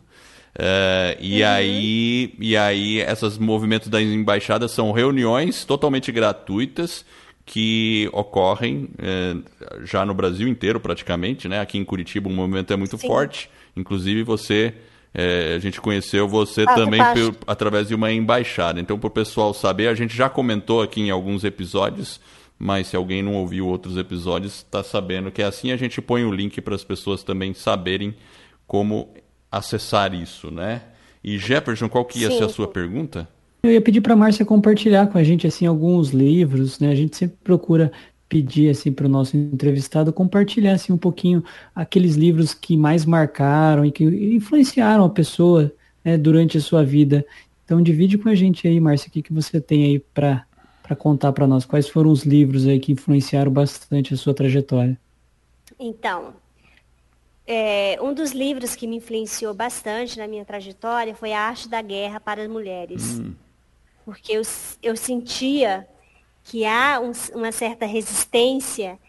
É, 0.57 1.17
e, 1.19 1.41
uhum. 1.41 1.49
aí, 1.49 2.33
e 2.39 2.55
aí, 2.55 2.99
esses 3.01 3.37
movimentos 3.37 3.89
das 3.89 4.03
embaixadas 4.03 4.71
são 4.71 4.91
reuniões 4.91 5.65
totalmente 5.65 6.11
gratuitas 6.11 7.05
que 7.45 8.09
ocorrem 8.11 8.89
é, 8.97 9.35
já 9.83 10.05
no 10.05 10.13
Brasil 10.13 10.47
inteiro 10.47 10.79
praticamente, 10.79 11.47
né? 11.47 11.59
Aqui 11.59 11.77
em 11.77 11.83
Curitiba 11.83 12.29
o 12.29 12.31
movimento 12.31 12.73
é 12.73 12.75
muito 12.75 12.97
Sim. 12.97 13.07
forte. 13.07 13.49
Inclusive 13.75 14.23
você, 14.23 14.73
é, 15.13 15.53
a 15.55 15.59
gente 15.59 15.79
conheceu 15.81 16.27
você 16.27 16.63
ah, 16.67 16.73
também 16.73 17.01
por, 17.03 17.35
através 17.45 17.89
de 17.89 17.95
uma 17.95 18.11
embaixada. 18.11 18.79
Então, 18.79 18.97
para 18.97 19.07
o 19.07 19.11
pessoal 19.11 19.53
saber, 19.53 19.89
a 19.89 19.93
gente 19.93 20.15
já 20.15 20.29
comentou 20.29 20.81
aqui 20.81 21.01
em 21.01 21.11
alguns 21.11 21.43
episódios, 21.43 22.19
mas 22.57 22.87
se 22.87 22.95
alguém 22.95 23.21
não 23.21 23.35
ouviu 23.35 23.67
outros 23.67 23.97
episódios, 23.97 24.55
está 24.55 24.81
sabendo 24.81 25.29
que 25.31 25.41
é 25.41 25.45
assim. 25.45 25.71
A 25.71 25.77
gente 25.77 26.01
põe 26.01 26.23
o 26.23 26.31
link 26.31 26.61
para 26.61 26.73
as 26.73 26.83
pessoas 26.83 27.23
também 27.23 27.53
saberem 27.53 28.15
como 28.65 29.13
acessar 29.57 30.13
isso, 30.13 30.51
né? 30.51 30.81
E 31.23 31.37
Jefferson, 31.37 31.89
qual 31.89 32.05
que 32.05 32.19
ia 32.19 32.29
Sim. 32.29 32.37
ser 32.37 32.43
a 32.43 32.49
sua 32.49 32.67
pergunta? 32.67 33.27
Eu 33.63 33.71
ia 33.71 33.81
pedir 33.81 34.01
para 34.01 34.13
a 34.13 34.17
Márcia 34.17 34.45
compartilhar 34.45 35.07
com 35.07 35.17
a 35.17 35.23
gente 35.23 35.47
assim 35.47 35.65
alguns 35.65 36.11
livros, 36.11 36.79
né? 36.79 36.91
A 36.91 36.95
gente 36.95 37.17
sempre 37.17 37.37
procura 37.43 37.91
pedir 38.29 38.69
assim 38.69 38.91
para 38.91 39.05
o 39.05 39.09
nosso 39.09 39.37
entrevistado 39.37 40.11
compartilhar 40.11 40.73
assim 40.73 40.91
um 40.91 40.97
pouquinho 40.97 41.43
aqueles 41.75 42.15
livros 42.15 42.53
que 42.53 42.75
mais 42.75 43.05
marcaram 43.05 43.85
e 43.85 43.91
que 43.91 44.03
influenciaram 44.03 45.05
a 45.05 45.09
pessoa 45.09 45.71
né, 46.03 46.17
durante 46.17 46.57
a 46.57 46.61
sua 46.61 46.83
vida. 46.83 47.25
Então 47.63 47.81
divide 47.81 48.17
com 48.17 48.29
a 48.29 48.35
gente 48.35 48.67
aí, 48.67 48.79
Márcia, 48.79 49.09
o 49.09 49.11
que, 49.11 49.21
que 49.21 49.33
você 49.33 49.59
tem 49.59 49.85
aí 49.85 49.99
para 49.99 50.45
para 50.83 50.95
contar 50.95 51.33
para 51.33 51.47
nós 51.47 51.65
quais 51.65 51.89
foram 51.89 52.11
os 52.11 52.23
livros 52.23 52.67
aí 52.67 52.79
que 52.79 52.91
influenciaram 52.91 53.51
bastante 53.51 54.13
a 54.13 54.17
sua 54.17 54.35
trajetória. 54.35 54.95
Então, 55.79 56.35
é, 57.47 57.97
um 58.01 58.13
dos 58.13 58.31
livros 58.31 58.75
que 58.75 58.87
me 58.87 58.97
influenciou 58.97 59.53
bastante 59.53 60.17
na 60.17 60.27
minha 60.27 60.45
trajetória 60.45 61.15
foi 61.15 61.33
A 61.33 61.41
Arte 61.41 61.69
da 61.69 61.81
Guerra 61.81 62.19
para 62.19 62.41
as 62.41 62.47
Mulheres. 62.47 63.19
Hum 63.19 63.35
porque 64.05 64.33
eu, 64.33 64.43
eu 64.83 64.95
sentia 64.95 65.87
que 66.43 66.63
há 66.63 67.01
um, 67.01 67.11
uma 67.33 67.51
certa 67.51 67.87
resistência 67.87 68.99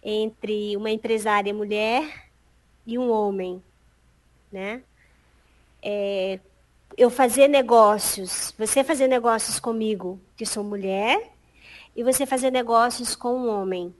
entre 0.00 0.76
uma 0.76 0.90
empresária 0.90 1.52
mulher 1.52 2.30
e 2.86 2.96
um 2.96 3.10
homem, 3.10 3.60
né? 4.52 4.82
É, 5.82 6.38
eu 6.96 7.10
fazer 7.10 7.48
negócios, 7.48 8.54
você 8.56 8.84
fazer 8.84 9.08
negócios 9.08 9.58
comigo, 9.58 10.20
que 10.36 10.46
sou 10.46 10.62
mulher, 10.62 11.32
e 11.94 12.04
você 12.04 12.24
fazer 12.24 12.52
negócios 12.52 13.16
com 13.16 13.34
um 13.34 13.48
homem. 13.48 13.92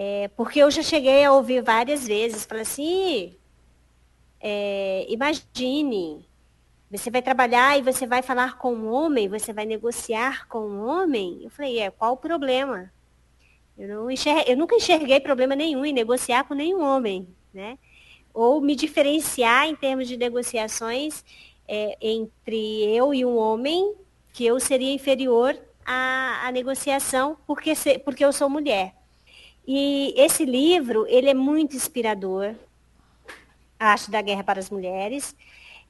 É, 0.00 0.28
porque 0.36 0.60
eu 0.60 0.70
já 0.70 0.80
cheguei 0.80 1.24
a 1.24 1.32
ouvir 1.32 1.60
várias 1.60 2.06
vezes, 2.06 2.46
falar 2.46 2.60
assim, 2.60 3.36
é, 4.40 5.04
imagine, 5.08 6.24
você 6.88 7.10
vai 7.10 7.20
trabalhar 7.20 7.76
e 7.76 7.82
você 7.82 8.06
vai 8.06 8.22
falar 8.22 8.58
com 8.58 8.72
um 8.72 8.92
homem, 8.92 9.28
você 9.28 9.52
vai 9.52 9.66
negociar 9.66 10.46
com 10.46 10.60
um 10.60 10.86
homem? 10.86 11.40
Eu 11.42 11.50
falei, 11.50 11.80
é, 11.80 11.90
qual 11.90 12.12
o 12.12 12.16
problema? 12.16 12.92
Eu, 13.76 14.08
eu 14.46 14.56
nunca 14.56 14.76
enxerguei 14.76 15.18
problema 15.18 15.56
nenhum 15.56 15.84
em 15.84 15.92
negociar 15.92 16.44
com 16.44 16.54
nenhum 16.54 16.80
homem, 16.80 17.26
né? 17.52 17.76
Ou 18.32 18.60
me 18.60 18.76
diferenciar 18.76 19.66
em 19.66 19.74
termos 19.74 20.06
de 20.06 20.16
negociações 20.16 21.24
é, 21.66 21.98
entre 22.00 22.84
eu 22.94 23.12
e 23.12 23.24
um 23.24 23.36
homem, 23.36 23.96
que 24.32 24.46
eu 24.46 24.60
seria 24.60 24.94
inferior 24.94 25.58
à, 25.84 26.46
à 26.46 26.52
negociação 26.52 27.36
porque, 27.48 27.74
se, 27.74 27.98
porque 27.98 28.24
eu 28.24 28.32
sou 28.32 28.48
mulher. 28.48 28.97
E 29.70 30.14
esse 30.16 30.46
livro, 30.46 31.04
ele 31.10 31.28
é 31.28 31.34
muito 31.34 31.76
inspirador, 31.76 32.54
a 33.78 33.88
Arte 33.88 34.10
da 34.10 34.22
Guerra 34.22 34.42
para 34.42 34.58
as 34.58 34.70
Mulheres. 34.70 35.36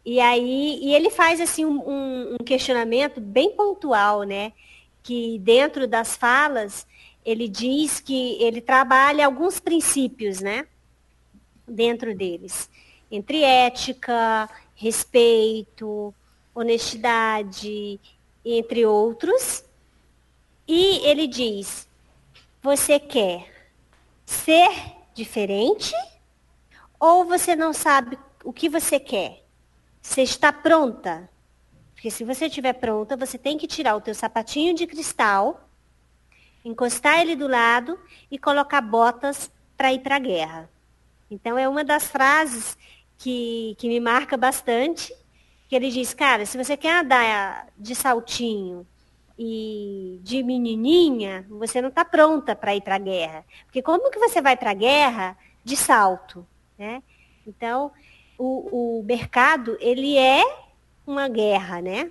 E 0.04 0.18
aí, 0.18 0.80
e 0.82 0.92
ele 0.92 1.10
faz 1.10 1.40
assim 1.40 1.64
um, 1.64 2.34
um 2.34 2.44
questionamento 2.44 3.20
bem 3.20 3.52
pontual, 3.54 4.24
né? 4.24 4.52
Que 5.00 5.38
dentro 5.38 5.86
das 5.86 6.16
falas 6.16 6.88
ele 7.24 7.46
diz 7.46 8.00
que 8.00 8.42
ele 8.42 8.60
trabalha 8.60 9.24
alguns 9.24 9.60
princípios, 9.60 10.40
né? 10.40 10.66
Dentro 11.64 12.16
deles, 12.16 12.68
entre 13.08 13.44
ética, 13.44 14.50
respeito, 14.74 16.12
honestidade, 16.52 18.00
entre 18.44 18.84
outros. 18.84 19.62
E 20.66 21.06
ele 21.06 21.28
diz: 21.28 21.86
você 22.60 22.98
quer 22.98 23.57
ser 24.28 24.70
diferente 25.14 25.94
ou 27.00 27.24
você 27.24 27.56
não 27.56 27.72
sabe 27.72 28.18
o 28.44 28.52
que 28.52 28.68
você 28.68 29.00
quer? 29.00 29.42
Você 30.02 30.20
está 30.20 30.52
pronta? 30.52 31.30
Porque 31.94 32.10
se 32.10 32.24
você 32.24 32.44
estiver 32.44 32.74
pronta, 32.74 33.16
você 33.16 33.38
tem 33.38 33.56
que 33.56 33.66
tirar 33.66 33.96
o 33.96 34.02
teu 34.02 34.14
sapatinho 34.14 34.74
de 34.74 34.86
cristal, 34.86 35.66
encostar 36.62 37.20
ele 37.20 37.34
do 37.34 37.48
lado 37.48 37.98
e 38.30 38.38
colocar 38.38 38.82
botas 38.82 39.50
para 39.78 39.94
ir 39.94 40.00
para 40.00 40.16
a 40.16 40.20
guerra. 40.20 40.70
Então 41.30 41.58
é 41.58 41.66
uma 41.66 41.82
das 41.82 42.06
frases 42.06 42.76
que, 43.16 43.74
que 43.78 43.88
me 43.88 43.98
marca 43.98 44.36
bastante, 44.36 45.10
que 45.70 45.74
ele 45.74 45.90
diz, 45.90 46.12
cara, 46.12 46.44
se 46.44 46.58
você 46.58 46.76
quer 46.76 47.00
andar 47.00 47.68
de 47.78 47.94
saltinho 47.94 48.86
e 49.38 50.18
de 50.22 50.42
menininha, 50.42 51.46
você 51.48 51.80
não 51.80 51.90
está 51.90 52.04
pronta 52.04 52.56
para 52.56 52.74
ir 52.74 52.80
para 52.80 52.96
a 52.96 52.98
guerra. 52.98 53.44
Porque 53.64 53.80
como 53.80 54.10
que 54.10 54.18
você 54.18 54.42
vai 54.42 54.56
para 54.56 54.72
a 54.72 54.74
guerra 54.74 55.38
de 55.64 55.76
salto? 55.76 56.44
Né? 56.76 57.02
Então, 57.46 57.92
o, 58.36 58.98
o 58.98 59.02
mercado, 59.04 59.76
ele 59.80 60.18
é 60.18 60.42
uma 61.06 61.28
guerra, 61.28 61.80
né? 61.80 62.10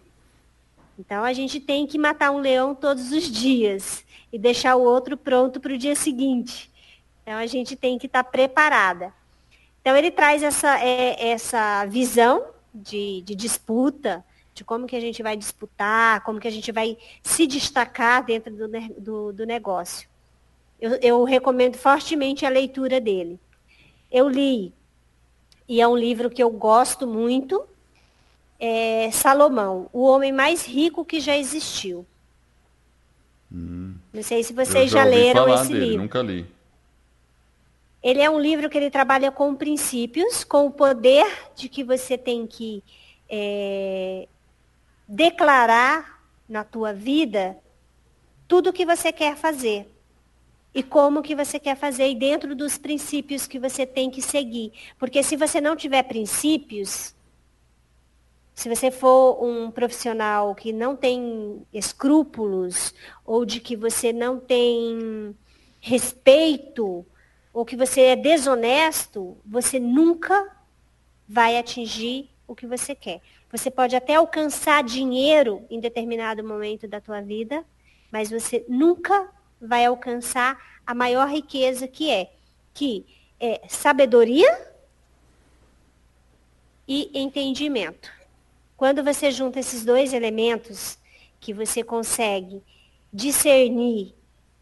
Então 0.97 1.23
a 1.23 1.31
gente 1.33 1.59
tem 1.59 1.85
que 1.85 1.97
matar 1.97 2.31
um 2.31 2.39
leão 2.39 2.73
todos 2.73 3.11
os 3.11 3.29
dias 3.29 4.03
e 4.31 4.39
deixar 4.39 4.75
o 4.75 4.83
outro 4.83 5.15
pronto 5.15 5.59
para 5.59 5.73
o 5.73 5.77
dia 5.77 5.95
seguinte. 5.95 6.71
Então 7.21 7.35
a 7.35 7.45
gente 7.45 7.75
tem 7.75 7.99
que 7.99 8.07
estar 8.07 8.23
tá 8.23 8.29
preparada. 8.29 9.13
Então 9.81 9.95
ele 9.95 10.09
traz 10.09 10.41
essa, 10.41 10.79
é, 10.83 11.29
essa 11.29 11.85
visão 11.85 12.43
de, 12.73 13.21
de 13.21 13.35
disputa, 13.35 14.25
de 14.57 14.63
como 14.63 14.87
que 14.87 14.95
a 14.95 14.99
gente 14.99 15.21
vai 15.21 15.37
disputar, 15.37 16.23
como 16.23 16.39
que 16.39 16.47
a 16.47 16.51
gente 16.51 16.71
vai 16.71 16.97
se 17.21 17.45
destacar 17.45 18.25
dentro 18.25 18.51
do, 18.51 18.67
do, 18.97 19.33
do 19.33 19.45
negócio. 19.45 20.09
Eu, 20.81 20.95
eu, 20.95 21.23
recomendo 21.23 21.77
fortemente 21.77 22.43
a 22.43 22.49
leitura 22.49 22.99
dele. 22.99 23.39
Eu 24.11 24.27
li, 24.27 24.73
e 25.69 25.79
é 25.79 25.87
um 25.87 25.95
livro 25.95 26.29
que 26.29 26.41
eu 26.41 26.49
gosto 26.49 27.05
muito, 27.05 27.63
é 28.59 29.11
Salomão, 29.11 29.89
o 29.93 30.03
homem 30.03 30.31
mais 30.31 30.65
rico 30.65 31.05
que 31.05 31.19
já 31.19 31.37
existiu. 31.37 32.03
Hum. 33.51 33.95
Não 34.11 34.23
sei 34.23 34.43
se 34.43 34.53
vocês 34.53 34.89
já, 34.89 35.03
já 35.03 35.09
leram 35.09 35.53
esse 35.53 35.71
dele, 35.71 35.85
livro. 35.85 36.01
Nunca 36.01 36.21
li. 36.23 36.45
Ele 38.01 38.21
é 38.21 38.29
um 38.29 38.39
livro 38.39 38.69
que 38.69 38.77
ele 38.77 38.89
trabalha 38.89 39.31
com 39.31 39.53
princípios, 39.55 40.43
com 40.43 40.65
o 40.65 40.71
poder 40.71 41.27
de 41.55 41.69
que 41.69 41.83
você 41.83 42.17
tem 42.17 42.47
que 42.47 42.83
é, 43.29 44.27
declarar 45.07 46.21
na 46.47 46.63
tua 46.63 46.93
vida 46.93 47.57
tudo 48.47 48.69
o 48.69 48.73
que 48.73 48.85
você 48.85 49.11
quer 49.11 49.35
fazer 49.35 49.87
e 50.73 50.83
como 50.83 51.23
que 51.23 51.35
você 51.35 51.59
quer 51.59 51.75
fazer 51.75 52.09
e 52.09 52.15
dentro 52.15 52.55
dos 52.55 52.77
princípios 52.77 53.47
que 53.47 53.57
você 53.57 53.85
tem 53.85 54.11
que 54.11 54.21
seguir. 54.21 54.71
Porque 54.99 55.23
se 55.23 55.35
você 55.35 55.59
não 55.59 55.75
tiver 55.75 56.03
princípios, 56.03 57.15
se 58.53 58.69
você 58.69 58.91
for 58.91 59.43
um 59.43 59.71
profissional 59.71 60.53
que 60.53 60.73
não 60.73 60.95
tem 60.95 61.65
escrúpulos 61.73 62.93
ou 63.25 63.45
de 63.45 63.59
que 63.59 63.75
você 63.75 64.11
não 64.11 64.39
tem 64.39 65.35
respeito 65.79 67.05
ou 67.53 67.65
que 67.65 67.75
você 67.75 68.01
é 68.01 68.15
desonesto, 68.15 69.37
você 69.45 69.79
nunca 69.79 70.55
vai 71.27 71.57
atingir 71.57 72.29
o 72.47 72.55
que 72.55 72.67
você 72.67 72.93
quer. 72.93 73.21
Você 73.57 73.71
pode 73.71 73.95
até 73.95 74.13
alcançar 74.13 74.83
dinheiro 74.83 75.65
em 75.67 75.79
determinado 75.79 76.43
momento 76.43 76.87
da 76.87 77.01
tua 77.01 77.21
vida, 77.21 77.65
mas 78.11 78.29
você 78.29 78.63
nunca 78.69 79.27
vai 79.59 79.83
alcançar 79.83 80.79
a 80.85 80.93
maior 80.93 81.27
riqueza 81.27 81.87
que 81.87 82.11
é, 82.11 82.31
que 82.71 83.03
é 83.39 83.59
sabedoria 83.67 84.47
e 86.87 87.09
entendimento. 87.19 88.11
Quando 88.77 89.03
você 89.03 89.31
junta 89.31 89.59
esses 89.59 89.83
dois 89.83 90.13
elementos, 90.13 90.99
que 91.39 91.51
você 91.51 91.83
consegue 91.83 92.61
discernir 93.11 94.13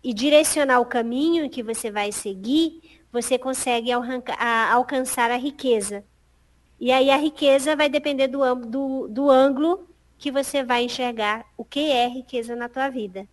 e 0.01 0.13
direcionar 0.13 0.79
o 0.79 0.85
caminho 0.85 1.49
que 1.49 1.61
você 1.61 1.91
vai 1.91 2.13
seguir, 2.13 3.01
você 3.11 3.37
consegue 3.37 3.91
alcançar 3.91 5.31
a 5.31 5.35
riqueza. 5.35 6.05
E 6.86 6.91
aí 6.91 7.09
a 7.09 7.17
riqueza 7.17 7.75
vai 7.75 7.89
depender 7.89 8.27
do, 8.27 8.53
do, 8.57 9.07
do 9.07 9.31
ângulo 9.31 9.89
que 10.19 10.29
você 10.29 10.63
vai 10.63 10.83
enxergar 10.83 11.43
o 11.57 11.65
que 11.65 11.79
é 11.91 12.07
riqueza 12.07 12.55
na 12.55 12.69
tua 12.69 12.89
vida. 12.89 13.27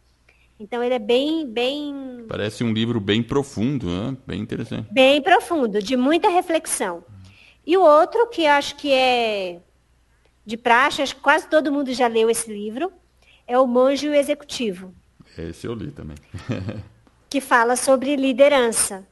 Então 0.59 0.83
ele 0.83 0.95
é 0.95 0.99
bem, 0.99 1.47
bem. 1.47 2.25
Parece 2.27 2.65
um 2.65 2.73
livro 2.73 2.99
bem 2.99 3.23
profundo, 3.23 3.91
né? 3.91 4.17
bem 4.27 4.41
interessante. 4.41 4.91
Bem 4.91 5.21
profundo, 5.21 5.83
de 5.83 5.99
muita 5.99 6.31
reflexão. 6.31 7.05
E 7.67 7.77
o 7.77 7.83
outro 7.83 8.27
que 8.29 8.45
eu 8.45 8.53
acho 8.53 8.75
que 8.75 8.91
é 8.91 9.61
de 10.47 10.57
praxe, 10.57 11.03
acho 11.03 11.17
que 11.17 11.21
quase 11.21 11.47
todo 11.47 11.71
mundo 11.71 11.93
já 11.93 12.07
leu 12.07 12.31
esse 12.31 12.51
livro, 12.51 12.91
é 13.47 13.59
o 13.59 13.67
Monge 13.67 14.07
e 14.07 14.09
o 14.09 14.15
Executivo. 14.15 14.95
Esse 15.37 15.67
eu 15.67 15.75
li 15.75 15.91
também. 15.91 16.17
que 17.29 17.39
fala 17.39 17.77
sobre 17.77 18.17
liderança. 18.17 19.07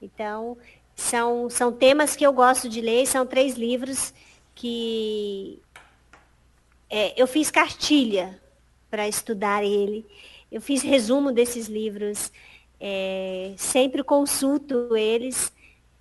Então, 0.00 0.56
são, 1.02 1.50
são 1.50 1.72
temas 1.72 2.14
que 2.14 2.24
eu 2.24 2.32
gosto 2.32 2.68
de 2.68 2.80
ler, 2.80 3.06
são 3.06 3.26
três 3.26 3.54
livros 3.54 4.14
que 4.54 5.60
é, 6.88 7.20
eu 7.20 7.26
fiz 7.26 7.50
cartilha 7.50 8.40
para 8.88 9.08
estudar 9.08 9.64
ele. 9.64 10.06
Eu 10.50 10.60
fiz 10.60 10.82
resumo 10.82 11.32
desses 11.32 11.66
livros, 11.66 12.30
é, 12.78 13.52
sempre 13.56 14.04
consulto 14.04 14.94
eles, 14.96 15.52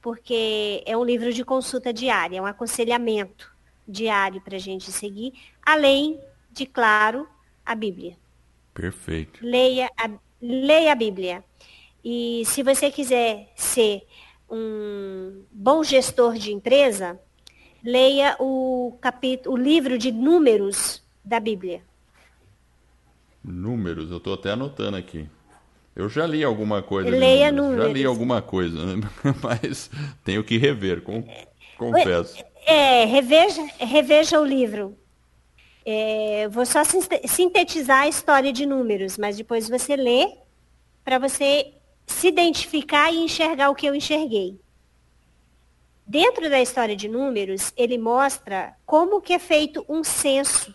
porque 0.01 0.83
é 0.85 0.95
um 0.95 1.03
livro 1.03 1.33
de 1.33 1.43
consulta 1.43 1.91
diária, 1.91 2.37
é 2.37 2.41
um 2.41 2.45
aconselhamento 2.45 3.51
diário 3.87 4.41
para 4.41 4.57
a 4.57 4.59
gente 4.59 4.91
seguir, 4.91 5.33
além 5.65 6.19
de, 6.51 6.65
claro, 6.65 7.27
a 7.65 7.73
Bíblia. 7.73 8.15
Perfeito. 8.73 9.39
Leia 9.41 9.89
a, 9.97 10.09
leia 10.41 10.91
a 10.91 10.95
Bíblia. 10.95 11.43
E 12.03 12.43
se 12.45 12.63
você 12.63 12.91
quiser 12.91 13.51
ser 13.55 14.03
um 14.51 15.43
bom 15.51 15.83
gestor 15.83 16.33
de 16.33 16.51
empresa, 16.51 17.17
leia 17.83 18.35
o 18.39 18.97
capítulo, 18.99 19.55
o 19.55 19.57
livro 19.57 19.97
de 19.97 20.11
números 20.11 21.01
da 21.23 21.39
Bíblia. 21.39 21.81
Números, 23.43 24.11
eu 24.11 24.17
estou 24.17 24.33
até 24.33 24.51
anotando 24.51 24.97
aqui. 24.97 25.27
Eu 25.95 26.07
já 26.09 26.27
li 26.27 26.43
alguma 26.43 26.81
coisa. 26.83 27.09
Leia 27.09 27.51
números. 27.51 27.71
números. 27.71 27.85
Já 27.87 27.93
li 27.93 28.05
alguma 28.05 28.41
coisa, 28.41 28.77
mas 29.41 29.89
tenho 30.23 30.43
que 30.43 30.57
rever, 30.57 31.01
com, 31.01 31.23
confesso. 31.77 32.43
É, 32.65 33.05
reveja, 33.05 33.61
reveja 33.79 34.39
o 34.39 34.45
livro. 34.45 34.97
É, 35.83 36.47
vou 36.49 36.65
só 36.65 36.81
sintetizar 37.25 38.01
a 38.01 38.07
história 38.07 38.53
de 38.53 38.65
números, 38.65 39.17
mas 39.17 39.35
depois 39.35 39.67
você 39.67 39.95
lê 39.95 40.37
para 41.03 41.17
você 41.17 41.73
se 42.05 42.27
identificar 42.27 43.11
e 43.11 43.23
enxergar 43.23 43.69
o 43.69 43.75
que 43.75 43.85
eu 43.85 43.95
enxerguei. 43.95 44.59
Dentro 46.05 46.49
da 46.49 46.59
história 46.61 46.95
de 46.95 47.07
números, 47.07 47.71
ele 47.77 47.97
mostra 47.97 48.75
como 48.85 49.21
que 49.21 49.33
é 49.33 49.39
feito 49.39 49.85
um 49.87 50.03
censo 50.03 50.73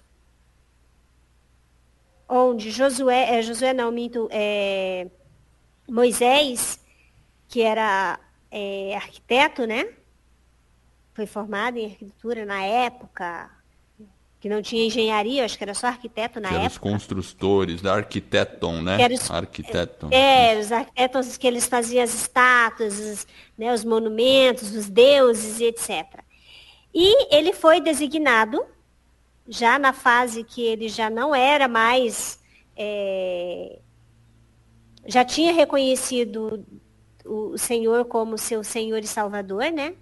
onde 2.29 2.71
Josué, 2.71 3.39
é, 3.39 3.43
Josué 3.43 3.73
não, 3.73 3.91
minto, 3.93 4.29
é, 4.31 5.09
Moisés, 5.89 6.81
que 7.49 7.63
era 7.63 8.19
é, 8.51 8.95
arquiteto, 8.97 9.67
né? 9.67 9.89
Foi 11.15 11.27
formado 11.27 11.79
em 11.79 11.87
arquitetura 11.87 12.45
na 12.45 12.63
época, 12.63 13.51
que 14.41 14.49
não 14.49 14.61
tinha 14.61 14.87
engenharia, 14.87 15.45
acho 15.45 15.57
que 15.57 15.65
era 15.65 15.75
só 15.75 15.87
arquiteto 15.87 16.41
na 16.41 16.49
que 16.49 16.55
época. 16.55 16.71
Os 16.71 16.79
construtores 16.79 17.81
da 17.81 17.95
Arquiteton, 17.95 18.83
né? 18.83 18.99
Os, 19.11 19.31
Arquiteton. 19.31 20.09
É, 20.11 20.59
os 20.59 20.71
arquitetos 20.71 21.37
que 21.37 21.47
eles 21.47 21.67
faziam 21.67 22.05
as 22.05 22.15
estátuas, 22.15 22.99
os, 22.99 23.27
né, 23.57 23.73
os 23.73 23.85
monumentos, 23.85 24.75
os 24.75 24.89
deuses 24.89 25.61
e 25.61 25.65
etc. 25.65 26.21
E 26.95 27.35
ele 27.35 27.53
foi 27.53 27.81
designado 27.81 28.63
já 29.49 29.79
na 29.79 29.93
fase 29.93 30.45
que 30.45 30.63
ele 30.63 30.89
já 30.89 31.09
não 31.09 31.35
era 31.35 31.69
mais. 31.69 32.39
É, 32.77 33.79
já 35.07 35.25
tinha 35.25 35.53
reconhecido 35.53 36.65
o 37.25 37.57
Senhor 37.57 38.05
como 38.05 38.37
seu 38.37 38.63
Senhor 38.63 38.99
e 38.99 39.07
Salvador, 39.07 39.71
né? 39.73 39.95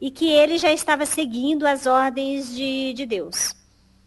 E 0.00 0.10
que 0.10 0.28
ele 0.28 0.58
já 0.58 0.72
estava 0.72 1.06
seguindo 1.06 1.66
as 1.66 1.86
ordens 1.86 2.54
de, 2.54 2.92
de 2.92 3.06
Deus. 3.06 3.54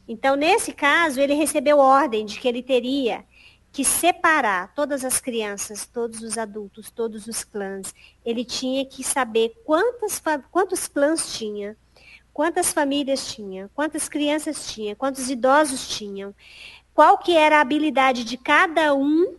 Então, 0.08 0.36
nesse 0.36 0.72
caso, 0.72 1.20
ele 1.20 1.34
recebeu 1.34 1.80
ordem 1.80 2.26
de 2.26 2.40
que 2.40 2.48
ele 2.48 2.64
teria 2.64 3.26
que 3.72 3.84
separar 3.84 4.74
todas 4.74 5.04
as 5.04 5.20
crianças, 5.20 5.86
todos 5.86 6.22
os 6.22 6.38
adultos, 6.38 6.90
todos 6.90 7.28
os 7.28 7.44
clãs. 7.44 7.94
Ele 8.26 8.44
tinha 8.44 8.86
que 8.86 9.04
saber 9.04 9.54
quantas, 9.66 10.22
quantos 10.50 10.88
clãs 10.88 11.38
tinha, 11.38 11.78
quantas 12.34 12.72
famílias 12.72 13.34
tinha, 13.34 13.70
quantas 13.76 14.08
crianças 14.08 14.72
tinha, 14.72 14.96
quantos 14.96 15.30
idosos 15.30 15.90
tinham, 15.90 16.34
qual 16.94 17.18
que 17.18 17.36
era 17.36 17.58
a 17.58 17.62
habilidade 17.62 18.24
de 18.24 18.38
cada 18.38 18.96
um, 18.96 19.36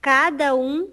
cada 0.00 0.54
um 0.54 0.88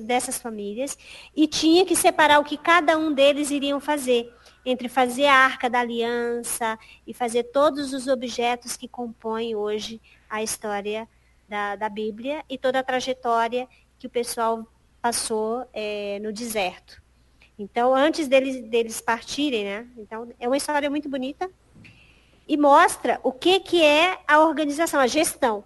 dessas 0.00 0.38
famílias, 0.38 0.96
e 1.34 1.46
tinha 1.46 1.84
que 1.84 1.94
separar 1.94 2.38
o 2.38 2.44
que 2.44 2.56
cada 2.56 2.96
um 2.96 3.12
deles 3.12 3.50
iriam 3.50 3.80
fazer, 3.80 4.32
entre 4.64 4.88
fazer 4.88 5.26
a 5.26 5.34
arca 5.34 5.68
da 5.68 5.80
aliança 5.80 6.78
e 7.06 7.12
fazer 7.12 7.44
todos 7.44 7.92
os 7.92 8.08
objetos 8.08 8.76
que 8.76 8.88
compõem 8.88 9.54
hoje 9.54 10.00
a 10.28 10.42
história 10.42 11.08
da, 11.48 11.76
da 11.76 11.88
Bíblia 11.88 12.44
e 12.48 12.58
toda 12.58 12.80
a 12.80 12.82
trajetória 12.82 13.68
que 13.98 14.06
o 14.06 14.10
pessoal 14.10 14.66
passou 15.00 15.68
é, 15.72 16.18
no 16.20 16.32
deserto. 16.32 17.00
Então, 17.58 17.94
antes 17.94 18.28
deles, 18.28 18.60
deles 18.68 19.00
partirem, 19.00 19.64
né? 19.64 19.86
Então, 19.96 20.28
é 20.38 20.46
uma 20.46 20.56
história 20.56 20.90
muito 20.90 21.08
bonita 21.08 21.50
e 22.46 22.56
mostra 22.56 23.18
o 23.22 23.32
que, 23.32 23.60
que 23.60 23.82
é 23.82 24.18
a 24.26 24.40
organização, 24.40 25.00
a 25.00 25.06
gestão. 25.06 25.64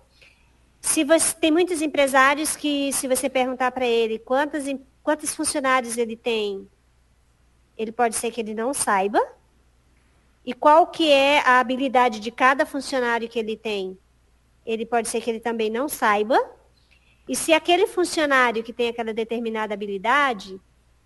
Se 0.81 1.05
você 1.05 1.35
tem 1.35 1.51
muitos 1.51 1.83
empresários 1.83 2.57
que, 2.57 2.93
se 2.93 3.07
você 3.07 3.29
perguntar 3.29 3.71
para 3.71 3.87
ele 3.87 4.19
quantos, 4.19 4.65
quantos 5.03 5.35
funcionários 5.35 5.99
ele 5.99 6.17
tem, 6.17 6.69
ele 7.77 7.93
pode 7.93 8.17
ser 8.17 8.31
que 8.31 8.41
ele 8.41 8.55
não 8.55 8.73
saiba. 8.73 9.21
E 10.45 10.55
qual 10.55 10.87
que 10.87 11.11
é 11.11 11.41
a 11.41 11.61
habilidade 11.61 12.19
de 12.19 12.31
cada 12.31 12.65
funcionário 12.65 13.29
que 13.29 13.39
ele 13.39 13.57
tem, 13.57 13.99
ele 14.65 14.87
pode 14.87 15.09
ser 15.09 15.21
que 15.21 15.31
ele 15.31 15.41
também 15.41 15.71
não 15.71 15.89
saiba. 15.89 16.39
E 17.29 17.37
se 17.37 17.53
aquele 17.53 17.87
funcionário 17.87 18.63
que 18.63 18.73
tem 18.73 18.89
aquela 18.89 19.13
determinada 19.13 19.75
habilidade, 19.75 20.61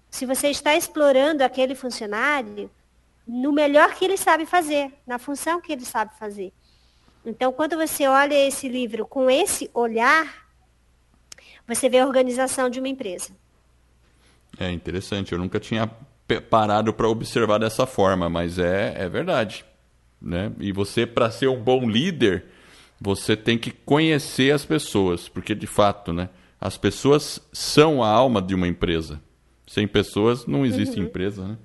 se 0.08 0.24
você 0.24 0.48
está 0.48 0.76
explorando 0.76 1.42
aquele 1.42 1.74
funcionário 1.74 2.70
no 3.26 3.52
melhor 3.52 3.94
que 3.94 4.04
ele 4.04 4.16
sabe 4.16 4.46
fazer, 4.46 4.92
na 5.06 5.18
função 5.18 5.60
que 5.60 5.72
ele 5.72 5.84
sabe 5.84 6.16
fazer. 6.16 6.52
Então, 7.24 7.52
quando 7.52 7.76
você 7.76 8.06
olha 8.06 8.34
esse 8.34 8.68
livro 8.68 9.06
com 9.06 9.30
esse 9.30 9.70
olhar, 9.72 10.46
você 11.66 11.88
vê 11.88 11.98
a 11.98 12.06
organização 12.06 12.68
de 12.68 12.78
uma 12.78 12.88
empresa. 12.88 13.32
É 14.58 14.70
interessante, 14.70 15.32
eu 15.32 15.38
nunca 15.38 15.58
tinha 15.58 15.90
parado 16.50 16.92
para 16.92 17.08
observar 17.08 17.58
dessa 17.58 17.86
forma, 17.86 18.28
mas 18.28 18.58
é, 18.58 18.94
é 18.96 19.08
verdade. 19.08 19.64
Né? 20.20 20.52
E 20.58 20.72
você, 20.72 21.06
para 21.06 21.30
ser 21.30 21.48
um 21.48 21.60
bom 21.60 21.88
líder, 21.88 22.44
você 23.00 23.36
tem 23.36 23.58
que 23.58 23.70
conhecer 23.70 24.52
as 24.52 24.64
pessoas, 24.64 25.28
porque 25.28 25.54
de 25.54 25.66
fato, 25.66 26.12
né, 26.12 26.28
as 26.60 26.78
pessoas 26.78 27.40
são 27.52 28.02
a 28.02 28.08
alma 28.08 28.40
de 28.40 28.54
uma 28.54 28.68
empresa. 28.68 29.20
Sem 29.66 29.88
pessoas 29.88 30.46
não 30.46 30.64
existe 30.64 30.98
uhum. 30.98 31.06
empresa, 31.06 31.46
né? 31.48 31.58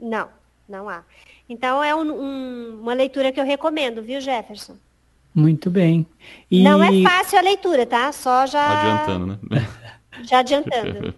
Não, 0.00 0.28
não 0.68 0.88
há. 0.88 1.04
Então 1.50 1.82
é 1.82 1.92
um, 1.92 2.12
um, 2.12 2.80
uma 2.80 2.94
leitura 2.94 3.32
que 3.32 3.40
eu 3.40 3.44
recomendo, 3.44 4.00
viu, 4.00 4.20
Jefferson? 4.20 4.76
Muito 5.34 5.68
bem. 5.68 6.06
E... 6.48 6.62
Não 6.62 6.80
é 6.80 7.02
fácil 7.02 7.40
a 7.40 7.42
leitura, 7.42 7.84
tá? 7.84 8.12
Só 8.12 8.46
já. 8.46 8.80
Adiantando, 8.80 9.38
né? 9.50 9.68
Já 10.22 10.40
adiantando. 10.40 11.14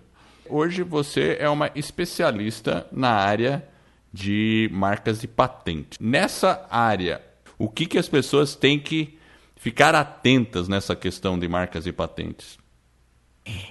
Hoje 0.49 0.83
você 0.83 1.37
é 1.41 1.49
uma 1.49 1.71
especialista 1.75 2.87
na 2.93 3.11
área 3.11 3.67
de 4.13 4.69
marcas 4.71 5.25
e 5.25 5.27
patentes. 5.27 5.99
Nessa 5.99 6.67
área, 6.71 7.23
o 7.59 7.69
que, 7.69 7.87
que 7.87 7.99
as 7.99 8.09
pessoas 8.09 8.55
têm 8.55 8.79
que 8.79 9.19
ficar 9.57 9.95
atentas 9.95 10.69
nessa 10.69 10.95
questão 10.95 11.39
de 11.39 11.49
marcas 11.49 11.87
e 11.87 11.93
patentes? 11.93 12.59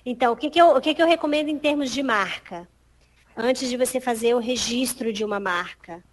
Então, 0.05 0.33
o 0.33 0.35
que, 0.35 0.49
que, 0.49 0.59
eu, 0.59 0.75
o 0.75 0.81
que, 0.81 0.93
que 0.93 1.01
eu 1.01 1.07
recomendo 1.07 1.49
em 1.49 1.57
termos 1.57 1.91
de 1.91 2.03
marca? 2.03 2.67
Antes 3.37 3.69
de 3.69 3.77
você 3.77 4.01
fazer 4.01 4.35
o 4.35 4.39
registro 4.39 5.13
de 5.13 5.23
uma 5.23 5.39
marca, 5.39 6.03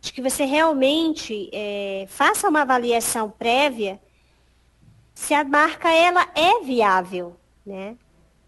de 0.00 0.12
que 0.12 0.22
você 0.22 0.44
realmente 0.44 1.50
é, 1.52 2.06
faça 2.08 2.48
uma 2.48 2.62
avaliação 2.62 3.30
prévia 3.30 4.00
se 5.14 5.34
a 5.34 5.42
marca 5.42 5.90
ela 5.90 6.28
é 6.34 6.62
viável, 6.62 7.36
né, 7.66 7.96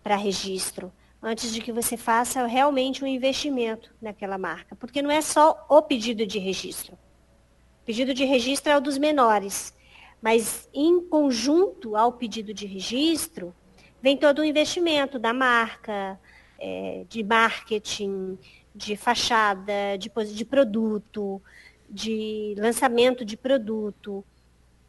para 0.02 0.16
registro 0.16 0.92
antes 1.22 1.52
de 1.52 1.60
que 1.60 1.72
você 1.72 1.96
faça 1.96 2.46
realmente 2.46 3.04
um 3.04 3.06
investimento 3.06 3.92
naquela 4.00 4.38
marca. 4.38 4.74
Porque 4.74 5.02
não 5.02 5.10
é 5.10 5.20
só 5.20 5.66
o 5.68 5.82
pedido 5.82 6.26
de 6.26 6.38
registro. 6.38 6.94
O 6.94 7.84
pedido 7.84 8.14
de 8.14 8.24
registro 8.24 8.72
é 8.72 8.76
o 8.76 8.80
dos 8.80 8.96
menores. 8.96 9.74
Mas 10.22 10.68
em 10.72 11.00
conjunto 11.08 11.96
ao 11.96 12.12
pedido 12.12 12.54
de 12.54 12.66
registro, 12.66 13.54
vem 14.00 14.16
todo 14.16 14.40
o 14.40 14.44
investimento 14.44 15.18
da 15.18 15.32
marca, 15.32 16.18
é, 16.58 17.04
de 17.08 17.22
marketing, 17.22 18.38
de 18.74 18.96
fachada, 18.96 19.98
de, 19.98 20.10
de 20.34 20.44
produto, 20.44 21.42
de 21.88 22.54
lançamento 22.58 23.24
de 23.24 23.36
produto. 23.36 24.24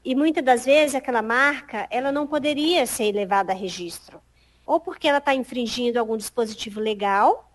E 0.03 0.15
muitas 0.15 0.43
das 0.43 0.65
vezes 0.65 0.95
aquela 0.95 1.21
marca, 1.21 1.87
ela 1.89 2.11
não 2.11 2.25
poderia 2.25 2.85
ser 2.85 3.11
levada 3.11 3.51
a 3.51 3.55
registro 3.55 4.21
ou 4.71 4.79
porque 4.79 5.05
ela 5.05 5.17
está 5.17 5.33
infringindo 5.33 5.99
algum 5.99 6.15
dispositivo 6.15 6.79
legal, 6.79 7.51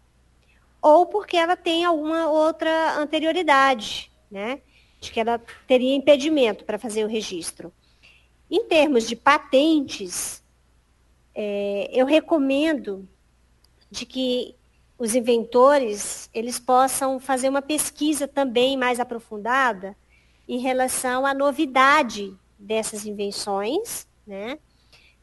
ou 0.82 1.06
porque 1.06 1.36
ela 1.36 1.56
tem 1.56 1.82
alguma 1.82 2.28
outra 2.28 2.98
anterioridade, 2.98 4.12
né? 4.30 4.60
De 5.00 5.10
que 5.10 5.18
ela 5.18 5.40
teria 5.66 5.96
impedimento 5.96 6.64
para 6.64 6.78
fazer 6.78 7.04
o 7.04 7.08
registro. 7.08 7.72
Em 8.50 8.64
termos 8.64 9.08
de 9.08 9.16
patentes, 9.16 10.42
é, 11.34 11.88
eu 11.90 12.04
recomendo 12.04 13.08
de 13.90 14.04
que 14.04 14.54
os 14.98 15.14
inventores 15.14 16.30
eles 16.32 16.58
possam 16.58 17.20
fazer 17.20 17.48
uma 17.48 17.62
pesquisa 17.62 18.26
também 18.26 18.76
mais 18.76 18.98
aprofundada 18.98 19.96
em 20.48 20.58
relação 20.58 21.26
à 21.26 21.34
novidade 21.34 22.34
dessas 22.58 23.04
invenções, 23.04 24.06
né? 24.26 24.58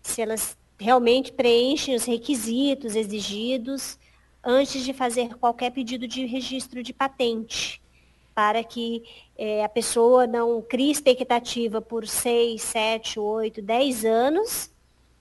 Se 0.02 0.22
elas 0.22 0.58
realmente 0.80 1.32
preenchem 1.32 1.96
os 1.96 2.06
requisitos 2.06 2.96
exigidos 2.96 3.98
antes 4.44 4.84
de 4.84 4.94
fazer 4.94 5.36
qualquer 5.36 5.72
pedido 5.72 6.08
de 6.08 6.26
registro 6.26 6.84
de 6.84 6.94
patente, 6.94 7.82
para 8.36 8.64
que 8.64 9.04
é, 9.38 9.64
a 9.64 9.70
pessoa 9.70 10.28
não 10.28 10.62
crie 10.62 10.92
expectativa 10.92 11.82
por 11.82 12.06
6, 12.06 12.62
7, 12.62 13.20
8, 13.20 13.62
10 13.62 14.06
anos, 14.06 14.72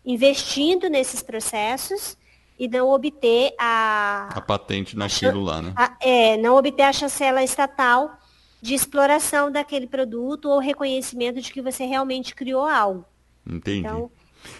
investindo 0.05 0.91
nesses 0.91 1.23
processos 1.23 2.17
e 2.59 2.69
não 2.69 2.91
obter 2.91 3.55
a... 3.59 4.29
A 4.33 4.41
patente 4.41 4.97
naquilo 4.97 5.43
lá, 5.43 5.63
né? 5.63 5.73
A, 5.77 5.97
é, 6.01 6.37
não 6.37 6.57
obter 6.57 6.83
a 6.83 6.93
chancela 6.93 7.43
estatal 7.43 8.19
de 8.61 8.75
exploração 8.75 9.51
daquele 9.51 9.87
produto 9.87 10.49
ou 10.49 10.61
reconhecimento 10.61 11.41
de 11.41 11.53
que 11.53 11.61
você 11.61 11.85
realmente 11.85 12.35
criou 12.35 12.65
algo. 12.65 13.05
Entendi. 13.45 13.81
Então, 13.81 14.11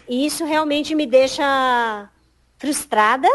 isso 0.09 0.45
realmente 0.45 0.95
me 0.95 1.07
deixa 1.07 2.11
frustrada 2.59 3.29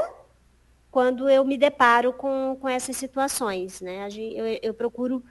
quando 0.92 1.30
eu 1.30 1.46
me 1.46 1.58
deparo 1.58 2.12
com, 2.12 2.58
com 2.60 2.68
essas 2.68 2.98
situações. 2.98 3.82
Né? 3.82 4.08
Eu, 4.36 4.46
eu 4.62 4.74
procuro, 4.74 5.24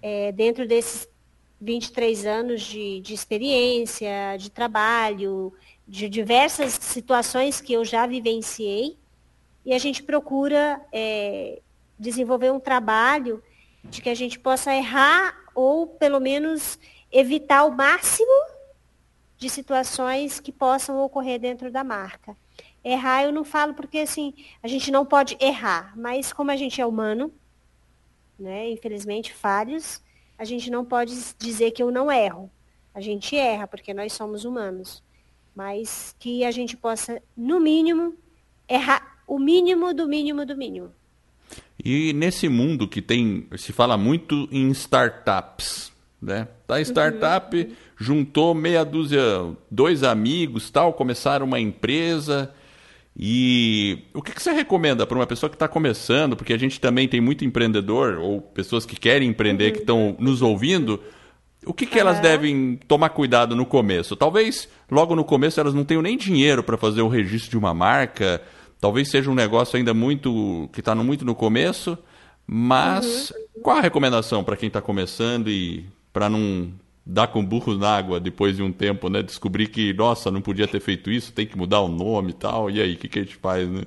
é, 0.00 0.30
dentro 0.30 0.66
desses 0.66 1.08
23 1.60 2.26
anos 2.26 2.62
de, 2.62 3.00
de 3.00 3.14
experiência, 3.14 4.36
de 4.38 4.50
trabalho, 4.50 5.52
de 5.86 6.08
diversas 6.08 6.72
situações 6.72 7.60
que 7.60 7.72
eu 7.72 7.84
já 7.84 8.06
vivenciei, 8.06 8.96
e 9.64 9.72
a 9.72 9.78
gente 9.78 10.02
procura 10.02 10.80
é, 10.92 11.60
desenvolver 11.98 12.52
um 12.52 12.60
trabalho 12.60 13.42
de 13.82 14.02
que 14.02 14.08
a 14.08 14.14
gente 14.14 14.38
possa 14.38 14.74
errar 14.74 15.34
ou 15.54 15.86
pelo 15.86 16.20
menos 16.20 16.78
evitar 17.10 17.64
o 17.64 17.74
máximo 17.74 18.32
de 19.38 19.48
situações 19.48 20.40
que 20.40 20.52
possam 20.52 21.00
ocorrer 21.00 21.38
dentro 21.38 21.70
da 21.70 21.84
marca. 21.84 22.36
Errar 22.82 23.24
eu 23.24 23.32
não 23.32 23.44
falo 23.44 23.72
porque 23.74 23.98
assim, 23.98 24.34
a 24.62 24.68
gente 24.68 24.90
não 24.90 25.06
pode 25.06 25.36
errar, 25.40 25.94
mas 25.96 26.32
como 26.32 26.50
a 26.50 26.56
gente 26.56 26.80
é 26.80 26.86
humano, 26.86 27.32
né, 28.38 28.68
infelizmente 28.70 29.32
falhos, 29.32 30.02
a 30.36 30.44
gente 30.44 30.70
não 30.70 30.84
pode 30.84 31.14
dizer 31.38 31.70
que 31.70 31.82
eu 31.82 31.90
não 31.90 32.10
erro. 32.10 32.50
A 32.94 33.00
gente 33.00 33.36
erra 33.36 33.66
porque 33.66 33.94
nós 33.94 34.12
somos 34.12 34.44
humanos. 34.44 35.02
Mas 35.54 36.14
que 36.18 36.44
a 36.44 36.50
gente 36.50 36.76
possa, 36.76 37.22
no 37.36 37.60
mínimo, 37.60 38.14
errar 38.68 39.18
o 39.26 39.38
mínimo 39.38 39.94
do 39.94 40.06
mínimo 40.08 40.44
do 40.44 40.56
mínimo. 40.56 40.90
E 41.82 42.12
nesse 42.12 42.48
mundo 42.48 42.88
que 42.88 43.02
tem, 43.02 43.46
se 43.56 43.72
fala 43.72 43.96
muito 43.96 44.48
em 44.50 44.70
startups, 44.70 45.92
né? 46.20 46.48
Tá 46.66 46.80
startup, 46.80 47.56
uhum. 47.56 47.72
juntou 47.96 48.54
meia 48.54 48.84
dúzia, 48.84 49.20
dois 49.70 50.02
amigos, 50.02 50.70
tal, 50.70 50.92
começaram 50.94 51.44
uma 51.44 51.60
empresa. 51.60 52.52
E 53.16 53.98
o 54.12 54.22
que, 54.22 54.32
que 54.32 54.42
você 54.42 54.52
recomenda 54.52 55.06
para 55.06 55.16
uma 55.16 55.26
pessoa 55.26 55.50
que 55.50 55.56
está 55.56 55.68
começando? 55.68 56.36
Porque 56.36 56.52
a 56.52 56.58
gente 56.58 56.80
também 56.80 57.06
tem 57.06 57.20
muito 57.20 57.44
empreendedor 57.44 58.18
ou 58.18 58.40
pessoas 58.40 58.86
que 58.86 58.96
querem 58.96 59.28
empreender 59.28 59.66
uhum. 59.66 59.72
que 59.72 59.80
estão 59.80 60.16
nos 60.18 60.42
ouvindo. 60.42 61.00
O 61.66 61.72
que, 61.72 61.86
que 61.86 61.98
elas 61.98 62.20
devem 62.20 62.78
tomar 62.88 63.10
cuidado 63.10 63.56
no 63.56 63.64
começo? 63.66 64.16
Talvez 64.16 64.68
logo 64.90 65.14
no 65.14 65.24
começo 65.24 65.60
elas 65.60 65.74
não 65.74 65.84
tenham 65.84 66.02
nem 66.02 66.16
dinheiro 66.16 66.62
para 66.62 66.76
fazer 66.76 67.02
o 67.02 67.08
registro 67.08 67.50
de 67.50 67.58
uma 67.58 67.74
marca. 67.74 68.42
Talvez 68.80 69.10
seja 69.10 69.30
um 69.30 69.34
negócio 69.34 69.76
ainda 69.76 69.94
muito 69.94 70.68
que 70.72 70.80
está 70.80 70.94
muito 70.94 71.24
no 71.24 71.34
começo. 71.34 71.96
Mas 72.46 73.30
uhum. 73.30 73.62
qual 73.62 73.78
a 73.78 73.80
recomendação 73.80 74.44
para 74.44 74.56
quem 74.56 74.66
está 74.66 74.80
começando 74.80 75.48
e 75.48 75.86
para 76.12 76.28
não 76.28 76.70
dar 77.06 77.26
com 77.28 77.44
burro 77.44 77.76
na 77.76 77.96
água 77.96 78.18
depois 78.18 78.56
de 78.56 78.62
um 78.62 78.72
tempo, 78.72 79.08
né? 79.08 79.22
Descobrir 79.22 79.68
que, 79.68 79.92
nossa, 79.92 80.30
não 80.30 80.40
podia 80.40 80.66
ter 80.66 80.80
feito 80.80 81.10
isso, 81.10 81.32
tem 81.32 81.46
que 81.46 81.56
mudar 81.56 81.80
o 81.80 81.88
nome 81.88 82.30
e 82.30 82.34
tal. 82.34 82.70
E 82.70 82.80
aí, 82.80 82.94
o 82.94 82.96
que, 82.96 83.08
que 83.08 83.18
a 83.18 83.22
gente 83.22 83.36
faz, 83.36 83.68
né? 83.68 83.82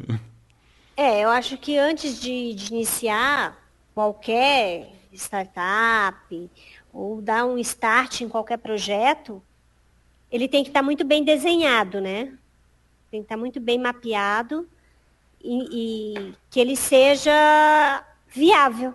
É, 0.96 1.24
eu 1.24 1.30
acho 1.30 1.58
que 1.58 1.78
antes 1.78 2.20
de, 2.20 2.54
de 2.54 2.74
iniciar 2.74 3.56
qualquer 3.94 4.94
startup 5.14 6.50
ou 6.94 7.22
dar 7.22 7.46
um 7.46 7.58
start 7.58 8.22
em 8.22 8.30
qualquer 8.30 8.58
projeto, 8.58 9.42
ele 10.32 10.48
tem 10.48 10.64
que 10.64 10.70
estar 10.70 10.80
tá 10.80 10.86
muito 10.86 11.06
bem 11.06 11.24
desenhado, 11.24 12.02
né? 12.02 12.38
Tem 13.10 13.22
que 13.22 13.26
estar 13.26 13.36
tá 13.36 13.40
muito 13.40 13.60
bem 13.60 13.78
mapeado 13.78 14.68
e, 15.42 16.16
e 16.20 16.34
que 16.50 16.60
ele 16.60 16.76
seja 16.76 18.06
viável 18.28 18.94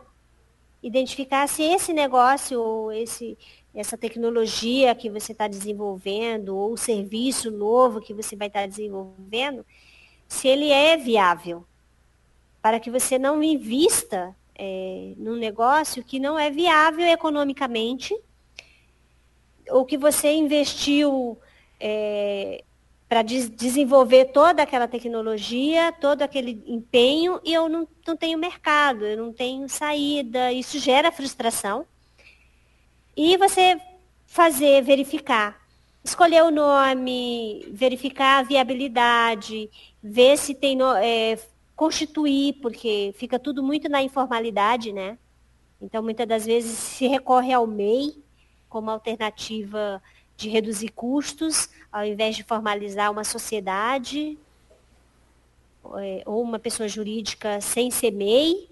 identificar 0.82 1.47
se 1.47 1.62
esse 1.62 1.93
negócio 1.93 2.60
ou 2.60 2.93
esse, 2.93 3.39
essa 3.74 3.97
tecnologia 3.97 4.94
que 4.94 5.09
você 5.09 5.32
está 5.32 5.47
desenvolvendo 5.47 6.56
ou 6.56 6.73
o 6.73 6.77
serviço 6.77 7.51
novo 7.51 8.01
que 8.01 8.12
você 8.12 8.35
vai 8.35 8.48
estar 8.48 8.62
tá 8.62 8.66
desenvolvendo, 8.66 9.64
se 10.27 10.48
ele 10.48 10.70
é 10.70 10.97
viável, 10.97 11.64
para 12.60 12.81
que 12.81 12.90
você 12.90 13.19
não 13.19 13.43
invista 13.43 14.35
é, 14.55 15.15
num 15.16 15.37
negócio 15.37 16.05
que 16.05 16.19
não 16.19 16.39
é 16.39 16.51
viável 16.51 17.07
economicamente, 17.07 18.15
ou 19.70 19.85
que 19.85 19.97
você 19.97 20.33
investiu 20.33 21.39
é, 21.81 22.65
para 23.09 23.23
des 23.23 23.51
desenvolver 23.51 24.27
toda 24.27 24.62
aquela 24.62 24.89
tecnologia, 24.89 25.93
todo 25.93 26.23
aquele 26.23 26.62
empenho, 26.66 27.41
e 27.45 27.53
eu 27.53 27.69
não, 27.69 27.87
não 28.07 28.16
tenho 28.16 28.39
mercado, 28.39 29.05
eu 29.05 29.16
não 29.16 29.33
tenho 29.33 29.69
saída, 29.69 30.53
isso 30.53 30.79
gera 30.79 31.12
frustração. 31.12 31.87
E 33.16 33.37
você 33.37 33.79
fazer, 34.27 34.83
verificar, 34.83 35.61
escolher 36.03 36.43
o 36.43 36.51
nome, 36.51 37.69
verificar 37.70 38.39
a 38.39 38.43
viabilidade, 38.43 39.69
ver 40.03 40.39
se 40.39 40.55
tem 40.55 40.79
é, 41.03 41.39
constituir, 41.82 42.52
porque 42.62 43.12
fica 43.16 43.40
tudo 43.40 43.60
muito 43.60 43.88
na 43.88 44.00
informalidade, 44.00 44.92
né? 44.92 45.18
Então, 45.80 46.00
muitas 46.00 46.28
das 46.28 46.46
vezes 46.46 46.78
se 46.78 47.09
recorre 47.09 47.52
ao 47.52 47.66
MEI 47.66 48.22
como 48.68 48.88
alternativa 48.88 50.00
de 50.36 50.48
reduzir 50.48 50.90
custos, 50.90 51.68
ao 51.90 52.04
invés 52.04 52.36
de 52.36 52.44
formalizar 52.44 53.10
uma 53.10 53.24
sociedade 53.24 54.38
é, 55.96 56.22
ou 56.24 56.40
uma 56.40 56.60
pessoa 56.60 56.88
jurídica 56.88 57.60
sem 57.60 57.90
ser 57.90 58.12
MEI, 58.12 58.68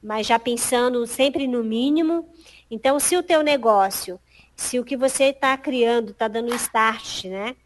mas 0.00 0.28
já 0.28 0.38
pensando 0.38 1.04
sempre 1.04 1.48
no 1.48 1.64
mínimo. 1.64 2.28
Então, 2.70 3.00
se 3.00 3.16
o 3.16 3.24
teu 3.24 3.42
negócio, 3.42 4.20
se 4.54 4.78
o 4.78 4.84
que 4.84 4.96
você 4.96 5.24
está 5.24 5.58
criando, 5.58 6.12
está 6.12 6.28
dando 6.28 6.54
start, 6.54 7.24
né, 7.24 7.56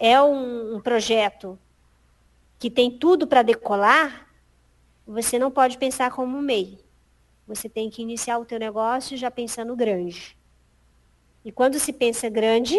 é 0.00 0.20
um, 0.20 0.74
um 0.74 0.80
projeto 0.80 1.56
que 2.58 2.68
tem 2.68 2.90
tudo 2.90 3.24
para 3.24 3.42
decolar, 3.42 4.31
você 5.06 5.38
não 5.38 5.50
pode 5.50 5.78
pensar 5.78 6.10
como 6.10 6.40
MEI. 6.40 6.78
Você 7.46 7.68
tem 7.68 7.90
que 7.90 8.02
iniciar 8.02 8.38
o 8.38 8.44
teu 8.44 8.58
negócio 8.58 9.16
já 9.16 9.30
pensando 9.30 9.74
grande. 9.74 10.36
E 11.44 11.50
quando 11.50 11.78
se 11.78 11.92
pensa 11.92 12.28
grande, 12.28 12.76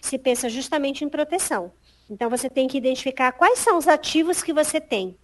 se 0.00 0.18
pensa 0.18 0.48
justamente 0.48 1.04
em 1.04 1.08
proteção. 1.08 1.72
Então 2.08 2.28
você 2.28 2.50
tem 2.50 2.68
que 2.68 2.76
identificar 2.76 3.32
quais 3.32 3.58
são 3.58 3.78
os 3.78 3.88
ativos 3.88 4.42
que 4.42 4.52
você 4.52 4.80
tem. 4.80 5.16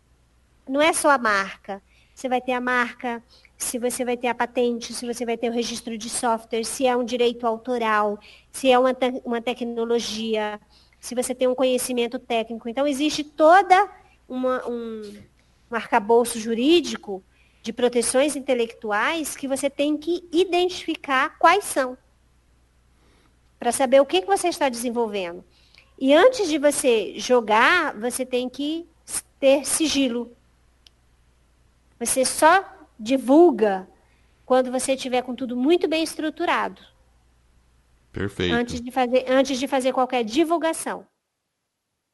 Não 0.68 0.80
é 0.80 0.92
só 0.92 1.10
a 1.10 1.18
marca. 1.18 1.82
Você 2.14 2.28
vai 2.28 2.40
ter 2.40 2.52
a 2.52 2.60
marca, 2.60 3.22
se 3.56 3.78
você 3.78 4.04
vai 4.04 4.16
ter 4.16 4.28
a 4.28 4.34
patente, 4.34 4.92
se 4.92 5.06
você 5.06 5.24
vai 5.24 5.36
ter 5.36 5.50
o 5.50 5.52
registro 5.52 5.96
de 5.96 6.08
software, 6.08 6.64
se 6.64 6.86
é 6.86 6.96
um 6.96 7.04
direito 7.04 7.46
autoral, 7.46 8.18
se 8.50 8.70
é 8.70 8.78
uma, 8.78 8.92
te 8.92 9.22
uma 9.24 9.40
tecnologia, 9.40 10.60
se 10.98 11.14
você 11.14 11.34
tem 11.34 11.48
um 11.48 11.54
conhecimento 11.54 12.18
técnico. 12.18 12.68
Então 12.68 12.86
existe 12.86 13.24
toda 13.24 13.90
uma, 14.28 14.66
um, 14.68 15.02
um 15.70 15.74
arcabouço 15.76 16.38
jurídico 16.38 17.22
de 17.62 17.72
proteções 17.72 18.36
intelectuais 18.36 19.36
que 19.36 19.46
você 19.46 19.68
tem 19.68 19.96
que 19.96 20.26
identificar 20.32 21.38
quais 21.38 21.64
são 21.64 21.96
para 23.58 23.72
saber 23.72 24.00
o 24.00 24.06
que, 24.06 24.22
que 24.22 24.26
você 24.26 24.48
está 24.48 24.68
desenvolvendo. 24.70 25.44
E 25.98 26.14
antes 26.14 26.48
de 26.48 26.56
você 26.56 27.18
jogar, 27.18 27.94
você 27.94 28.24
tem 28.24 28.48
que 28.48 28.88
ter 29.38 29.66
sigilo. 29.66 30.34
Você 31.98 32.24
só 32.24 32.64
divulga 32.98 33.86
quando 34.46 34.72
você 34.72 34.96
tiver 34.96 35.22
com 35.22 35.34
tudo 35.34 35.54
muito 35.54 35.86
bem 35.86 36.02
estruturado. 36.02 36.80
Perfeito. 38.10 38.54
Antes 38.54 38.80
de 38.80 38.90
fazer, 38.90 39.24
antes 39.28 39.58
de 39.58 39.68
fazer 39.68 39.92
qualquer 39.92 40.24
divulgação. 40.24 41.06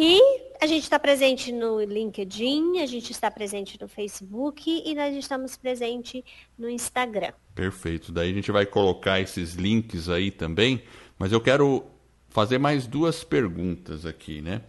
E 0.00 0.20
a 0.60 0.66
gente 0.66 0.84
está 0.84 0.96
presente 0.96 1.50
no 1.50 1.82
LinkedIn, 1.82 2.80
a 2.80 2.86
gente 2.86 3.10
está 3.10 3.30
presente 3.32 3.76
no 3.80 3.88
Facebook 3.88 4.82
e 4.84 4.94
nós 4.94 5.16
estamos 5.16 5.56
presente 5.56 6.24
no 6.56 6.70
Instagram. 6.70 7.32
Perfeito. 7.52 8.12
Daí 8.12 8.30
a 8.30 8.34
gente 8.34 8.52
vai 8.52 8.64
colocar 8.64 9.18
esses 9.18 9.54
links 9.54 10.08
aí 10.08 10.30
também, 10.30 10.84
mas 11.18 11.32
eu 11.32 11.40
quero 11.40 11.84
fazer 12.28 12.58
mais 12.58 12.86
duas 12.86 13.24
perguntas 13.24 14.06
aqui, 14.06 14.40
né? 14.40 14.62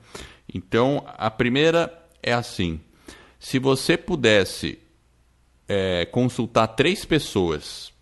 Então, 0.51 1.03
a 1.05 1.30
primeira 1.30 2.07
é 2.23 2.34
assim: 2.34 2.81
se 3.40 3.57
você 3.57 3.98
pudesse 3.98 4.78
é, 5.68 6.06
consultar 6.06 6.68
três 6.68 7.06
pessoas, 7.06 7.94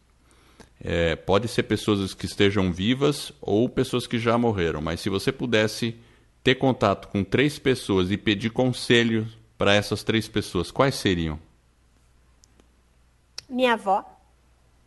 é, 0.81 1.15
pode 1.15 1.47
ser 1.47 1.63
pessoas 1.63 2.13
que 2.13 2.25
estejam 2.25 2.71
vivas 2.71 3.31
ou 3.39 3.69
pessoas 3.69 4.07
que 4.07 4.17
já 4.17 4.37
morreram, 4.37 4.81
mas 4.81 4.99
se 4.99 5.09
você 5.09 5.31
pudesse 5.31 5.95
ter 6.43 6.55
contato 6.55 7.07
com 7.09 7.23
três 7.23 7.59
pessoas 7.59 8.09
e 8.09 8.17
pedir 8.17 8.49
conselho 8.49 9.27
para 9.57 9.73
essas 9.73 10.03
três 10.03 10.27
pessoas, 10.27 10.71
quais 10.71 10.95
seriam? 10.95 11.39
Minha 13.49 13.73
avó, 13.73 14.03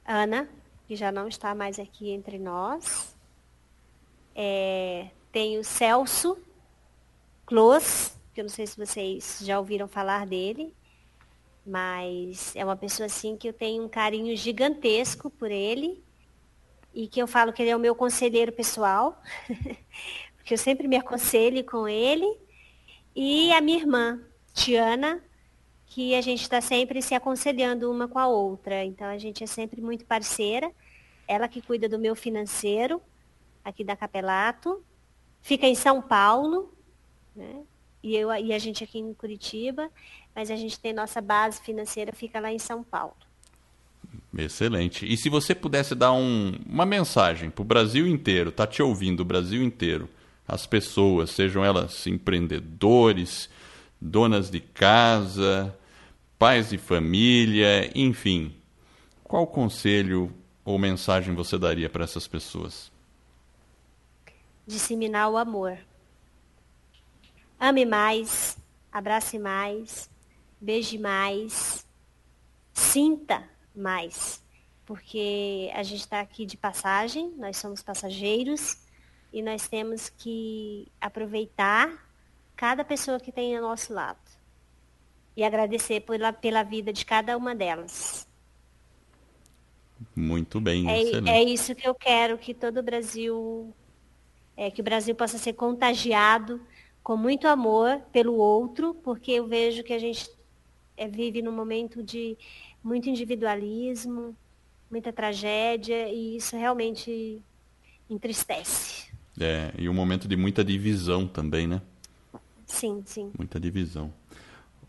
Ana, 0.07 0.49
que 0.87 0.97
já 0.97 1.13
não 1.13 1.29
está 1.29 1.55
mais 1.55 1.79
aqui 1.79 2.11
entre 2.11 2.39
nós. 2.39 3.15
É, 4.35 5.09
tem 5.33 5.59
o 5.59 5.65
Celso 5.65 6.37
Close, 7.47 8.13
que 8.33 8.41
eu 8.41 8.45
não 8.45 8.49
sei 8.49 8.67
se 8.67 8.77
vocês 8.77 9.41
já 9.43 9.59
ouviram 9.59 9.89
falar 9.89 10.27
dele, 10.27 10.75
mas 11.67 12.55
é 12.57 12.65
uma 12.65 12.77
pessoa 12.77 13.07
assim 13.07 13.37
que 13.37 13.49
eu 13.49 13.53
tenho 13.53 13.85
um 13.85 13.89
carinho 13.89 14.37
gigantesco 14.37 15.31
por 15.31 15.51
ele 15.51 16.03
e 16.95 17.07
que 17.07 17.21
eu 17.21 17.27
falo 17.27 17.53
que 17.53 17.63
ele 17.63 17.71
é 17.71 17.77
o 17.77 17.81
meu 17.81 17.95
conselheiro 17.95 18.53
pessoal, 18.53 19.21
porque 20.37 20.55
eu 20.55 20.59
sempre 20.59 20.89
me 20.89 20.97
aconselho 20.97 21.65
com 21.65 21.87
ele, 21.87 22.27
e 23.15 23.53
a 23.53 23.61
minha 23.61 23.79
irmã, 23.79 24.21
Tiana, 24.53 25.23
que 25.87 26.15
a 26.15 26.21
gente 26.21 26.43
está 26.43 26.61
sempre 26.61 27.03
se 27.03 27.15
aconselhando 27.15 27.91
uma 27.91 28.07
com 28.07 28.19
a 28.19 28.29
outra. 28.29 28.85
Então 28.85 29.09
a 29.09 29.19
gente 29.19 29.43
é 29.43 29.47
sempre 29.47 29.81
muito 29.81 30.05
parceira. 30.05 30.71
Ela 31.27 31.49
que 31.49 31.61
cuida 31.61 31.89
do 31.89 31.99
meu 31.99 32.15
financeiro, 32.15 33.03
aqui 33.65 33.83
da 33.83 33.97
Capelato, 33.97 34.85
fica 35.41 35.67
em 35.67 35.75
São 35.75 36.01
Paulo, 36.01 36.73
né? 37.35 37.65
E, 38.03 38.17
eu, 38.17 38.33
e 38.33 38.53
a 38.53 38.59
gente 38.59 38.83
aqui 38.83 38.99
em 38.99 39.13
Curitiba, 39.15 39.91
mas 40.35 40.51
a 40.51 40.57
gente 40.57 40.79
tem 40.79 40.93
nossa 40.93 41.21
base 41.21 41.61
financeira, 41.61 42.13
fica 42.13 42.41
lá 42.41 42.53
em 42.53 42.59
São 42.59 42.83
Paulo. 42.83 43.17
Excelente. 44.37 45.07
E 45.07 45.17
se 45.17 45.29
você 45.29 45.55
pudesse 45.55 45.95
dar 45.95 46.13
um, 46.13 46.55
uma 46.67 46.87
mensagem 46.87 47.51
para 47.51 47.63
o 47.63 47.65
Brasil 47.65 48.07
inteiro, 48.07 48.53
tá 48.53 48.67
te 48.67 48.83
ouvindo 48.83 49.21
o 49.21 49.25
Brasil 49.25 49.63
inteiro, 49.63 50.09
as 50.47 50.67
pessoas, 50.67 51.31
sejam 51.31 51.65
elas 51.65 52.07
empreendedores, 52.07 53.49
donas 54.01 54.51
de 54.51 54.61
casa, 54.61 55.77
pais 56.39 56.71
de 56.71 56.79
família, 56.79 57.91
enfim. 57.95 58.55
Qual 59.23 59.47
conselho 59.47 60.33
ou 60.65 60.79
mensagem 60.79 61.35
você 61.35 61.59
daria 61.59 61.89
para 61.89 62.05
essas 62.05 62.27
pessoas? 62.27 62.91
Disseminar 64.67 65.31
o 65.31 65.37
amor. 65.37 65.79
Ame 67.61 67.85
mais, 67.85 68.57
abrace 68.91 69.39
mais, 69.39 70.09
beije 70.59 70.99
mais, 70.99 71.87
sinta 72.73 73.47
mais, 73.77 74.43
porque 74.87 75.71
a 75.75 75.83
gente 75.83 76.01
está 76.01 76.21
aqui 76.21 76.47
de 76.47 76.57
passagem, 76.57 77.35
nós 77.37 77.59
somos 77.59 77.83
passageiros 77.83 78.79
e 79.31 79.43
nós 79.43 79.69
temos 79.69 80.09
que 80.09 80.91
aproveitar 80.99 82.11
cada 82.57 82.83
pessoa 82.83 83.21
que 83.21 83.31
tem 83.31 83.55
ao 83.55 83.63
nosso 83.63 83.93
lado 83.93 84.19
e 85.37 85.45
agradecer 85.45 86.01
pela, 86.01 86.33
pela 86.33 86.63
vida 86.63 86.95
de 86.95 87.05
cada 87.05 87.37
uma 87.37 87.55
delas. 87.55 88.27
Muito 90.17 90.59
bem, 90.63 90.89
é, 90.89 91.41
é 91.41 91.45
isso 91.45 91.75
que 91.75 91.87
eu 91.87 91.95
quero 91.95 92.39
que 92.39 92.55
todo 92.55 92.79
o 92.79 92.83
Brasil, 92.83 93.71
é, 94.57 94.71
que 94.71 94.81
o 94.81 94.85
Brasil 94.85 95.15
possa 95.15 95.37
ser 95.37 95.53
contagiado 95.53 96.59
com 97.03 97.17
muito 97.17 97.47
amor 97.47 98.01
pelo 98.13 98.35
outro, 98.35 98.95
porque 98.95 99.33
eu 99.33 99.47
vejo 99.47 99.83
que 99.83 99.93
a 99.93 99.99
gente 99.99 100.31
é, 100.97 101.09
vive 101.09 101.43
num 101.43 101.53
momento 101.53 102.03
de 102.03 102.37
muito 102.83 103.09
individualismo, 103.09 104.37
muita 104.91 105.13
tragédia, 105.13 106.09
e 106.09 106.37
isso 106.37 106.57
realmente 106.57 107.43
entristece. 108.09 109.11
É, 109.41 109.73
e 109.79 109.89
um 109.89 109.95
momento 109.95 110.29
de 110.29 110.37
muita 110.37 110.65
divisão 110.65 111.27
também, 111.27 111.67
né? 111.67 111.81
Sim, 112.67 113.03
sim. 113.07 113.33
Muita 113.37 113.59
divisão. 113.59 114.13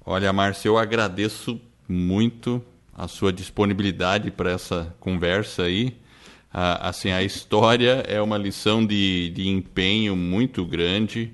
Olha, 0.06 0.34
Márcia, 0.34 0.68
eu 0.68 0.78
agradeço 0.78 1.60
muito 1.88 2.62
a 2.94 3.08
sua 3.08 3.32
disponibilidade 3.32 4.30
para 4.32 4.52
essa 4.52 4.96
conversa 5.00 5.64
aí. 5.64 5.96
Ah, 6.54 6.90
assim, 6.90 7.12
a 7.12 7.24
história 7.24 8.04
é 8.08 8.22
uma 8.22 8.38
lição 8.38 8.86
de, 8.86 9.30
de 9.30 9.48
empenho 9.48 10.16
muito 10.16 10.66
grande, 10.66 11.34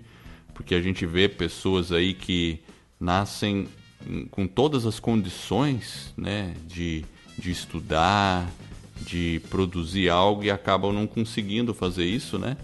porque 0.58 0.74
a 0.74 0.82
gente 0.82 1.06
vê 1.06 1.30
pessoas 1.30 1.92
aí 1.92 2.16
que 2.16 2.60
nascem 3.00 3.68
com 4.32 4.48
todas 4.48 4.88
as 4.88 5.00
condições 5.00 6.12
né, 6.18 6.56
de, 6.68 7.06
de 7.38 7.52
estudar, 7.52 8.50
de 9.00 9.40
produzir 9.52 10.10
algo 10.10 10.44
e 10.44 10.50
acabam 10.50 10.92
não 10.92 11.06
conseguindo 11.06 11.76
fazer 11.76 12.06
isso, 12.06 12.40
né? 12.40 12.58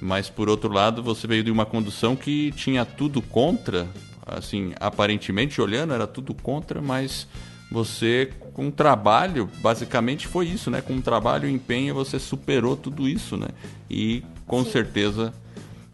Mas 0.00 0.30
por 0.30 0.48
outro 0.48 0.72
lado, 0.72 1.02
você 1.02 1.26
veio 1.26 1.42
de 1.42 1.50
uma 1.50 1.66
condução 1.66 2.14
que 2.14 2.52
tinha 2.52 2.84
tudo 2.84 3.20
contra, 3.20 3.88
assim, 4.24 4.72
aparentemente 4.78 5.60
olhando 5.60 5.92
era 5.92 6.06
tudo 6.06 6.34
contra, 6.34 6.80
mas 6.80 7.26
você 7.70 8.30
com 8.52 8.70
trabalho, 8.70 9.50
basicamente 9.60 10.28
foi 10.28 10.46
isso, 10.46 10.70
né? 10.70 10.80
Com 10.80 11.00
trabalho 11.00 11.48
e 11.48 11.52
empenho 11.52 11.94
você 11.94 12.20
superou 12.20 12.76
tudo 12.76 13.08
isso, 13.08 13.36
né? 13.36 13.48
E 13.90 14.22
com 14.46 14.64
Sim. 14.64 14.70
certeza 14.70 15.34